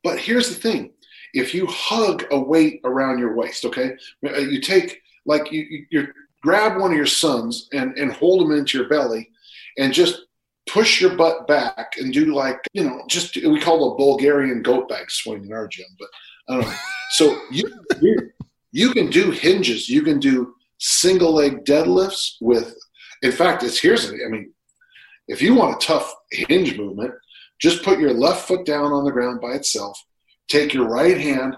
But 0.04 0.20
here's 0.20 0.50
the 0.50 0.56
thing 0.56 0.92
if 1.34 1.54
you 1.54 1.66
hug 1.68 2.26
a 2.32 2.40
weight 2.40 2.80
around 2.86 3.20
your 3.20 3.36
waist, 3.36 3.66
okay, 3.66 3.94
uh, 4.26 4.38
you 4.38 4.62
take, 4.62 5.02
like, 5.26 5.52
you, 5.52 5.86
you 5.90 6.08
grab 6.42 6.80
one 6.80 6.92
of 6.92 6.98
your 6.98 7.06
sons 7.06 7.68
and, 7.74 7.98
and 7.98 8.14
hold 8.14 8.44
him 8.44 8.58
into 8.58 8.78
your 8.78 8.88
belly 8.88 9.30
and 9.78 9.92
just 9.92 10.22
push 10.68 11.00
your 11.00 11.16
butt 11.16 11.48
back 11.48 11.94
and 11.98 12.14
do 12.14 12.34
like, 12.34 12.60
you 12.74 12.84
know, 12.84 13.04
just, 13.08 13.36
we 13.36 13.60
call 13.60 13.92
the 13.92 13.96
Bulgarian 13.98 14.62
goat 14.62 14.90
bag 14.90 15.10
swing 15.12 15.46
in 15.46 15.54
our 15.54 15.68
gym, 15.68 15.86
but 16.00 16.10
I 16.50 16.54
don't 16.56 16.66
know. 16.66 16.78
So 17.12 17.40
you, 17.52 17.64
you, 18.72 18.92
can 18.92 19.10
do 19.10 19.32
hinges. 19.32 19.90
You 19.90 20.02
can 20.02 20.20
do 20.20 20.56
single 20.80 21.34
leg 21.34 21.66
deadlifts 21.66 22.36
with. 22.42 22.76
In 23.22 23.32
fact, 23.32 23.64
it's 23.64 23.80
here's. 23.80 24.12
I 24.12 24.28
mean, 24.30 24.52
if 25.28 25.42
you 25.42 25.56
want 25.56 25.82
a 25.82 25.86
tough 25.86 26.14
hinge 26.32 26.78
movement, 26.78 27.14
just 27.60 27.84
put 27.84 28.00
your 28.00 28.14
left 28.14 28.48
foot 28.48 28.66
down 28.66 28.92
on 28.92 29.06
the 29.06 29.12
ground 29.12 29.42
by 29.42 29.52
itself. 29.52 30.04
Take 30.48 30.74
your 30.74 30.88
right 30.88 31.18
hand, 31.18 31.56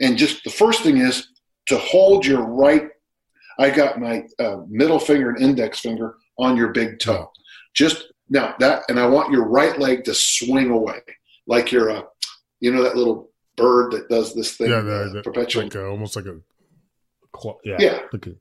and 0.00 0.16
just 0.16 0.44
the 0.44 0.50
first 0.50 0.82
thing 0.82 0.98
is 0.98 1.28
to 1.66 1.78
hold 1.78 2.24
your 2.26 2.44
right. 2.44 2.88
I 3.58 3.70
got 3.70 4.00
my 4.00 4.24
uh, 4.38 4.58
middle 4.68 4.98
finger 4.98 5.30
and 5.30 5.42
index 5.42 5.80
finger 5.80 6.16
on 6.38 6.56
your 6.56 6.68
big 6.68 6.98
toe. 6.98 7.30
Just 7.74 8.11
now 8.32 8.54
that, 8.60 8.84
and 8.88 8.98
I 8.98 9.06
want 9.06 9.30
your 9.30 9.46
right 9.46 9.78
leg 9.78 10.04
to 10.04 10.14
swing 10.14 10.70
away 10.70 11.00
like 11.46 11.70
you're 11.70 11.90
a, 11.90 12.04
you 12.60 12.72
know, 12.72 12.82
that 12.82 12.96
little 12.96 13.30
bird 13.56 13.92
that 13.92 14.08
does 14.08 14.34
this 14.34 14.56
thing. 14.56 14.70
Yeah, 14.70 14.80
the, 14.80 15.10
the, 15.14 15.22
perpetual. 15.22 15.64
Like 15.64 15.74
a, 15.74 15.86
almost 15.86 16.16
like 16.16 16.24
a, 16.24 16.40
yeah, 17.64 17.76
yeah. 17.78 17.98
Like 18.10 18.26
a, 18.26 18.34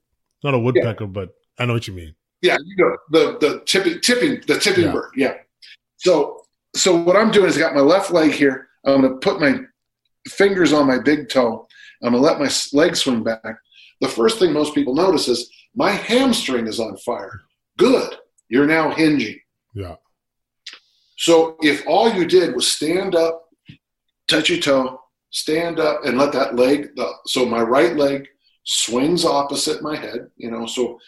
not 0.43 0.53
a 0.53 0.59
woodpecker, 0.59 1.03
yeah. 1.03 1.09
but 1.09 1.29
I 1.59 1.65
know 1.65 1.73
what 1.73 1.87
you 1.87 1.93
mean. 1.93 2.15
Yeah, 2.41 2.57
you 2.63 2.75
know 2.77 2.97
the 3.11 3.37
the 3.39 3.61
tipping 3.65 3.99
tipping 3.99 4.41
the 4.47 4.57
tipping 4.57 4.85
yeah. 4.85 4.91
bird. 4.93 5.11
Yeah. 5.15 5.33
So 5.97 6.45
so 6.73 6.95
what 6.95 7.17
I'm 7.17 7.31
doing 7.31 7.47
is 7.47 7.57
I 7.57 7.59
got 7.59 7.75
my 7.75 7.81
left 7.81 8.11
leg 8.11 8.31
here. 8.31 8.69
I'm 8.85 9.01
going 9.01 9.13
to 9.13 9.19
put 9.19 9.41
my 9.41 9.59
fingers 10.27 10.73
on 10.73 10.87
my 10.87 10.99
big 10.99 11.29
toe. 11.29 11.67
I'm 12.01 12.13
going 12.13 12.23
to 12.23 12.27
let 12.27 12.39
my 12.39 12.49
leg 12.73 12.95
swing 12.95 13.23
back. 13.23 13.43
The 13.99 14.07
first 14.07 14.39
thing 14.39 14.53
most 14.53 14.73
people 14.73 14.95
notice 14.95 15.27
is 15.27 15.51
my 15.75 15.91
hamstring 15.91 16.65
is 16.65 16.79
on 16.79 16.97
fire. 16.97 17.41
Good. 17.77 18.15
You're 18.49 18.65
now 18.65 18.91
hinging. 18.91 19.39
Yeah. 19.73 19.95
So 21.17 21.55
if 21.61 21.85
all 21.87 22.11
you 22.11 22.25
did 22.25 22.55
was 22.55 22.71
stand 22.71 23.15
up, 23.15 23.47
touch 24.27 24.49
your 24.49 24.59
toe, 24.59 24.99
stand 25.29 25.79
up 25.79 26.05
and 26.05 26.17
let 26.17 26.33
that 26.33 26.55
leg, 26.55 26.95
the, 26.95 27.11
so 27.25 27.45
my 27.45 27.61
right 27.61 27.95
leg 27.95 28.27
swings 28.63 29.25
opposite 29.25 29.81
my 29.81 29.95
head, 29.95 30.29
you 30.37 30.49
know, 30.49 30.65
so 30.65 30.99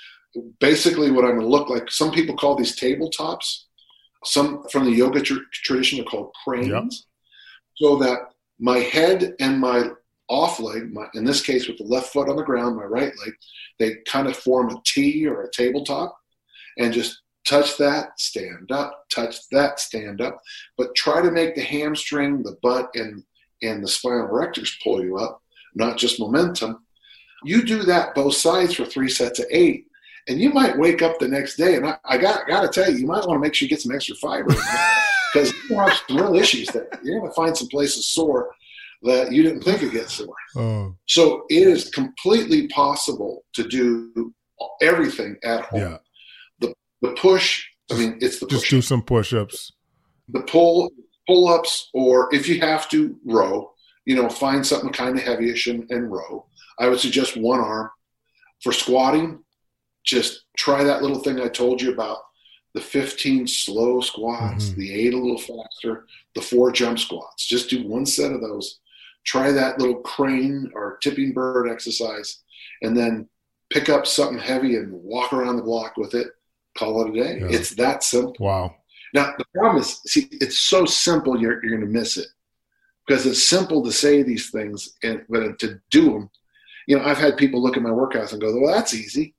basically 0.59 1.11
what 1.11 1.25
I'm 1.25 1.31
going 1.31 1.41
to 1.41 1.47
look 1.47 1.69
like, 1.69 1.91
some 1.91 2.11
people 2.11 2.35
call 2.35 2.55
these 2.55 2.79
tabletops. 2.79 3.63
Some 4.25 4.63
from 4.71 4.85
the 4.85 4.91
yoga 4.91 5.21
tr- 5.21 5.49
tradition 5.51 5.99
are 5.99 6.05
called 6.05 6.33
cranes. 6.43 6.69
Yep. 6.69 6.83
So 7.75 7.97
that 7.97 8.19
my 8.59 8.77
head 8.77 9.33
and 9.39 9.59
my 9.59 9.89
off 10.29 10.59
leg, 10.59 10.93
my, 10.93 11.05
in 11.13 11.25
this 11.25 11.41
case 11.41 11.67
with 11.67 11.77
the 11.77 11.83
left 11.83 12.13
foot 12.13 12.29
on 12.29 12.37
the 12.37 12.43
ground, 12.43 12.77
my 12.77 12.83
right 12.83 13.11
leg, 13.25 13.33
they 13.79 13.97
kind 14.07 14.27
of 14.27 14.37
form 14.37 14.69
a 14.69 14.81
T 14.85 15.27
or 15.27 15.43
a 15.43 15.51
tabletop 15.51 16.15
and 16.77 16.93
just 16.93 17.22
touch 17.45 17.77
that, 17.77 18.19
stand 18.19 18.71
up, 18.71 19.05
touch 19.09 19.47
that, 19.51 19.79
stand 19.79 20.21
up. 20.21 20.41
But 20.77 20.95
try 20.95 21.21
to 21.21 21.31
make 21.31 21.55
the 21.55 21.61
hamstring, 21.61 22.43
the 22.43 22.57
butt, 22.61 22.89
and 22.95 23.23
and 23.61 23.83
the 23.83 23.87
spinal 23.87 24.27
erectors 24.27 24.71
pull 24.83 25.03
you 25.03 25.17
up, 25.17 25.41
not 25.73 25.97
just 25.97 26.19
momentum. 26.19 26.85
You 27.45 27.63
do 27.63 27.83
that 27.83 28.13
both 28.13 28.35
sides 28.35 28.73
for 28.73 28.85
three 28.85 29.09
sets 29.09 29.39
of 29.39 29.45
eight, 29.51 29.85
and 30.27 30.39
you 30.39 30.51
might 30.51 30.77
wake 30.77 31.01
up 31.01 31.19
the 31.19 31.27
next 31.27 31.55
day. 31.55 31.75
And 31.75 31.85
I, 31.87 31.97
I 32.05 32.17
got 32.17 32.47
got 32.47 32.61
to 32.61 32.67
tell 32.67 32.91
you, 32.91 32.99
you 32.99 33.07
might 33.07 33.25
want 33.25 33.37
to 33.37 33.39
make 33.39 33.53
sure 33.53 33.65
you 33.65 33.69
get 33.69 33.81
some 33.81 33.95
extra 33.95 34.15
fiber. 34.15 34.53
because 35.33 35.53
you 35.69 35.77
have 35.77 36.01
some 36.07 36.17
real 36.17 36.35
issues 36.35 36.67
there. 36.67 36.87
You're 37.03 37.19
going 37.19 37.31
to 37.31 37.35
find 37.35 37.55
some 37.55 37.67
places 37.67 38.07
sore 38.07 38.51
that 39.03 39.31
you 39.31 39.43
didn't 39.43 39.63
think 39.63 39.81
would 39.81 39.91
get 39.91 40.09
sore. 40.09 40.33
Oh. 40.55 40.95
So 41.07 41.43
it 41.49 41.67
is 41.67 41.89
completely 41.89 42.67
possible 42.69 43.43
to 43.53 43.67
do 43.67 44.33
everything 44.81 45.37
at 45.43 45.65
home. 45.65 45.81
Yeah. 45.81 45.97
The 47.03 47.11
push, 47.11 47.65
I 47.91 47.97
mean, 47.97 48.17
it's 48.21 48.39
the 48.39 48.47
just 48.47 48.63
push. 48.63 48.69
do 48.71 48.81
some 48.81 49.03
push-ups. 49.03 49.73
The 50.29 50.41
pull 50.41 50.89
pull-ups, 51.27 51.89
or 51.93 52.33
if 52.33 52.49
you 52.49 52.59
have 52.61 52.89
to 52.89 53.15
row, 53.25 53.73
you 54.05 54.15
know, 54.15 54.29
find 54.29 54.65
something 54.65 54.91
kind 54.91 55.17
of 55.17 55.23
heavyish 55.23 55.69
and, 55.69 55.89
and 55.91 56.11
row. 56.11 56.45
I 56.79 56.89
would 56.89 56.99
suggest 56.99 57.37
one 57.37 57.59
arm. 57.59 57.89
For 58.61 58.71
squatting, 58.71 59.43
just 60.05 60.45
try 60.57 60.83
that 60.83 61.01
little 61.01 61.19
thing 61.19 61.39
I 61.39 61.49
told 61.49 61.81
you 61.81 61.91
about 61.91 62.19
the 62.73 62.81
15 62.81 63.47
slow 63.47 64.01
squats, 64.01 64.65
mm-hmm. 64.65 64.79
the 64.79 64.93
eight 64.93 65.13
a 65.13 65.17
little 65.17 65.37
faster, 65.37 66.07
the 66.33 66.41
four 66.41 66.71
jump 66.71 66.97
squats. 66.97 67.45
Just 67.45 67.69
do 67.69 67.87
one 67.87 68.05
set 68.05 68.31
of 68.31 68.41
those. 68.41 68.79
Try 69.25 69.51
that 69.51 69.79
little 69.79 70.01
crane 70.01 70.71
or 70.73 70.97
tipping 71.01 71.33
bird 71.33 71.69
exercise, 71.69 72.41
and 72.81 72.97
then 72.97 73.29
pick 73.69 73.89
up 73.89 74.07
something 74.07 74.39
heavy 74.39 74.75
and 74.75 74.91
walk 74.91 75.33
around 75.33 75.57
the 75.57 75.63
block 75.63 75.97
with 75.97 76.13
it. 76.13 76.27
Call 76.77 77.05
it 77.05 77.09
a 77.09 77.23
day. 77.23 77.39
Yeah. 77.39 77.47
It's 77.49 77.75
that 77.75 78.03
simple. 78.03 78.35
Wow. 78.39 78.75
Now 79.13 79.33
the 79.37 79.45
problem 79.53 79.81
is, 79.81 80.01
see, 80.07 80.27
it's 80.31 80.59
so 80.59 80.85
simple 80.85 81.39
you're 81.39 81.63
you're 81.63 81.77
going 81.77 81.87
to 81.87 81.99
miss 81.99 82.17
it 82.17 82.27
because 83.07 83.25
it's 83.25 83.43
simple 83.43 83.83
to 83.83 83.91
say 83.91 84.23
these 84.23 84.49
things, 84.49 84.95
and 85.03 85.23
but 85.29 85.59
to 85.59 85.79
do 85.91 86.05
them, 86.11 86.29
you 86.87 86.97
know, 86.97 87.03
I've 87.03 87.19
had 87.19 87.37
people 87.37 87.61
look 87.61 87.77
at 87.77 87.83
my 87.83 87.89
workouts 87.89 88.31
and 88.31 88.41
go, 88.41 88.59
"Well, 88.59 88.73
that's 88.73 88.93
easy." 88.93 89.35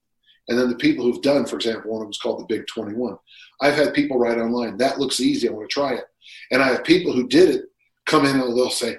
And 0.49 0.59
then 0.59 0.69
the 0.69 0.77
people 0.77 1.05
who've 1.05 1.23
done, 1.23 1.47
for 1.47 1.57
example, 1.57 1.91
one 1.91 2.03
of 2.03 2.07
them 2.07 2.11
is 2.11 2.19
called 2.19 2.41
the 2.41 2.55
Big 2.55 2.67
21. 2.67 3.17
I've 3.61 3.75
had 3.75 3.95
people 3.95 4.19
write 4.19 4.39
online, 4.39 4.77
that 4.77 4.99
looks 4.99 5.21
easy, 5.21 5.49
I 5.49 5.53
want 5.53 5.69
to 5.69 5.73
try 5.73 5.95
it. 5.95 6.05
And 6.51 6.63
I 6.63 6.69
have 6.69 6.85
people 6.85 7.13
who 7.13 7.27
did 7.29 7.49
it 7.49 7.65
come 8.05 8.27
in 8.27 8.39
and 8.39 8.57
they'll 8.57 8.71
say, 8.71 8.97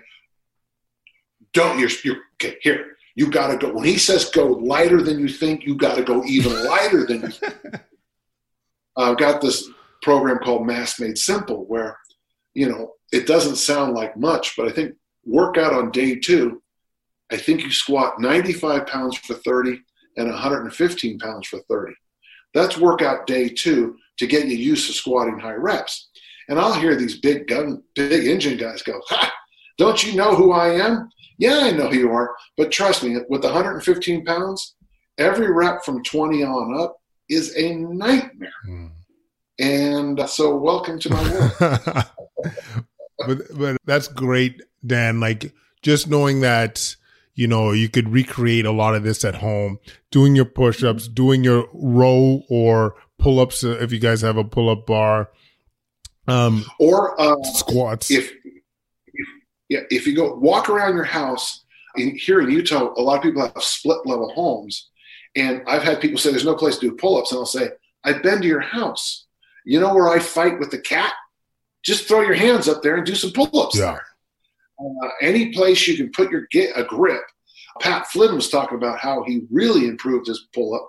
don't, 1.54 1.80
you're, 1.80 1.90
you're 2.04 2.18
okay, 2.34 2.58
here, 2.62 2.98
you 3.16 3.30
got 3.30 3.48
to 3.48 3.58
go. 3.58 3.74
When 3.74 3.86
he 3.86 3.98
says 3.98 4.30
go 4.30 4.48
lighter 4.48 5.02
than 5.02 5.20
you 5.20 5.28
think, 5.28 5.66
you 5.66 5.76
got 5.76 5.96
to 5.96 6.04
go 6.04 6.24
even 6.26 6.66
lighter 6.66 7.06
than 7.06 7.22
you 7.22 7.30
think. 7.30 7.56
I've 8.98 9.18
got 9.18 9.41
this 9.41 9.70
program 10.02 10.39
called 10.39 10.66
Mass 10.66 11.00
Made 11.00 11.18
Simple 11.18 11.66
where, 11.66 11.98
you 12.54 12.70
know, 12.70 12.93
it 13.12 13.28
doesn't 13.28 13.58
sound 13.58 13.93
like 13.93 14.18
much, 14.18 14.56
but 14.56 14.68
I 14.68 14.72
think 14.72 14.93
workout 15.26 15.74
on 15.74 15.91
day 15.91 16.16
two, 16.16 16.62
I 17.32 17.38
think 17.38 17.62
you 17.62 17.72
squat 17.72 18.20
95 18.20 18.86
pounds 18.88 19.18
for 19.18 19.34
30 19.34 19.82
and 20.18 20.30
115 20.30 21.20
pounds 21.20 21.48
for 21.48 21.60
30. 21.70 21.93
That's 22.54 22.78
workout 22.78 23.28
day 23.28 23.50
two 23.50 23.98
to 24.18 24.28
get 24.28 24.48
you 24.48 24.56
used 24.56 24.88
to 24.88 24.93
squatting 24.93 25.39
high 25.39 25.54
reps. 25.54 26.10
And 26.48 26.60
I'll 26.60 26.74
hear 26.74 26.96
these 26.96 27.20
big 27.20 27.48
gun, 27.48 27.84
big 27.96 28.28
engine 28.28 28.58
guys 28.58 28.82
go, 28.82 29.02
ha, 29.08 29.34
don't 29.78 30.06
you 30.06 30.16
know 30.16 30.36
who 30.36 30.52
I 30.52 30.70
am? 30.70 31.10
Yeah, 31.38 31.60
I 31.64 31.72
know 31.72 31.89
who 31.89 31.98
you 31.98 32.12
are. 32.12 32.34
But 32.56 32.72
trust 32.72 33.04
me, 33.04 33.18
with 33.28 33.43
115 33.43 34.24
pounds, 34.24 34.76
every 35.18 35.52
rep 35.52 35.84
from 35.84 36.04
20 36.04 36.43
on 36.43 36.80
up 36.80 36.98
is 37.30 37.55
a 37.55 37.76
nightmare. 37.76 38.51
Hmm. 38.65 38.88
And 39.57 40.30
so 40.30 40.57
welcome 40.57 40.99
to 40.99 41.09
my 41.09 41.32
world. 41.32 41.53
but 43.28 43.57
but 43.57 43.78
that's 43.86 44.07
great, 44.07 44.61
Dan. 44.86 45.19
Like 45.19 45.53
just 45.82 46.09
knowing 46.09 46.41
that 46.41 46.95
you 47.36 47.47
know, 47.47 47.71
you 47.71 47.89
could 47.89 48.09
recreate 48.09 48.65
a 48.65 48.71
lot 48.71 48.95
of 48.95 49.03
this 49.03 49.23
at 49.26 49.36
home, 49.36 49.78
doing 50.09 50.36
your 50.36 50.45
push 50.45 50.84
ups, 50.84 51.07
doing 51.07 51.43
your 51.43 51.67
row 51.73 52.41
or 52.49 52.95
pull 53.19 53.39
ups 53.39 53.63
uh, 53.63 53.78
if 53.82 53.91
you 53.91 53.99
guys 53.99 54.21
have 54.21 54.38
a 54.38 54.43
pull 54.43 54.69
up 54.69 54.88
bar. 54.88 55.30
Um, 56.28 56.65
or 56.80 57.19
uh, 57.21 57.36
squats. 57.43 58.09
If, 58.09 58.32
if, 59.13 59.28
yeah, 59.69 59.82
if 59.91 60.07
you 60.07 60.15
go 60.15 60.34
walk 60.36 60.69
around 60.69 60.95
your 60.95 61.03
house 61.03 61.65
in, 61.97 62.15
here 62.15 62.39
in 62.41 62.49
Utah, 62.49 62.93
a 62.97 63.01
lot 63.01 63.17
of 63.17 63.23
people 63.23 63.41
have 63.41 63.61
split 63.61 63.99
level 64.05 64.34
homes. 64.34 64.89
And 65.36 65.62
I've 65.68 65.84
had 65.84 66.00
people 66.00 66.18
say 66.18 66.32
there's 66.32 66.46
no 66.46 66.56
place 66.56 66.78
to 66.78 66.90
do 66.90 66.96
pull 66.96 67.18
ups. 67.18 67.32
And 67.32 67.40
I'll 67.40 67.46
say, 67.46 67.70
I've 68.04 68.24
been 68.24 68.42
to 68.42 68.48
your 68.48 68.62
house. 68.62 69.26
You 69.66 69.80
know 69.80 69.94
where 69.94 70.10
I 70.10 70.20
fight 70.20 70.60
with 70.60 70.72
the 70.72 70.80
cat? 70.80 71.14
Just 71.84 72.08
throw 72.08 72.22
your 72.22 72.36
hands 72.36 72.68
up 72.68 72.82
there 72.82 72.96
and 72.96 73.06
do 73.06 73.16
some 73.16 73.32
pull 73.32 73.60
ups 73.60 73.78
yeah. 73.78 73.98
uh, 74.80 75.10
any 75.22 75.52
place 75.54 75.88
you 75.88 75.98
can 75.98 76.12
put 76.12 76.32
your 76.32 76.48
get 76.52 76.78
a 76.78 76.84
grip. 76.84 77.22
Pat 77.82 78.08
Flynn 78.08 78.36
was 78.36 78.50
talking 78.50 78.78
about 78.78 79.00
how 79.00 79.24
he 79.24 79.42
really 79.52 79.88
improved 79.88 80.28
his 80.28 80.48
pull 80.54 80.74
up 80.74 80.88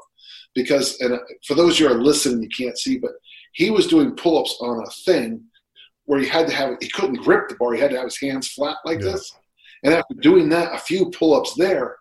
because, 0.54 0.98
and 1.00 1.14
uh, 1.14 1.18
for 1.46 1.54
those 1.54 1.80
you 1.80 1.88
are 1.88 1.94
listening, 1.94 2.42
you 2.42 2.48
can't 2.48 2.78
see, 2.78 2.98
but 2.98 3.12
he 3.52 3.70
was 3.70 3.86
doing 3.86 4.12
pull 4.12 4.38
ups 4.38 4.56
on 4.60 4.84
a 4.84 4.90
thing 5.04 5.42
where 6.04 6.20
he 6.20 6.26
had 6.26 6.46
to 6.46 6.54
have 6.54 6.76
he 6.80 6.88
couldn't 6.88 7.22
grip 7.22 7.48
the 7.48 7.56
bar. 7.56 7.74
He 7.74 7.80
had 7.80 7.90
to 7.90 7.96
have 7.96 8.06
his 8.06 8.20
hands 8.20 8.48
flat 8.48 8.76
like 8.84 9.00
yeah. 9.00 9.12
this. 9.12 9.32
And 9.82 9.94
after 9.94 10.14
doing 10.14 10.48
that, 10.50 10.74
a 10.74 10.78
few 10.78 11.10
pull 11.10 11.34
ups 11.34 11.54
there, 11.54 11.96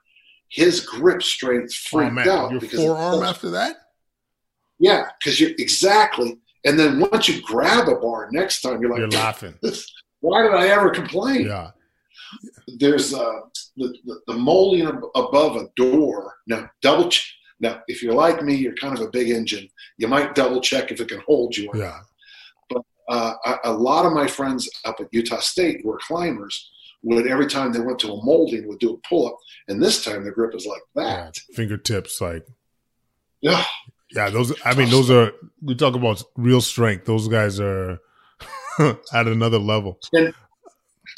his 0.49 0.81
grip 0.81 1.23
strength 1.23 1.73
oh, 1.93 2.09
freaked 2.09 2.27
oh, 2.27 2.31
out. 2.31 2.51
Your 2.51 2.61
forearm 2.61 3.23
after 3.23 3.49
that? 3.51 3.75
Yeah, 4.79 5.07
because 5.19 5.39
you're 5.39 5.51
exactly. 5.57 6.37
And 6.65 6.79
then 6.79 6.99
once 6.99 7.29
you 7.29 7.41
grab 7.41 7.87
a 7.87 7.95
bar 7.95 8.29
next 8.31 8.61
time, 8.61 8.81
you're 8.81 8.89
like, 8.89 8.99
you're 8.99 9.09
laughing. 9.09 9.57
Why 10.21 10.41
did 10.41 10.53
I 10.53 10.67
ever 10.67 10.89
complain? 10.89 11.47
Yeah 11.47 11.71
there's 12.79 13.13
uh, 13.13 13.41
the, 13.77 13.95
the, 14.05 14.19
the 14.27 14.33
molding 14.33 14.87
above 15.15 15.55
a 15.55 15.67
door. 15.75 16.33
Now, 16.47 16.69
double 16.81 17.09
check. 17.09 17.23
Now, 17.59 17.81
if 17.87 18.03
you're 18.03 18.13
like 18.13 18.43
me, 18.43 18.55
you're 18.55 18.75
kind 18.75 18.97
of 18.97 19.05
a 19.05 19.09
big 19.09 19.29
engine. 19.29 19.67
You 19.97 20.09
might 20.09 20.35
double 20.35 20.59
check 20.59 20.91
if 20.91 20.99
it 20.99 21.07
can 21.07 21.21
hold 21.25 21.55
you. 21.55 21.69
yeah. 21.73 21.99
But 22.69 22.81
uh, 23.07 23.33
a, 23.45 23.57
a 23.65 23.73
lot 23.73 24.05
of 24.05 24.11
my 24.11 24.27
friends 24.27 24.69
up 24.83 24.97
at 24.99 25.07
Utah 25.11 25.39
State 25.39 25.81
who 25.81 25.91
are 25.91 25.99
climbers 25.99 26.71
would 27.05 27.27
every 27.27 27.47
time 27.47 27.71
they 27.71 27.79
went 27.79 27.99
to 27.99 28.11
a 28.11 28.25
molding 28.25 28.67
would 28.67 28.79
do 28.79 28.93
a 28.93 29.07
pull 29.07 29.27
up, 29.27 29.37
and 29.67 29.81
this 29.81 30.03
time 30.03 30.25
the 30.25 30.31
grip 30.31 30.53
is 30.55 30.65
like 30.65 30.81
that. 30.95 31.39
Yeah, 31.49 31.55
fingertips, 31.55 32.19
like 32.19 32.45
yeah, 33.41 33.63
yeah. 34.11 34.29
Those, 34.29 34.53
I 34.65 34.73
mean, 34.73 34.89
those 34.89 35.09
are 35.11 35.31
we 35.61 35.75
talk 35.75 35.95
about 35.95 36.23
real 36.35 36.61
strength. 36.61 37.05
Those 37.05 37.27
guys 37.27 37.59
are 37.59 37.99
at 38.79 39.27
another 39.27 39.59
level. 39.59 39.99
And, 40.13 40.33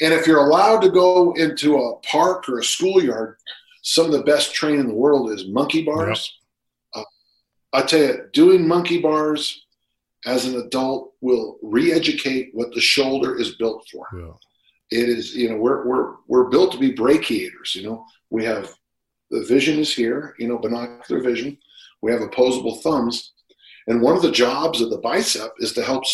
and 0.00 0.12
if 0.12 0.26
you're 0.26 0.46
allowed 0.46 0.80
to 0.82 0.90
go 0.90 1.32
into 1.32 1.78
a 1.78 1.96
park 2.00 2.48
or 2.48 2.58
a 2.58 2.64
schoolyard, 2.64 3.38
some 3.82 4.06
of 4.06 4.12
the 4.12 4.22
best 4.22 4.54
training 4.54 4.80
in 4.80 4.88
the 4.88 4.94
world 4.94 5.30
is 5.30 5.48
monkey 5.48 5.84
bars. 5.84 6.38
Yep. 6.94 7.04
Uh, 7.04 7.78
I 7.78 7.82
tell 7.82 8.00
you, 8.00 8.28
doing 8.34 8.68
monkey 8.68 9.00
bars 9.00 9.64
as 10.26 10.44
an 10.44 10.56
adult 10.56 11.14
will 11.20 11.58
re-educate 11.62 12.50
what 12.52 12.72
the 12.74 12.80
shoulder 12.80 13.38
is 13.38 13.54
built 13.54 13.88
for. 13.90 14.06
Yeah. 14.14 14.32
It 14.90 15.08
is, 15.08 15.34
you 15.34 15.50
know, 15.50 15.56
we're 15.56 15.86
we're 15.86 16.14
we're 16.26 16.48
built 16.48 16.72
to 16.72 16.78
be 16.78 16.92
brachiators. 16.92 17.74
You 17.74 17.82
know, 17.84 18.06
we 18.30 18.44
have 18.44 18.74
the 19.30 19.44
vision 19.44 19.78
is 19.78 19.94
here. 19.94 20.34
You 20.38 20.48
know, 20.48 20.58
binocular 20.58 21.22
vision. 21.22 21.58
We 22.00 22.12
have 22.12 22.22
opposable 22.22 22.76
thumbs, 22.76 23.32
and 23.86 24.00
one 24.00 24.16
of 24.16 24.22
the 24.22 24.32
jobs 24.32 24.80
of 24.80 24.90
the 24.90 24.98
bicep 24.98 25.52
is 25.58 25.72
to 25.74 25.82
help. 25.82 26.04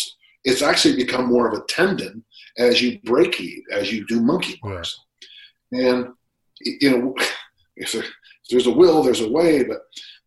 It's 0.43 0.61
actually 0.61 0.95
become 0.95 1.27
more 1.27 1.47
of 1.47 1.57
a 1.57 1.65
tendon 1.67 2.23
as 2.57 2.81
you 2.81 2.99
brachiate, 3.03 3.63
as 3.71 3.91
you 3.91 4.05
do 4.05 4.21
monkey 4.21 4.59
bars. 4.61 4.99
Yeah. 5.71 5.89
And 5.89 6.07
you 6.61 6.91
know, 6.91 7.15
if, 7.75 7.93
there, 7.93 8.03
if, 8.03 8.09
there's 8.49 8.67
a 8.67 8.71
will, 8.71 9.03
there's 9.03 9.21
a 9.21 9.29
way. 9.29 9.63
But 9.63 9.79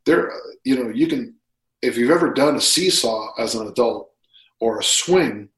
there, 0.07 0.33
you 0.65 0.83
know, 0.83 0.91
you 0.91 1.07
can 1.07 1.35
if 1.83 1.97
you've 1.97 2.11
ever 2.11 2.33
done 2.33 2.57
a 2.57 2.61
seesaw 2.61 3.33
as 3.39 3.55
an 3.55 3.67
adult 3.69 4.11
or 4.61 4.79
a 4.79 4.85
swing 4.85 5.49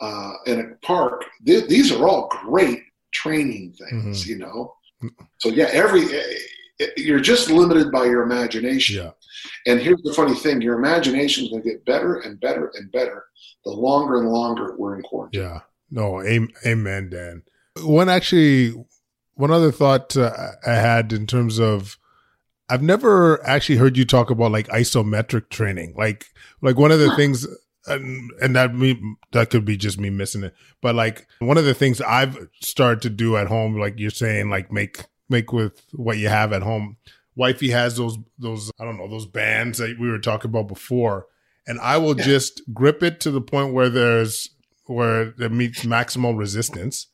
uh, 0.00 0.32
in 0.46 0.60
a 0.60 0.86
park, 0.86 1.24
th- 1.46 1.68
these 1.68 1.92
are 1.92 2.06
all 2.08 2.28
great 2.28 2.82
training 3.12 3.74
things. 3.78 4.22
Mm-hmm. 4.22 4.30
You 4.30 4.38
know, 4.38 4.74
so 5.38 5.48
yeah, 5.48 5.68
every 5.72 6.04
eh, 6.12 6.86
you're 6.96 7.20
just 7.20 7.50
limited 7.50 7.90
by 7.90 8.04
your 8.04 8.22
imagination. 8.22 8.96
Yeah. 8.96 9.10
And 9.66 9.80
here's 9.80 10.02
the 10.02 10.14
funny 10.14 10.34
thing: 10.34 10.60
your 10.60 10.78
imagination 10.78 11.44
is 11.44 11.50
going 11.50 11.62
to 11.62 11.68
get 11.68 11.84
better 11.84 12.20
and 12.20 12.40
better 12.40 12.72
and 12.74 12.90
better 12.92 13.24
the 13.64 13.72
longer 13.72 14.18
and 14.18 14.28
longer 14.28 14.76
we're 14.78 14.96
in 14.96 15.02
quarantine. 15.02 15.42
Yeah. 15.42 15.60
No, 15.90 16.22
amen, 16.22 17.10
Dan. 17.10 17.42
One 17.82 18.08
actually, 18.08 18.74
one 19.34 19.50
other 19.50 19.70
thought 19.70 20.16
uh, 20.16 20.32
I 20.66 20.72
had 20.72 21.12
in 21.12 21.26
terms 21.26 21.58
of, 21.60 21.98
I've 22.68 22.82
never 22.82 23.44
actually 23.46 23.76
heard 23.76 23.96
you 23.96 24.04
talk 24.04 24.30
about 24.30 24.52
like 24.52 24.68
isometric 24.68 25.48
training. 25.50 25.94
Like, 25.96 26.26
like 26.60 26.76
one 26.76 26.90
of 26.90 26.98
the 26.98 27.14
things, 27.14 27.46
and, 27.86 28.30
and 28.40 28.56
that 28.56 28.74
me 28.74 29.00
that 29.32 29.50
could 29.50 29.64
be 29.64 29.76
just 29.76 29.98
me 29.98 30.10
missing 30.10 30.44
it. 30.44 30.54
But 30.80 30.94
like 30.94 31.26
one 31.38 31.58
of 31.58 31.64
the 31.64 31.74
things 31.74 32.00
I've 32.00 32.48
started 32.60 33.02
to 33.02 33.10
do 33.10 33.36
at 33.36 33.46
home, 33.46 33.78
like 33.78 33.98
you're 33.98 34.10
saying, 34.10 34.50
like 34.50 34.72
make 34.72 35.04
make 35.28 35.52
with 35.52 35.82
what 35.92 36.18
you 36.18 36.28
have 36.28 36.52
at 36.52 36.62
home. 36.62 36.96
Wifey 37.34 37.70
has 37.70 37.96
those 37.96 38.18
those 38.38 38.70
I 38.80 38.84
don't 38.84 38.96
know 38.96 39.08
those 39.08 39.26
bands 39.26 39.78
that 39.78 39.98
we 39.98 40.10
were 40.10 40.18
talking 40.18 40.50
about 40.50 40.68
before, 40.68 41.26
and 41.66 41.78
I 41.80 41.98
will 41.98 42.16
yeah. 42.16 42.24
just 42.24 42.62
grip 42.72 43.02
it 43.02 43.20
to 43.20 43.30
the 43.30 43.40
point 43.40 43.74
where 43.74 43.90
there's 43.90 44.50
where 44.86 45.34
it 45.38 45.52
meets 45.52 45.84
maximal 45.84 46.36
resistance 46.36 47.08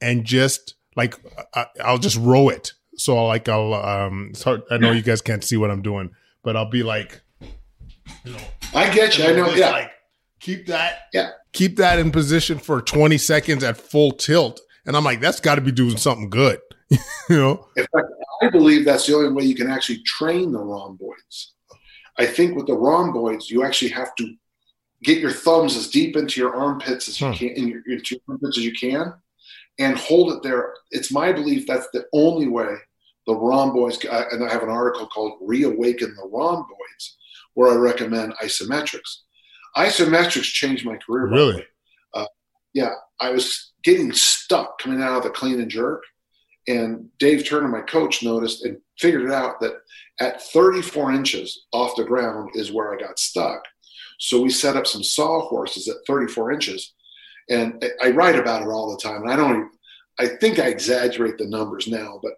and 0.00 0.24
just 0.24 0.74
like 0.94 1.16
I, 1.54 1.66
will 1.90 1.98
just 1.98 2.18
row 2.18 2.48
it. 2.48 2.72
So 2.96 3.26
like 3.26 3.48
I'll 3.48 3.74
um 3.74 4.32
hard, 4.44 4.62
I 4.70 4.78
know 4.78 4.92
you 4.92 5.02
guys 5.02 5.22
can't 5.22 5.42
see 5.42 5.56
what 5.56 5.70
I'm 5.70 5.82
doing, 5.82 6.10
but 6.42 6.56
I'll 6.56 6.70
be 6.70 6.82
like 6.82 7.22
you 8.24 8.32
know, 8.32 8.38
I 8.74 8.92
get 8.94 9.18
you. 9.18 9.24
I 9.24 9.32
know 9.32 9.52
yeah. 9.54 9.70
Like 9.70 9.90
keep 10.44 10.66
that, 10.66 11.08
yeah, 11.12 11.30
keep 11.52 11.76
that 11.76 11.98
in 11.98 12.10
position 12.10 12.58
for 12.58 12.82
20 12.82 13.16
seconds 13.16 13.64
at 13.64 13.78
full 13.78 14.12
tilt. 14.12 14.60
And 14.86 14.96
I'm 14.96 15.04
like, 15.04 15.20
that's 15.20 15.40
got 15.40 15.54
to 15.54 15.62
be 15.62 15.72
doing 15.72 15.96
something 15.96 16.28
good, 16.28 16.60
you 16.90 16.98
know. 17.36 17.66
In 17.76 17.86
fact, 17.94 18.08
I 18.42 18.50
believe 18.50 18.84
that's 18.84 19.06
the 19.06 19.14
only 19.14 19.32
way 19.32 19.44
you 19.44 19.54
can 19.54 19.70
actually 19.70 20.02
train 20.02 20.52
the 20.52 20.58
rhomboids. 20.58 21.54
I 22.18 22.26
think 22.26 22.56
with 22.56 22.66
the 22.66 22.76
rhomboids, 22.76 23.50
you 23.50 23.64
actually 23.64 23.90
have 23.92 24.14
to 24.16 24.34
get 25.02 25.18
your 25.18 25.30
thumbs 25.30 25.76
as 25.76 25.88
deep 25.88 26.16
into 26.16 26.40
your 26.40 26.54
armpits 26.54 27.08
as 27.08 27.20
you 27.20 27.28
hmm. 27.28 27.32
can, 27.34 27.48
in 27.48 27.68
your, 27.68 27.80
into 27.88 28.16
your 28.16 28.20
armpits 28.28 28.58
as 28.58 28.64
you 28.64 28.72
can, 28.72 29.14
and 29.78 29.96
hold 29.96 30.32
it 30.32 30.42
there. 30.42 30.74
It's 30.90 31.10
my 31.10 31.32
belief 31.32 31.66
that's 31.66 31.88
the 31.94 32.04
only 32.12 32.48
way 32.48 32.76
the 33.26 33.34
rhomboids. 33.34 34.04
And 34.04 34.44
I 34.44 34.52
have 34.52 34.62
an 34.62 34.68
article 34.68 35.06
called 35.06 35.38
"Reawaken 35.40 36.14
the 36.14 36.28
Rhomboids," 36.28 37.16
where 37.54 37.72
I 37.72 37.76
recommend 37.76 38.34
isometrics. 38.42 39.23
Isometrics 39.76 40.44
changed 40.44 40.84
my 40.84 40.96
career. 40.96 41.28
Really? 41.28 41.66
Uh, 42.12 42.26
yeah, 42.72 42.92
I 43.20 43.30
was 43.30 43.72
getting 43.82 44.12
stuck 44.12 44.78
coming 44.78 45.02
out 45.02 45.18
of 45.18 45.22
the 45.24 45.30
clean 45.30 45.60
and 45.60 45.70
jerk, 45.70 46.02
and 46.66 47.08
Dave 47.18 47.46
Turner, 47.46 47.68
my 47.68 47.82
coach, 47.82 48.22
noticed 48.22 48.64
and 48.64 48.78
figured 48.98 49.24
it 49.24 49.32
out 49.32 49.60
that 49.60 49.74
at 50.20 50.42
34 50.42 51.12
inches 51.12 51.66
off 51.72 51.96
the 51.96 52.04
ground 52.04 52.50
is 52.54 52.72
where 52.72 52.94
I 52.94 52.98
got 52.98 53.18
stuck. 53.18 53.62
So 54.18 54.40
we 54.40 54.50
set 54.50 54.76
up 54.76 54.86
some 54.86 55.02
sawhorses 55.02 55.88
at 55.88 55.96
34 56.06 56.52
inches. 56.52 56.94
And 57.50 57.84
I 58.02 58.10
write 58.10 58.38
about 58.38 58.62
it 58.62 58.68
all 58.68 58.90
the 58.90 59.02
time. 59.02 59.22
And 59.22 59.30
I 59.30 59.36
don't 59.36 59.50
even, 59.50 59.70
I 60.18 60.28
think 60.38 60.58
I 60.58 60.68
exaggerate 60.68 61.36
the 61.36 61.48
numbers 61.48 61.88
now, 61.88 62.20
but 62.22 62.32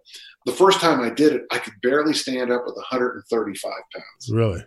the 0.45 0.51
first 0.51 0.81
time 0.81 1.01
I 1.01 1.09
did 1.09 1.33
it, 1.33 1.43
I 1.51 1.59
could 1.59 1.73
barely 1.81 2.13
stand 2.13 2.51
up 2.51 2.63
with 2.65 2.75
135 2.75 3.71
pounds. 3.93 4.29
Really? 4.31 4.65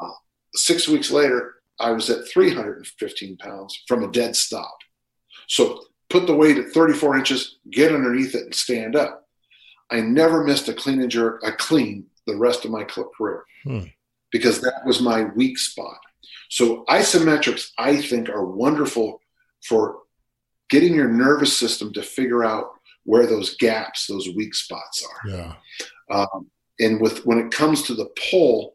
Uh, 0.00 0.10
six 0.54 0.88
weeks 0.88 1.10
later, 1.10 1.53
I 1.80 1.90
was 1.90 2.08
at 2.10 2.28
315 2.28 3.36
pounds 3.36 3.82
from 3.86 4.04
a 4.04 4.10
dead 4.10 4.36
stop. 4.36 4.76
So 5.48 5.84
put 6.10 6.26
the 6.26 6.34
weight 6.34 6.58
at 6.58 6.70
34 6.70 7.16
inches, 7.16 7.58
get 7.70 7.94
underneath 7.94 8.34
it, 8.34 8.44
and 8.44 8.54
stand 8.54 8.96
up. 8.96 9.26
I 9.90 10.00
never 10.00 10.44
missed 10.44 10.68
a 10.68 10.74
clean 10.74 11.00
and 11.00 11.10
jerk, 11.10 11.42
a 11.44 11.52
clean 11.52 12.06
the 12.26 12.36
rest 12.36 12.64
of 12.64 12.70
my 12.70 12.84
clip 12.84 13.08
career 13.16 13.44
hmm. 13.64 13.80
because 14.32 14.60
that 14.60 14.82
was 14.86 15.00
my 15.00 15.24
weak 15.36 15.58
spot. 15.58 15.98
So 16.48 16.84
isometrics, 16.84 17.70
I 17.78 18.00
think, 18.00 18.28
are 18.28 18.46
wonderful 18.46 19.20
for 19.62 19.98
getting 20.70 20.94
your 20.94 21.08
nervous 21.08 21.56
system 21.56 21.92
to 21.92 22.02
figure 22.02 22.44
out 22.44 22.70
where 23.04 23.26
those 23.26 23.56
gaps, 23.56 24.06
those 24.06 24.28
weak 24.34 24.54
spots 24.54 25.06
are. 25.06 25.30
Yeah. 25.30 25.54
Um, 26.10 26.50
and 26.80 27.00
with 27.00 27.24
when 27.26 27.38
it 27.38 27.52
comes 27.52 27.82
to 27.82 27.94
the 27.94 28.10
pull, 28.30 28.73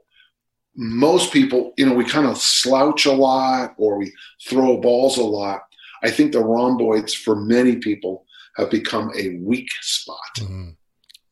most 0.82 1.34
people, 1.34 1.73
you 1.75 1.86
know, 1.86 1.93
we 1.93 2.05
kind 2.05 2.25
of 2.25 2.38
slouch 2.38 3.05
a 3.05 3.11
lot 3.11 3.75
or 3.77 3.97
we 3.97 4.13
throw 4.47 4.77
balls 4.77 5.17
a 5.17 5.23
lot. 5.23 5.63
I 6.03 6.09
think 6.09 6.32
the 6.32 6.39
rhomboids 6.39 7.13
for 7.13 7.36
many 7.36 7.75
people 7.75 8.25
have 8.55 8.69
become 8.69 9.11
a 9.17 9.36
weak 9.41 9.67
spot. 9.82 10.17
Mm-hmm. 10.38 10.69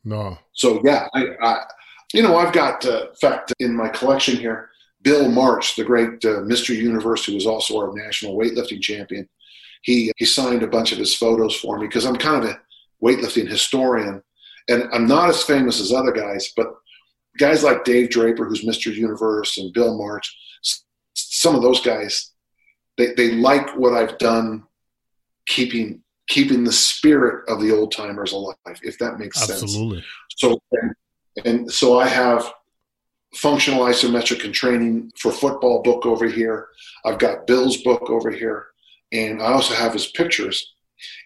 No. 0.03 0.37
So 0.51 0.81
yeah, 0.83 1.07
I, 1.13 1.27
I, 1.41 1.63
you 2.13 2.23
know, 2.23 2.35
I've 2.35 2.51
got, 2.51 2.85
uh, 2.85 3.07
in 3.09 3.15
fact, 3.15 3.53
in 3.59 3.73
my 3.73 3.87
collection 3.87 4.35
here, 4.35 4.69
Bill 5.01 5.29
March, 5.29 5.77
the 5.77 5.85
great 5.85 6.25
uh, 6.25 6.43
Mr. 6.43 6.75
Universe, 6.75 7.23
who 7.23 7.33
was 7.33 7.47
also 7.47 7.77
our 7.77 7.93
national 7.93 8.37
weightlifting 8.37 8.81
champion. 8.81 9.29
He 9.83 10.11
he 10.17 10.25
signed 10.25 10.63
a 10.63 10.67
bunch 10.67 10.91
of 10.91 10.97
his 10.97 11.15
photos 11.15 11.55
for 11.55 11.77
me 11.77 11.87
because 11.87 12.05
I'm 12.05 12.17
kind 12.17 12.43
of 12.43 12.49
a 12.49 12.59
weightlifting 13.01 13.47
historian, 13.47 14.21
and 14.67 14.83
I'm 14.91 15.07
not 15.07 15.29
as 15.29 15.43
famous 15.43 15.79
as 15.79 15.93
other 15.93 16.11
guys, 16.11 16.51
but 16.57 16.67
guys 17.37 17.63
like 17.63 17.83
Dave 17.83 18.09
Draper, 18.09 18.45
who's 18.45 18.65
Mr. 18.65 18.93
Universe, 18.93 19.57
and 19.57 19.73
Bill 19.73 19.97
March, 19.97 20.35
some 21.13 21.55
of 21.55 21.61
those 21.61 21.81
guys, 21.81 22.31
they, 22.97 23.13
they 23.13 23.31
like 23.31 23.75
what 23.77 23.93
I've 23.93 24.17
done, 24.17 24.63
keeping 25.47 26.03
keeping 26.27 26.65
the 26.65 26.71
spirit 26.73 27.47
of 27.47 27.61
the 27.61 27.73
old 27.73 27.91
timers 27.93 28.33
alive, 28.33 28.55
if 28.81 28.97
that 28.99 29.17
makes 29.17 29.41
Absolutely. 29.41 29.99
sense. 29.99 30.05
Absolutely. 30.33 30.61
So 30.61 30.61
and, 30.73 31.45
and 31.45 31.71
so 31.71 31.99
I 31.99 32.07
have 32.07 32.51
functional 33.35 33.85
isometric 33.85 34.43
and 34.43 34.53
training 34.53 35.11
for 35.17 35.31
football 35.31 35.81
book 35.81 36.05
over 36.05 36.25
here. 36.25 36.67
I've 37.05 37.19
got 37.19 37.47
Bill's 37.47 37.77
book 37.77 38.09
over 38.09 38.29
here, 38.29 38.67
and 39.11 39.41
I 39.41 39.53
also 39.53 39.73
have 39.73 39.93
his 39.93 40.07
pictures. 40.07 40.73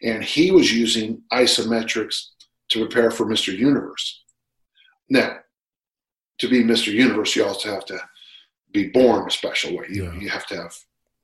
And 0.04 0.24
he 0.24 0.52
was 0.52 0.74
using 0.74 1.22
isometrics 1.32 2.26
to 2.70 2.86
prepare 2.86 3.10
for 3.10 3.26
Mr. 3.26 3.58
Universe. 3.58 4.24
Now, 5.10 5.38
to 6.42 6.50
be 6.50 6.64
Mr. 6.64 6.92
Universe, 6.92 7.36
you 7.36 7.46
also 7.46 7.72
have 7.72 7.86
to 7.86 8.00
be 8.72 8.90
born 8.90 9.28
a 9.28 9.32
special 9.32 9.78
way. 9.78 9.86
You, 9.90 10.06
yeah. 10.06 10.20
you 10.20 10.30
have 10.30 10.48
to 10.48 10.56
have 10.56 10.76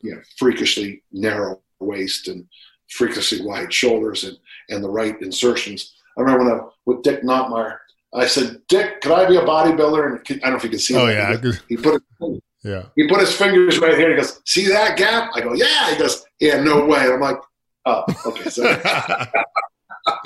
you 0.02 0.14
know, 0.14 0.22
freakishly 0.38 1.02
narrow 1.12 1.62
waist 1.80 2.28
and 2.28 2.46
freakishly 2.90 3.42
wide 3.42 3.74
shoulders 3.74 4.24
and, 4.24 4.38
and 4.70 4.84
the 4.84 4.90
right 4.90 5.20
insertions. 5.22 5.96
I 6.18 6.22
remember 6.22 6.46
when 6.46 6.54
I, 6.54 6.64
with 6.86 7.02
Dick 7.02 7.24
Notmeyer, 7.24 7.78
I 8.14 8.28
said, 8.28 8.62
Dick, 8.70 9.02
could 9.02 9.12
I 9.12 9.28
be 9.28 9.38
a 9.38 9.42
bodybuilder? 9.42 10.08
And 10.08 10.20
I 10.30 10.34
don't 10.34 10.52
know 10.52 10.58
if 10.58 10.64
you 10.64 10.70
can 10.70 10.80
see. 10.80 10.96
Oh 10.96 11.08
yeah, 11.08 11.36
he, 11.68 11.78
put 11.78 11.96
it. 11.96 12.44
Yeah. 12.64 12.84
He 12.96 13.08
put 13.08 13.20
his 13.20 13.34
fingers 13.34 13.80
right 13.80 13.98
here. 13.98 14.12
He 14.12 14.16
goes, 14.16 14.42
"See 14.46 14.68
that 14.70 14.98
gap?" 14.98 15.32
I 15.36 15.42
go, 15.42 15.54
"Yeah." 15.54 15.92
He 15.92 15.98
goes, 15.98 16.24
"Yeah, 16.40 16.62
no 16.62 16.86
way." 16.86 17.00
I'm 17.00 17.20
like, 17.20 17.38
"Oh, 17.86 18.04
okay." 18.26 18.50
So, 18.50 18.64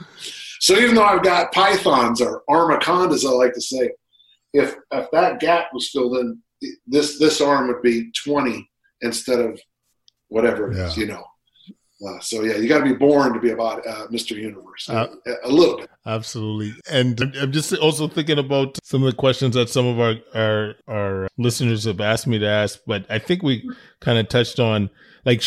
so 0.59 0.75
even 0.75 0.95
though 0.95 1.03
I've 1.03 1.23
got 1.23 1.51
pythons 1.51 2.21
or 2.21 2.43
armacondas, 2.47 3.25
I 3.25 3.31
like 3.31 3.53
to 3.53 3.61
say, 3.61 3.89
if 4.53 4.75
if 4.91 5.11
that 5.11 5.39
gap 5.39 5.73
was 5.73 5.89
filled 5.89 6.17
in, 6.17 6.39
this 6.87 7.19
this 7.19 7.41
arm 7.41 7.67
would 7.67 7.81
be 7.81 8.11
20 8.23 8.69
instead 9.01 9.39
of 9.39 9.59
whatever 10.27 10.71
it 10.71 10.77
yeah. 10.77 10.87
is, 10.87 10.97
you 10.97 11.05
know. 11.07 11.25
Uh, 12.07 12.19
so 12.19 12.41
yeah, 12.41 12.55
you 12.55 12.67
got 12.67 12.79
to 12.79 12.85
be 12.85 12.93
born 12.93 13.31
to 13.31 13.39
be 13.39 13.51
about 13.51 13.85
uh, 13.85 14.07
Mr. 14.07 14.35
Universe 14.35 14.89
uh, 14.89 15.05
a 15.43 15.49
little 15.49 15.77
bit. 15.77 15.89
Absolutely, 16.05 16.73
and 16.91 17.21
I'm 17.39 17.51
just 17.51 17.71
also 17.75 18.07
thinking 18.07 18.39
about 18.39 18.79
some 18.83 19.03
of 19.03 19.11
the 19.11 19.15
questions 19.15 19.53
that 19.53 19.69
some 19.69 19.85
of 19.85 19.99
our 19.99 20.15
our 20.33 20.75
our 20.87 21.27
listeners 21.37 21.83
have 21.83 22.01
asked 22.01 22.25
me 22.25 22.39
to 22.39 22.47
ask, 22.47 22.79
but 22.87 23.05
I 23.09 23.19
think 23.19 23.43
we 23.43 23.69
kind 23.99 24.17
of 24.17 24.29
touched 24.29 24.59
on 24.59 24.89
like 25.25 25.43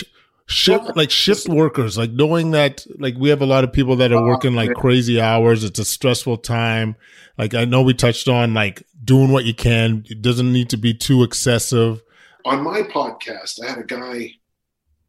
shift 0.46 0.96
like 0.96 1.10
shift 1.10 1.48
workers, 1.48 1.96
like 1.96 2.10
knowing 2.10 2.50
that 2.52 2.84
like 2.98 3.16
we 3.16 3.28
have 3.30 3.42
a 3.42 3.46
lot 3.46 3.64
of 3.64 3.72
people 3.72 3.96
that 3.96 4.12
are 4.12 4.18
uh-huh. 4.18 4.26
working 4.26 4.54
like 4.54 4.74
crazy 4.74 5.20
hours. 5.20 5.64
It's 5.64 5.78
a 5.78 5.84
stressful 5.84 6.38
time. 6.38 6.96
Like 7.38 7.54
I 7.54 7.64
know 7.64 7.82
we 7.82 7.94
touched 7.94 8.28
on 8.28 8.54
like 8.54 8.82
doing 9.02 9.32
what 9.32 9.44
you 9.44 9.54
can. 9.54 10.04
It 10.08 10.22
doesn't 10.22 10.52
need 10.52 10.70
to 10.70 10.76
be 10.76 10.94
too 10.94 11.22
excessive. 11.22 12.02
On 12.44 12.62
my 12.62 12.82
podcast, 12.82 13.62
I 13.64 13.70
had 13.70 13.78
a 13.78 13.84
guy 13.84 14.32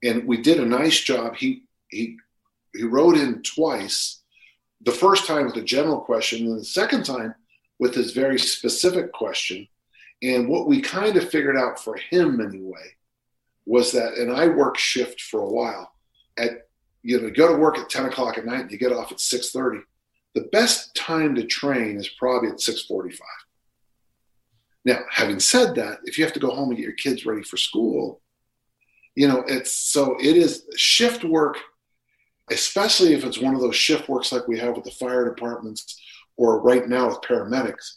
and 0.03 0.25
we 0.25 0.41
did 0.41 0.59
a 0.59 0.65
nice 0.65 0.99
job. 0.99 1.35
He 1.35 1.63
he 1.89 2.17
he 2.73 2.83
wrote 2.83 3.17
in 3.17 3.41
twice. 3.43 4.21
The 4.81 4.91
first 4.91 5.25
time 5.25 5.45
with 5.45 5.55
a 5.55 5.63
general 5.63 5.99
question, 5.99 6.45
and 6.45 6.59
the 6.59 6.65
second 6.65 7.05
time 7.05 7.33
with 7.79 7.95
his 7.95 8.11
very 8.11 8.37
specific 8.37 9.11
question. 9.11 9.67
And 10.21 10.47
what 10.47 10.67
we 10.67 10.81
kind 10.81 11.17
of 11.17 11.29
figured 11.29 11.57
out 11.57 11.79
for 11.79 11.97
him 12.09 12.39
anyway 12.39 12.94
was 13.65 13.91
that, 13.93 14.13
and 14.13 14.31
I 14.31 14.47
worked 14.47 14.79
shift 14.79 15.21
for 15.21 15.41
a 15.41 15.49
while. 15.49 15.91
At 16.37 16.67
you 17.01 17.19
know, 17.19 17.27
you 17.27 17.33
go 17.33 17.51
to 17.51 17.57
work 17.59 17.77
at 17.77 17.89
ten 17.89 18.05
o'clock 18.05 18.37
at 18.37 18.45
night, 18.45 18.61
and 18.61 18.71
you 18.71 18.77
get 18.77 18.93
off 18.93 19.11
at 19.11 19.19
six 19.19 19.51
thirty. 19.51 19.79
The 20.33 20.49
best 20.51 20.95
time 20.95 21.35
to 21.35 21.45
train 21.45 21.97
is 21.97 22.09
probably 22.09 22.49
at 22.49 22.61
six 22.61 22.83
forty-five. 22.83 23.27
Now, 24.83 24.99
having 25.09 25.39
said 25.39 25.75
that, 25.75 25.99
if 26.03 26.17
you 26.17 26.23
have 26.23 26.33
to 26.33 26.39
go 26.39 26.51
home 26.51 26.69
and 26.69 26.77
get 26.77 26.83
your 26.83 26.93
kids 26.93 27.25
ready 27.25 27.41
for 27.41 27.57
school, 27.57 28.21
you 29.15 29.27
know 29.27 29.43
it's 29.47 29.73
so 29.73 30.15
it 30.19 30.35
is 30.37 30.65
shift 30.75 31.23
work 31.23 31.57
especially 32.51 33.13
if 33.13 33.23
it's 33.23 33.39
one 33.39 33.55
of 33.55 33.61
those 33.61 33.75
shift 33.75 34.07
works 34.07 34.31
like 34.31 34.47
we 34.47 34.59
have 34.59 34.75
with 34.75 34.85
the 34.85 34.91
fire 34.91 35.27
departments 35.27 35.99
or 36.37 36.61
right 36.61 36.87
now 36.87 37.07
with 37.07 37.21
paramedics 37.21 37.95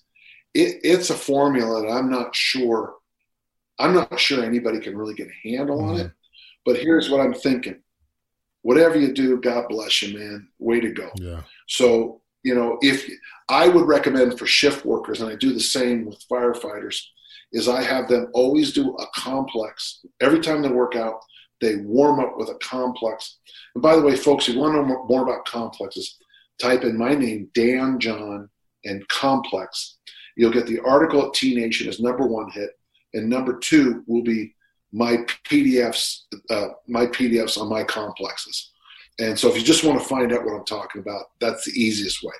it, 0.54 0.78
it's 0.82 1.10
a 1.10 1.14
formula 1.14 1.82
that 1.82 1.92
i'm 1.92 2.08
not 2.08 2.34
sure 2.34 2.94
i'm 3.78 3.94
not 3.94 4.18
sure 4.18 4.44
anybody 4.44 4.80
can 4.80 4.96
really 4.96 5.14
get 5.14 5.28
a 5.28 5.48
handle 5.48 5.80
on 5.80 5.96
mm-hmm. 5.96 6.06
it 6.06 6.12
but 6.64 6.76
here's 6.76 7.10
what 7.10 7.20
i'm 7.20 7.34
thinking 7.34 7.80
whatever 8.62 8.98
you 8.98 9.12
do 9.12 9.40
god 9.40 9.66
bless 9.68 10.02
you 10.02 10.18
man 10.18 10.48
way 10.58 10.80
to 10.80 10.90
go 10.92 11.10
yeah 11.16 11.42
so 11.68 12.20
you 12.42 12.54
know 12.54 12.78
if 12.80 13.08
i 13.48 13.68
would 13.68 13.86
recommend 13.86 14.38
for 14.38 14.46
shift 14.46 14.84
workers 14.84 15.20
and 15.20 15.30
i 15.30 15.34
do 15.34 15.52
the 15.52 15.60
same 15.60 16.04
with 16.04 16.22
firefighters 16.30 17.00
is 17.52 17.68
I 17.68 17.82
have 17.82 18.08
them 18.08 18.28
always 18.34 18.72
do 18.72 18.94
a 18.96 19.06
complex. 19.14 20.04
Every 20.20 20.40
time 20.40 20.62
they 20.62 20.68
work 20.68 20.96
out, 20.96 21.20
they 21.60 21.76
warm 21.76 22.20
up 22.20 22.34
with 22.36 22.50
a 22.50 22.54
complex. 22.56 23.38
And 23.74 23.82
by 23.82 23.96
the 23.96 24.02
way, 24.02 24.16
folks, 24.16 24.48
if 24.48 24.54
you 24.54 24.60
want 24.60 24.74
to 24.74 24.86
know 24.86 25.04
more 25.08 25.22
about 25.22 25.44
complexes, 25.44 26.18
type 26.60 26.84
in 26.84 26.96
my 26.96 27.14
name, 27.14 27.50
Dan 27.54 27.98
John, 27.98 28.48
and 28.84 29.06
complex. 29.08 29.96
You'll 30.36 30.52
get 30.52 30.66
the 30.66 30.80
article 30.80 31.26
at 31.26 31.34
T 31.34 31.54
Nation 31.54 31.88
as 31.88 32.00
number 32.00 32.26
one 32.26 32.50
hit, 32.50 32.70
and 33.14 33.28
number 33.28 33.58
two 33.58 34.04
will 34.06 34.22
be 34.22 34.54
my 34.92 35.18
PDFs, 35.44 36.22
uh, 36.50 36.68
my 36.86 37.06
PDFs 37.06 37.58
on 37.58 37.68
my 37.68 37.84
complexes. 37.84 38.70
And 39.18 39.38
so, 39.38 39.48
if 39.48 39.56
you 39.56 39.62
just 39.62 39.84
want 39.84 40.00
to 40.00 40.08
find 40.08 40.32
out 40.32 40.44
what 40.44 40.54
I'm 40.54 40.64
talking 40.64 41.00
about, 41.00 41.26
that's 41.40 41.64
the 41.64 41.72
easiest 41.72 42.22
way. 42.22 42.34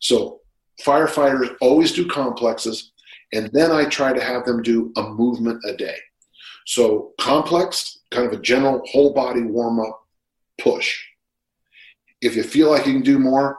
So, 0.00 0.40
firefighters 0.82 1.54
always 1.60 1.92
do 1.92 2.06
complexes. 2.06 2.92
And 3.32 3.50
then 3.52 3.72
I 3.72 3.84
try 3.86 4.12
to 4.12 4.22
have 4.22 4.44
them 4.44 4.62
do 4.62 4.92
a 4.96 5.02
movement 5.02 5.60
a 5.64 5.76
day. 5.76 5.96
So 6.66 7.12
complex, 7.20 8.00
kind 8.10 8.26
of 8.26 8.32
a 8.32 8.42
general 8.42 8.82
whole 8.86 9.12
body 9.12 9.42
warm 9.42 9.80
up 9.80 10.04
push. 10.60 11.00
If 12.20 12.34
you 12.34 12.42
feel 12.42 12.70
like 12.70 12.86
you 12.86 12.94
can 12.94 13.02
do 13.02 13.18
more, 13.18 13.58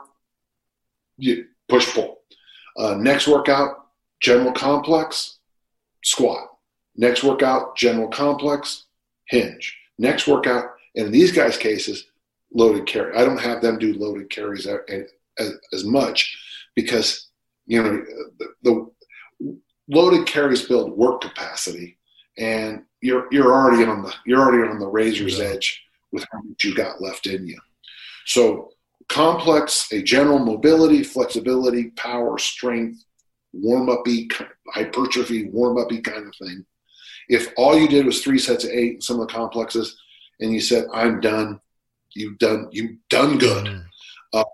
you 1.16 1.46
push 1.68 1.92
pull. 1.92 2.18
Uh, 2.76 2.94
next 2.94 3.26
workout, 3.26 3.86
general 4.20 4.52
complex, 4.52 5.37
squat. 6.04 6.48
Next 6.96 7.22
workout, 7.22 7.76
general 7.76 8.08
complex, 8.08 8.86
hinge. 9.28 9.76
Next 9.98 10.26
workout, 10.26 10.64
and 10.94 11.06
in 11.06 11.12
these 11.12 11.32
guys' 11.32 11.56
cases, 11.56 12.06
loaded 12.52 12.86
carry. 12.86 13.16
I 13.16 13.24
don't 13.24 13.40
have 13.40 13.62
them 13.62 13.78
do 13.78 13.94
loaded 13.94 14.30
carries 14.30 14.66
as, 14.66 15.52
as 15.72 15.84
much 15.84 16.36
because 16.74 17.28
you 17.66 17.82
know 17.82 18.02
the, 18.38 18.48
the 18.62 18.90
loaded 19.88 20.26
carries 20.26 20.66
build 20.66 20.96
work 20.96 21.20
capacity, 21.20 21.98
and 22.36 22.82
you're 23.00 23.26
you're 23.30 23.52
already 23.52 23.84
on 23.84 24.02
the 24.02 24.14
you're 24.26 24.40
already 24.40 24.68
on 24.68 24.78
the 24.78 24.88
razor's 24.88 25.38
yeah. 25.38 25.46
edge 25.46 25.82
with 26.12 26.24
how 26.32 26.40
much 26.42 26.64
you 26.64 26.74
got 26.74 27.02
left 27.02 27.26
in 27.26 27.46
you. 27.46 27.58
So 28.26 28.70
complex, 29.08 29.88
a 29.92 30.02
general 30.02 30.38
mobility, 30.38 31.02
flexibility, 31.02 31.90
power, 31.90 32.38
strength, 32.38 33.04
warm 33.60 33.88
up 33.88 34.06
hypertrophy, 34.68 35.48
warm 35.50 35.78
up 35.78 35.88
kind 36.02 36.26
of 36.26 36.34
thing. 36.36 36.64
If 37.28 37.52
all 37.56 37.78
you 37.78 37.88
did 37.88 38.06
was 38.06 38.22
three 38.22 38.38
sets 38.38 38.64
of 38.64 38.70
eight, 38.70 39.02
some 39.02 39.20
of 39.20 39.28
the 39.28 39.34
complexes, 39.34 39.96
and 40.40 40.52
you 40.52 40.60
said, 40.60 40.86
"I'm 40.92 41.20
done," 41.20 41.60
you've 42.14 42.38
done 42.38 42.68
you've 42.70 42.96
done 43.10 43.38
good, 43.38 43.66
mm. 43.66 43.84
uh, 44.32 44.44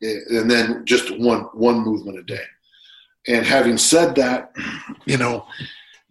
and 0.00 0.50
then 0.50 0.84
just 0.84 1.16
one 1.18 1.42
one 1.54 1.80
movement 1.80 2.18
a 2.18 2.22
day. 2.22 2.44
And 3.26 3.46
having 3.46 3.78
said 3.78 4.14
that, 4.16 4.52
you 5.06 5.16
know 5.16 5.46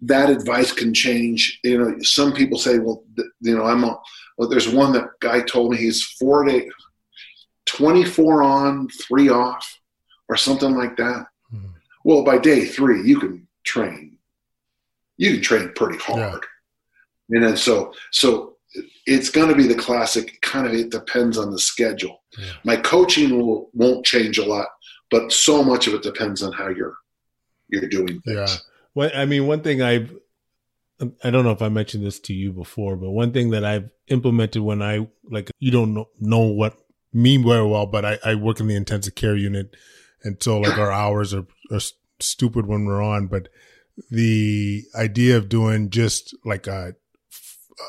that 0.02 0.30
advice 0.30 0.72
can 0.72 0.94
change. 0.94 1.60
You 1.64 1.78
know, 1.78 1.96
some 2.02 2.34
people 2.34 2.58
say, 2.58 2.80
"Well, 2.80 3.04
you 3.42 3.56
know, 3.56 3.64
I'm 3.64 3.84
a." 3.84 4.00
Well, 4.38 4.50
there's 4.50 4.70
one 4.70 4.94
that 4.94 5.20
guy 5.20 5.42
told 5.42 5.72
me 5.72 5.78
he's 5.78 6.04
four 6.04 6.44
to 6.44 6.70
24 7.66 8.44
on, 8.44 8.88
three 8.90 9.30
off, 9.30 9.80
or 10.30 10.38
something 10.38 10.76
like 10.76 10.96
that. 10.98 11.26
Well, 12.08 12.24
by 12.24 12.38
day 12.38 12.64
three, 12.64 13.06
you 13.06 13.20
can 13.20 13.46
train. 13.66 14.18
You 15.18 15.34
can 15.34 15.42
train 15.42 15.72
pretty 15.76 15.98
hard. 15.98 16.46
Yeah. 17.28 17.36
And 17.36 17.44
then 17.44 17.58
so 17.58 17.94
so 18.14 18.56
it's 19.06 19.30
going 19.30 19.50
to 19.50 19.56
be 19.56 19.68
the 19.68 19.76
classic 19.76 20.40
kind 20.42 20.66
of 20.66 20.74
it 20.74 20.90
depends 20.90 21.38
on 21.38 21.52
the 21.52 21.60
schedule. 21.60 22.24
Yeah. 22.40 22.54
My 22.64 22.78
coaching 22.78 23.38
will 23.38 23.70
won't 23.74 24.06
change 24.06 24.38
a 24.38 24.46
lot, 24.46 24.68
but 25.12 25.34
so 25.34 25.62
much 25.62 25.88
of 25.88 25.96
it 25.96 26.02
depends 26.02 26.42
on 26.42 26.54
how 26.54 26.70
you're 26.70 26.96
you're 27.68 27.90
doing 27.90 28.22
things. 28.22 28.38
Yeah. 28.38 28.56
Well, 28.96 29.12
I 29.14 29.26
mean, 29.26 29.46
one 29.46 29.60
thing 29.60 29.82
I've 29.82 30.16
I 31.26 31.30
don't 31.30 31.44
know 31.44 31.52
if 31.52 31.62
I 31.62 31.68
mentioned 31.68 32.06
this 32.06 32.22
to 32.22 32.34
you 32.34 32.54
before, 32.54 32.96
but 32.96 33.12
one 33.12 33.34
thing 33.34 33.50
that 33.50 33.66
I've 33.66 33.90
implemented 34.08 34.62
when 34.62 34.82
I 34.82 35.10
like 35.30 35.52
you 35.60 35.72
don't 35.72 35.94
know, 35.94 36.08
know 36.22 36.44
what 36.44 36.78
me 37.12 37.36
very 37.36 37.68
well, 37.68 37.86
but 37.86 38.06
I, 38.06 38.20
I 38.24 38.36
work 38.36 38.62
in 38.62 38.68
the 38.68 38.78
intensive 38.78 39.16
care 39.16 39.36
unit, 39.36 39.76
and 40.24 40.42
so 40.42 40.62
like 40.62 40.78
our 40.78 40.92
hours 40.92 41.34
are, 41.34 41.46
are 41.72 41.80
stupid 42.20 42.66
when 42.66 42.86
we're 42.86 43.02
on. 43.02 43.28
But 43.28 43.50
the 44.10 44.84
idea 44.96 45.38
of 45.38 45.50
doing 45.50 45.90
just 45.90 46.36
like 46.46 46.68
a 46.68 46.96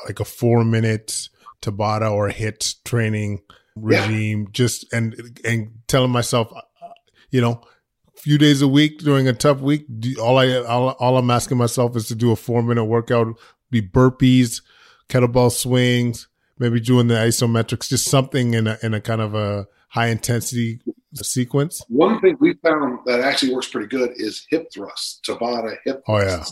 like 0.05 0.19
a 0.19 0.25
four 0.25 0.63
minute 0.63 1.29
Tabata 1.61 2.11
or 2.11 2.29
HIIT 2.29 2.83
training 2.83 3.41
regime, 3.75 4.41
yeah. 4.41 4.49
just 4.51 4.91
and 4.93 5.39
and 5.45 5.71
telling 5.87 6.11
myself, 6.11 6.51
uh, 6.53 6.61
uh, 6.83 6.93
you 7.31 7.41
know, 7.41 7.61
a 8.15 8.19
few 8.19 8.37
days 8.37 8.61
a 8.61 8.67
week 8.67 8.99
during 8.99 9.27
a 9.27 9.33
tough 9.33 9.59
week. 9.59 9.85
All 10.21 10.37
I 10.37 10.55
all, 10.57 10.89
all 10.99 11.17
I'm 11.17 11.31
asking 11.31 11.57
myself 11.57 11.95
is 11.95 12.07
to 12.07 12.15
do 12.15 12.31
a 12.31 12.35
four 12.35 12.63
minute 12.63 12.85
workout, 12.85 13.27
be 13.71 13.81
burpees, 13.81 14.61
kettlebell 15.09 15.51
swings, 15.51 16.27
maybe 16.57 16.79
doing 16.79 17.07
the 17.07 17.15
isometrics, 17.15 17.89
just 17.89 18.09
something 18.09 18.53
in 18.53 18.67
a 18.67 18.77
in 18.81 18.93
a 18.93 19.01
kind 19.01 19.21
of 19.21 19.35
a 19.35 19.67
high 19.89 20.07
intensity 20.07 20.79
sequence. 21.15 21.83
One 21.87 22.19
thing 22.21 22.37
we 22.39 22.53
found 22.55 22.99
that 23.05 23.21
actually 23.21 23.53
works 23.53 23.67
pretty 23.67 23.87
good 23.87 24.11
is 24.15 24.45
hip 24.49 24.67
thrusts, 24.73 25.19
Tabata 25.27 25.77
hip. 25.85 26.01
Oh 26.07 26.19
yeah. 26.19 26.45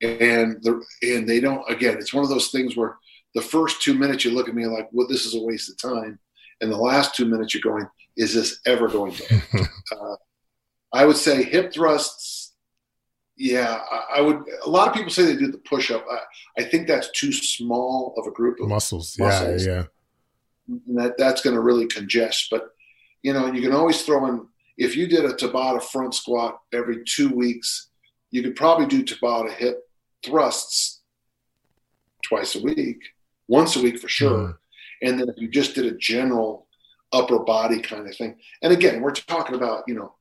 And 0.00 0.62
the 0.62 0.82
and 1.02 1.28
they 1.28 1.40
don't 1.40 1.68
again. 1.70 1.96
It's 1.98 2.12
one 2.12 2.24
of 2.24 2.30
those 2.30 2.48
things 2.48 2.76
where 2.76 2.96
the 3.34 3.42
first 3.42 3.82
two 3.82 3.94
minutes 3.94 4.24
you 4.24 4.32
look 4.32 4.48
at 4.48 4.54
me 4.54 4.66
like, 4.66 4.88
"Well, 4.92 5.06
this 5.06 5.24
is 5.24 5.34
a 5.34 5.40
waste 5.40 5.70
of 5.70 5.78
time," 5.78 6.18
and 6.60 6.70
the 6.70 6.76
last 6.76 7.14
two 7.14 7.24
minutes 7.24 7.54
you're 7.54 7.62
going, 7.62 7.86
is 8.16 8.34
this 8.34 8.60
ever 8.66 8.88
going 8.88 9.12
to 9.12 9.40
uh, 9.92 10.16
I 10.92 11.06
would 11.06 11.16
say 11.16 11.42
hip 11.42 11.72
thrusts. 11.72 12.52
Yeah, 13.36 13.80
I, 13.90 14.18
I, 14.18 14.20
would. 14.20 14.42
A 14.64 14.68
lot 14.68 14.88
of 14.88 14.94
people 14.94 15.10
say 15.10 15.24
they 15.24 15.36
do 15.36 15.50
the 15.50 15.58
push 15.58 15.90
up. 15.90 16.04
I, 16.10 16.60
I 16.60 16.64
think 16.64 16.86
that's 16.86 17.10
too 17.12 17.32
small 17.32 18.14
of 18.18 18.26
a 18.26 18.30
group 18.30 18.60
of 18.60 18.68
muscles. 18.68 19.16
muscles. 19.18 19.64
Yeah, 19.64 19.72
yeah. 19.72 19.84
And 20.86 20.98
that 20.98 21.16
that's 21.16 21.40
going 21.40 21.56
to 21.56 21.62
really 21.62 21.86
congest. 21.86 22.48
But 22.50 22.71
you 23.22 23.32
know, 23.32 23.52
you 23.52 23.62
can 23.62 23.72
always 23.72 24.02
throw 24.02 24.26
in. 24.26 24.46
If 24.78 24.96
you 24.96 25.06
did 25.06 25.24
a 25.24 25.34
Tabata 25.34 25.82
front 25.82 26.14
squat 26.14 26.58
every 26.72 27.04
two 27.04 27.28
weeks, 27.30 27.90
you 28.30 28.42
could 28.42 28.56
probably 28.56 28.86
do 28.86 29.04
Tabata 29.04 29.52
hip 29.52 29.80
thrusts 30.24 31.02
twice 32.24 32.54
a 32.54 32.62
week, 32.62 32.98
once 33.48 33.76
a 33.76 33.82
week 33.82 33.98
for 33.98 34.08
sure. 34.08 34.38
Mm. 34.38 34.56
And 35.02 35.20
then 35.20 35.28
if 35.28 35.36
you 35.36 35.48
just 35.48 35.74
did 35.74 35.86
a 35.86 35.96
general 35.96 36.66
upper 37.12 37.40
body 37.40 37.80
kind 37.80 38.08
of 38.08 38.16
thing. 38.16 38.36
And 38.62 38.72
again, 38.72 39.02
we're 39.02 39.12
talking 39.12 39.54
about, 39.54 39.84
you 39.86 39.94
know, 39.94 40.14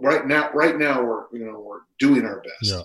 right 0.00 0.26
now, 0.26 0.50
right 0.52 0.76
now 0.76 1.02
we're, 1.02 1.24
you 1.32 1.46
know, 1.46 1.60
we're 1.60 1.80
doing 1.98 2.24
our 2.24 2.42
best. 2.42 2.72
Yeah. 2.72 2.82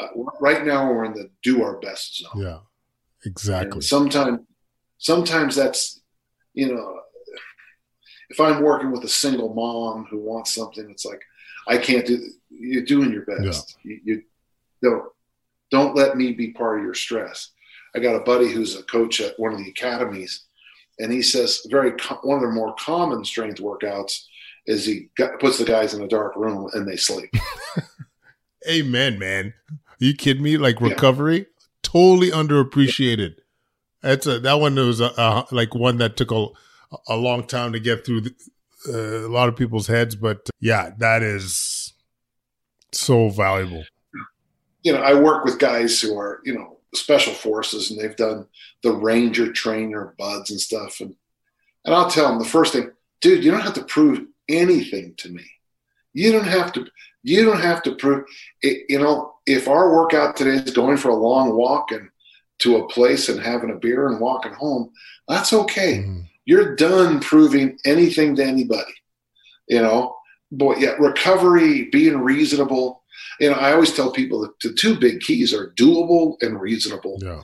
Uh, 0.00 0.08
right 0.40 0.64
now 0.64 0.90
we're 0.90 1.04
in 1.04 1.12
the 1.12 1.30
do 1.42 1.62
our 1.62 1.78
best 1.78 2.18
zone. 2.18 2.42
Yeah, 2.42 2.58
exactly. 3.24 3.80
sometimes, 3.80 4.40
sometimes 4.98 5.54
that's, 5.54 6.00
you 6.52 6.74
know, 6.74 7.00
if 8.30 8.40
I'm 8.40 8.62
working 8.62 8.90
with 8.90 9.04
a 9.04 9.08
single 9.08 9.54
mom 9.54 10.06
who 10.06 10.18
wants 10.18 10.54
something, 10.54 10.88
it's 10.90 11.04
like, 11.04 11.22
I 11.68 11.78
can't 11.78 12.06
do, 12.06 12.20
you're 12.50 12.84
doing 12.84 13.12
your 13.12 13.24
best. 13.24 13.76
Yeah. 13.84 13.92
You, 13.92 14.00
you 14.04 14.22
don't, 14.82 15.04
don't 15.70 15.96
let 15.96 16.16
me 16.16 16.32
be 16.32 16.52
part 16.52 16.78
of 16.78 16.84
your 16.84 16.94
stress. 16.94 17.50
I 17.96 18.00
got 18.00 18.16
a 18.16 18.20
buddy 18.20 18.48
who's 18.48 18.76
a 18.76 18.82
coach 18.84 19.20
at 19.20 19.38
one 19.38 19.52
of 19.52 19.58
the 19.58 19.70
academies 19.70 20.44
and 20.98 21.12
he 21.12 21.22
says 21.22 21.66
very 21.68 21.92
one 22.22 22.38
of 22.38 22.42
the 22.42 22.54
more 22.54 22.74
common 22.78 23.24
strength 23.24 23.60
workouts 23.60 24.24
is 24.66 24.84
he 24.84 25.08
puts 25.40 25.58
the 25.58 25.64
guys 25.64 25.94
in 25.94 26.02
a 26.02 26.08
dark 26.08 26.36
room 26.36 26.70
and 26.72 26.88
they 26.88 26.96
sleep. 26.96 27.30
Amen, 28.68 29.18
man. 29.18 29.52
Are 29.70 30.04
you 30.04 30.14
kidding 30.14 30.42
me? 30.42 30.56
Like 30.56 30.80
recovery, 30.80 31.38
yeah. 31.38 31.44
totally 31.82 32.30
underappreciated. 32.30 33.36
That's 34.00 34.26
a 34.26 34.38
that 34.40 34.60
one 34.60 34.76
was 34.76 35.00
a, 35.00 35.12
a, 35.16 35.46
like 35.50 35.74
one 35.74 35.98
that 35.98 36.16
took 36.16 36.30
a 36.30 36.46
a 37.08 37.16
long 37.16 37.46
time 37.46 37.72
to 37.72 37.80
get 37.80 38.04
through 38.04 38.22
the, 38.22 38.34
uh, 38.88 39.26
a 39.26 39.30
lot 39.30 39.48
of 39.48 39.56
people's 39.56 39.86
heads, 39.86 40.14
but 40.14 40.48
yeah, 40.60 40.90
that 40.98 41.22
is 41.22 41.94
so 42.92 43.28
valuable. 43.28 43.84
You 44.82 44.92
know, 44.92 45.00
I 45.00 45.14
work 45.14 45.44
with 45.44 45.58
guys 45.58 46.00
who 46.00 46.18
are 46.18 46.40
you 46.44 46.54
know 46.54 46.78
special 46.94 47.32
forces 47.32 47.90
and 47.90 48.00
they've 48.00 48.16
done 48.16 48.46
the 48.82 48.92
ranger 48.92 49.52
trainer 49.52 50.14
buds 50.18 50.50
and 50.50 50.60
stuff 50.60 51.00
and 51.00 51.16
and 51.84 51.94
I'll 51.94 52.10
tell 52.10 52.28
them 52.28 52.38
the 52.38 52.46
first 52.46 52.72
thing, 52.72 52.90
dude, 53.20 53.44
you 53.44 53.50
don't 53.50 53.60
have 53.60 53.74
to 53.74 53.84
prove 53.84 54.26
anything 54.48 55.14
to 55.18 55.28
me. 55.28 55.44
You 56.12 56.32
don't 56.32 56.46
have 56.46 56.72
to 56.74 56.86
you 57.22 57.44
don't 57.44 57.60
have 57.60 57.82
to 57.84 57.94
prove 57.96 58.24
it, 58.62 58.84
you 58.88 58.98
know, 58.98 59.34
if 59.46 59.68
our 59.68 59.92
workout 59.92 60.36
today 60.36 60.62
is 60.62 60.70
going 60.70 60.96
for 60.96 61.08
a 61.08 61.16
long 61.16 61.56
walk 61.56 61.90
and 61.90 62.08
to 62.60 62.76
a 62.76 62.88
place 62.88 63.28
and 63.28 63.40
having 63.40 63.70
a 63.70 63.76
beer 63.76 64.08
and 64.08 64.20
walking 64.20 64.52
home, 64.52 64.92
that's 65.26 65.52
okay. 65.52 65.98
Mm. 65.98 66.28
You're 66.46 66.76
done 66.76 67.20
proving 67.20 67.78
anything 67.84 68.36
to 68.36 68.44
anybody. 68.44 68.92
You 69.68 69.82
know, 69.82 70.16
boy, 70.52 70.76
yeah, 70.76 70.94
recovery, 70.98 71.88
being 71.90 72.18
reasonable, 72.18 73.04
you 73.40 73.50
know, 73.50 73.56
I 73.56 73.72
always 73.72 73.94
tell 73.94 74.12
people 74.12 74.40
that 74.42 74.52
the 74.60 74.72
two 74.72 74.98
big 74.98 75.20
keys 75.20 75.52
are 75.52 75.72
doable 75.72 76.36
and 76.40 76.60
reasonable. 76.60 77.18
Yeah. 77.20 77.42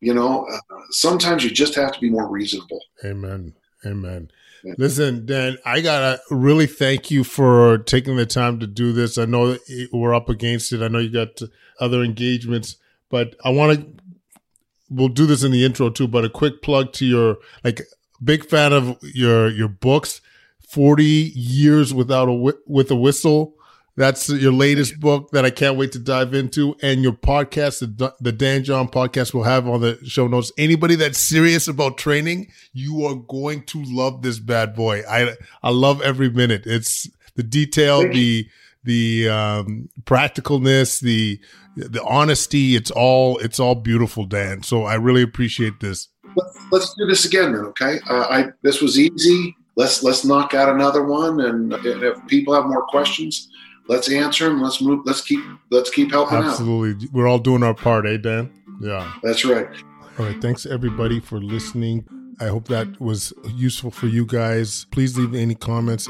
You 0.00 0.14
know, 0.14 0.46
uh, 0.46 0.58
sometimes 0.90 1.42
you 1.42 1.50
just 1.50 1.74
have 1.74 1.92
to 1.92 2.00
be 2.00 2.10
more 2.10 2.28
reasonable. 2.28 2.80
Amen. 3.04 3.54
Amen. 3.84 4.30
Yeah. 4.62 4.74
Listen, 4.78 5.24
Dan, 5.26 5.58
I 5.64 5.80
gotta 5.80 6.20
really 6.30 6.66
thank 6.66 7.10
you 7.10 7.24
for 7.24 7.78
taking 7.78 8.16
the 8.16 8.26
time 8.26 8.58
to 8.60 8.66
do 8.66 8.92
this. 8.92 9.16
I 9.16 9.24
know 9.24 9.56
we're 9.92 10.14
up 10.14 10.28
against 10.28 10.72
it. 10.72 10.82
I 10.82 10.88
know 10.88 10.98
you 10.98 11.10
got 11.10 11.40
other 11.80 12.02
engagements, 12.02 12.76
but 13.10 13.36
I 13.44 13.50
want 13.50 13.78
to. 13.78 14.02
We'll 14.88 15.08
do 15.08 15.26
this 15.26 15.42
in 15.42 15.50
the 15.50 15.64
intro 15.64 15.90
too. 15.90 16.06
But 16.06 16.24
a 16.24 16.30
quick 16.30 16.62
plug 16.62 16.92
to 16.94 17.06
your 17.06 17.38
like 17.64 17.80
big 18.22 18.44
fan 18.44 18.72
of 18.72 18.98
your 19.02 19.48
your 19.48 19.68
books. 19.68 20.20
Forty 20.68 21.32
years 21.34 21.94
without 21.94 22.28
a 22.28 22.54
with 22.66 22.90
a 22.90 22.96
whistle 22.96 23.56
that's 23.96 24.28
your 24.28 24.52
latest 24.52 25.00
book 25.00 25.30
that 25.30 25.46
I 25.46 25.50
can't 25.50 25.78
wait 25.78 25.92
to 25.92 25.98
dive 25.98 26.34
into, 26.34 26.76
and 26.82 27.02
your 27.02 27.14
podcast, 27.14 27.80
the, 27.80 28.14
the 28.20 28.30
Dan 28.30 28.62
John 28.62 28.88
podcast, 28.88 29.32
will 29.32 29.44
have 29.44 29.66
on 29.66 29.80
the 29.80 29.98
show 30.04 30.26
notes. 30.26 30.52
Anybody 30.58 30.96
that's 30.96 31.18
serious 31.18 31.66
about 31.66 31.96
training, 31.96 32.52
you 32.74 33.06
are 33.06 33.14
going 33.14 33.62
to 33.64 33.82
love 33.86 34.20
this 34.20 34.38
bad 34.38 34.74
boy. 34.74 35.02
I 35.08 35.34
I 35.62 35.70
love 35.70 36.02
every 36.02 36.28
minute. 36.28 36.66
It's 36.66 37.08
the 37.36 37.42
detail, 37.42 38.02
the 38.02 38.46
the 38.84 39.30
um, 39.30 39.88
practicalness, 40.04 41.00
the 41.00 41.40
the 41.74 42.04
honesty. 42.04 42.76
It's 42.76 42.90
all 42.90 43.38
it's 43.38 43.58
all 43.58 43.76
beautiful, 43.76 44.26
Dan. 44.26 44.62
So 44.62 44.84
I 44.84 44.96
really 44.96 45.22
appreciate 45.22 45.80
this. 45.80 46.08
Let's, 46.36 46.58
let's 46.70 46.94
do 46.94 47.06
this 47.06 47.24
again, 47.24 47.52
then. 47.52 47.64
Okay, 47.66 47.98
uh, 48.08 48.26
I 48.30 48.46
this 48.62 48.80
was 48.80 48.98
easy. 48.98 49.56
Let's 49.76 50.02
let's 50.02 50.24
knock 50.24 50.54
out 50.54 50.68
another 50.68 51.04
one, 51.04 51.40
and 51.40 51.72
if 51.84 52.26
people 52.26 52.54
have 52.54 52.66
more 52.66 52.82
questions, 52.86 53.48
let's 53.88 54.10
answer 54.10 54.48
them. 54.48 54.62
Let's 54.62 54.80
move. 54.80 55.00
Let's 55.04 55.22
keep 55.22 55.40
let's 55.70 55.90
keep 55.90 56.12
helping 56.12 56.38
Absolutely. 56.38 56.90
out. 56.90 56.94
Absolutely, 56.94 57.08
we're 57.12 57.26
all 57.26 57.38
doing 57.38 57.62
our 57.62 57.74
part, 57.74 58.06
eh, 58.06 58.16
Dan? 58.16 58.50
Yeah, 58.80 59.12
that's 59.22 59.44
right. 59.44 59.68
All 60.18 60.26
right. 60.26 60.40
Thanks 60.40 60.66
everybody 60.66 61.20
for 61.20 61.40
listening. 61.40 62.06
I 62.40 62.46
hope 62.48 62.68
that 62.68 63.00
was 63.00 63.32
useful 63.54 63.90
for 63.90 64.06
you 64.06 64.26
guys. 64.26 64.86
Please 64.90 65.16
leave 65.18 65.34
any 65.34 65.54
comments 65.54 66.08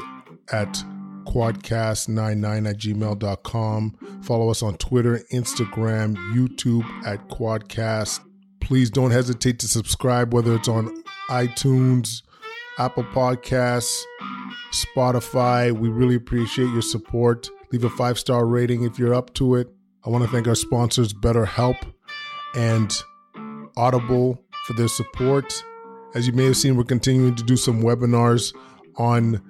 at 0.51 0.83
kwadcast99 1.25 2.69
at 2.69 2.77
gmail.com. 2.77 4.21
Follow 4.21 4.49
us 4.49 4.63
on 4.63 4.77
Twitter, 4.77 5.21
Instagram, 5.31 6.15
YouTube 6.33 6.85
at 7.05 7.27
Kwadcast. 7.27 8.21
Please 8.67 8.89
don't 8.89 9.11
hesitate 9.11 9.59
to 9.59 9.67
subscribe, 9.69 10.33
whether 10.33 10.53
it's 10.53 10.67
on 10.67 11.01
iTunes, 11.29 12.21
Apple 12.77 13.05
Podcasts, 13.05 13.97
Spotify. 14.73 15.71
We 15.71 15.87
really 15.87 16.15
appreciate 16.15 16.67
your 16.71 16.81
support. 16.81 17.47
Leave 17.71 17.85
a 17.85 17.89
five 17.89 18.19
star 18.19 18.45
rating 18.45 18.83
if 18.83 18.99
you're 18.99 19.13
up 19.13 19.33
to 19.35 19.55
it. 19.55 19.69
I 20.05 20.09
want 20.09 20.25
to 20.25 20.29
thank 20.29 20.49
our 20.49 20.55
sponsors, 20.55 21.13
BetterHelp 21.13 21.77
and 22.55 22.93
Audible, 23.77 24.43
for 24.65 24.73
their 24.73 24.89
support. 24.89 25.63
As 26.13 26.27
you 26.27 26.33
may 26.33 26.43
have 26.43 26.57
seen, 26.57 26.75
we're 26.75 26.83
continuing 26.83 27.35
to 27.35 27.43
do 27.43 27.55
some 27.55 27.81
webinars 27.81 28.53
on 28.97 29.41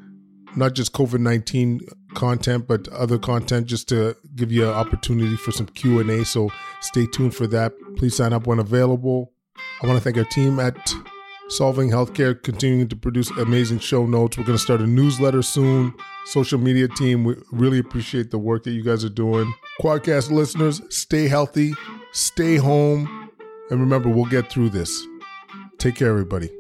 not 0.55 0.76
just 0.76 0.93
COVID 0.93 1.22
19 1.22 1.80
content, 2.13 2.68
but 2.68 2.88
other 2.89 3.18
content 3.18 3.65
just 3.65 3.89
to 3.89 4.15
give 4.38 4.51
you 4.51 4.63
an 4.63 4.73
opportunity 4.73 5.35
for 5.35 5.51
some 5.51 5.65
Q&A. 5.65 6.23
So 6.23 6.49
stay 6.81 7.05
tuned 7.07 7.35
for 7.35 7.47
that. 7.47 7.73
Please 7.97 8.15
sign 8.15 8.33
up 8.33 8.47
when 8.47 8.59
available. 8.59 9.33
I 9.81 9.88
want 9.88 9.97
to 9.97 10.03
thank 10.03 10.17
our 10.17 10.31
team 10.31 10.59
at 10.59 10.93
Solving 11.49 11.89
Healthcare, 11.89 12.41
continuing 12.41 12.89
to 12.89 12.95
produce 12.95 13.29
amazing 13.31 13.79
show 13.79 14.05
notes. 14.05 14.38
We're 14.38 14.43
going 14.43 14.57
to 14.57 14.63
start 14.63 14.81
a 14.81 14.88
newsletter 14.88 15.41
soon. 15.41 15.93
Social 16.25 16.59
media 16.59 16.88
team, 16.88 17.23
we 17.23 17.35
really 17.51 17.79
appreciate 17.79 18.31
the 18.31 18.38
work 18.38 18.63
that 18.63 18.71
you 18.71 18.83
guys 18.83 19.05
are 19.05 19.09
doing. 19.09 19.53
Kwadcast 19.81 20.29
listeners, 20.29 20.81
stay 20.89 21.27
healthy, 21.27 21.73
stay 22.11 22.57
home, 22.57 23.29
and 23.69 23.79
remember, 23.79 24.09
we'll 24.09 24.25
get 24.25 24.51
through 24.51 24.69
this. 24.69 25.05
Take 25.77 25.95
care, 25.95 26.09
everybody. 26.09 26.57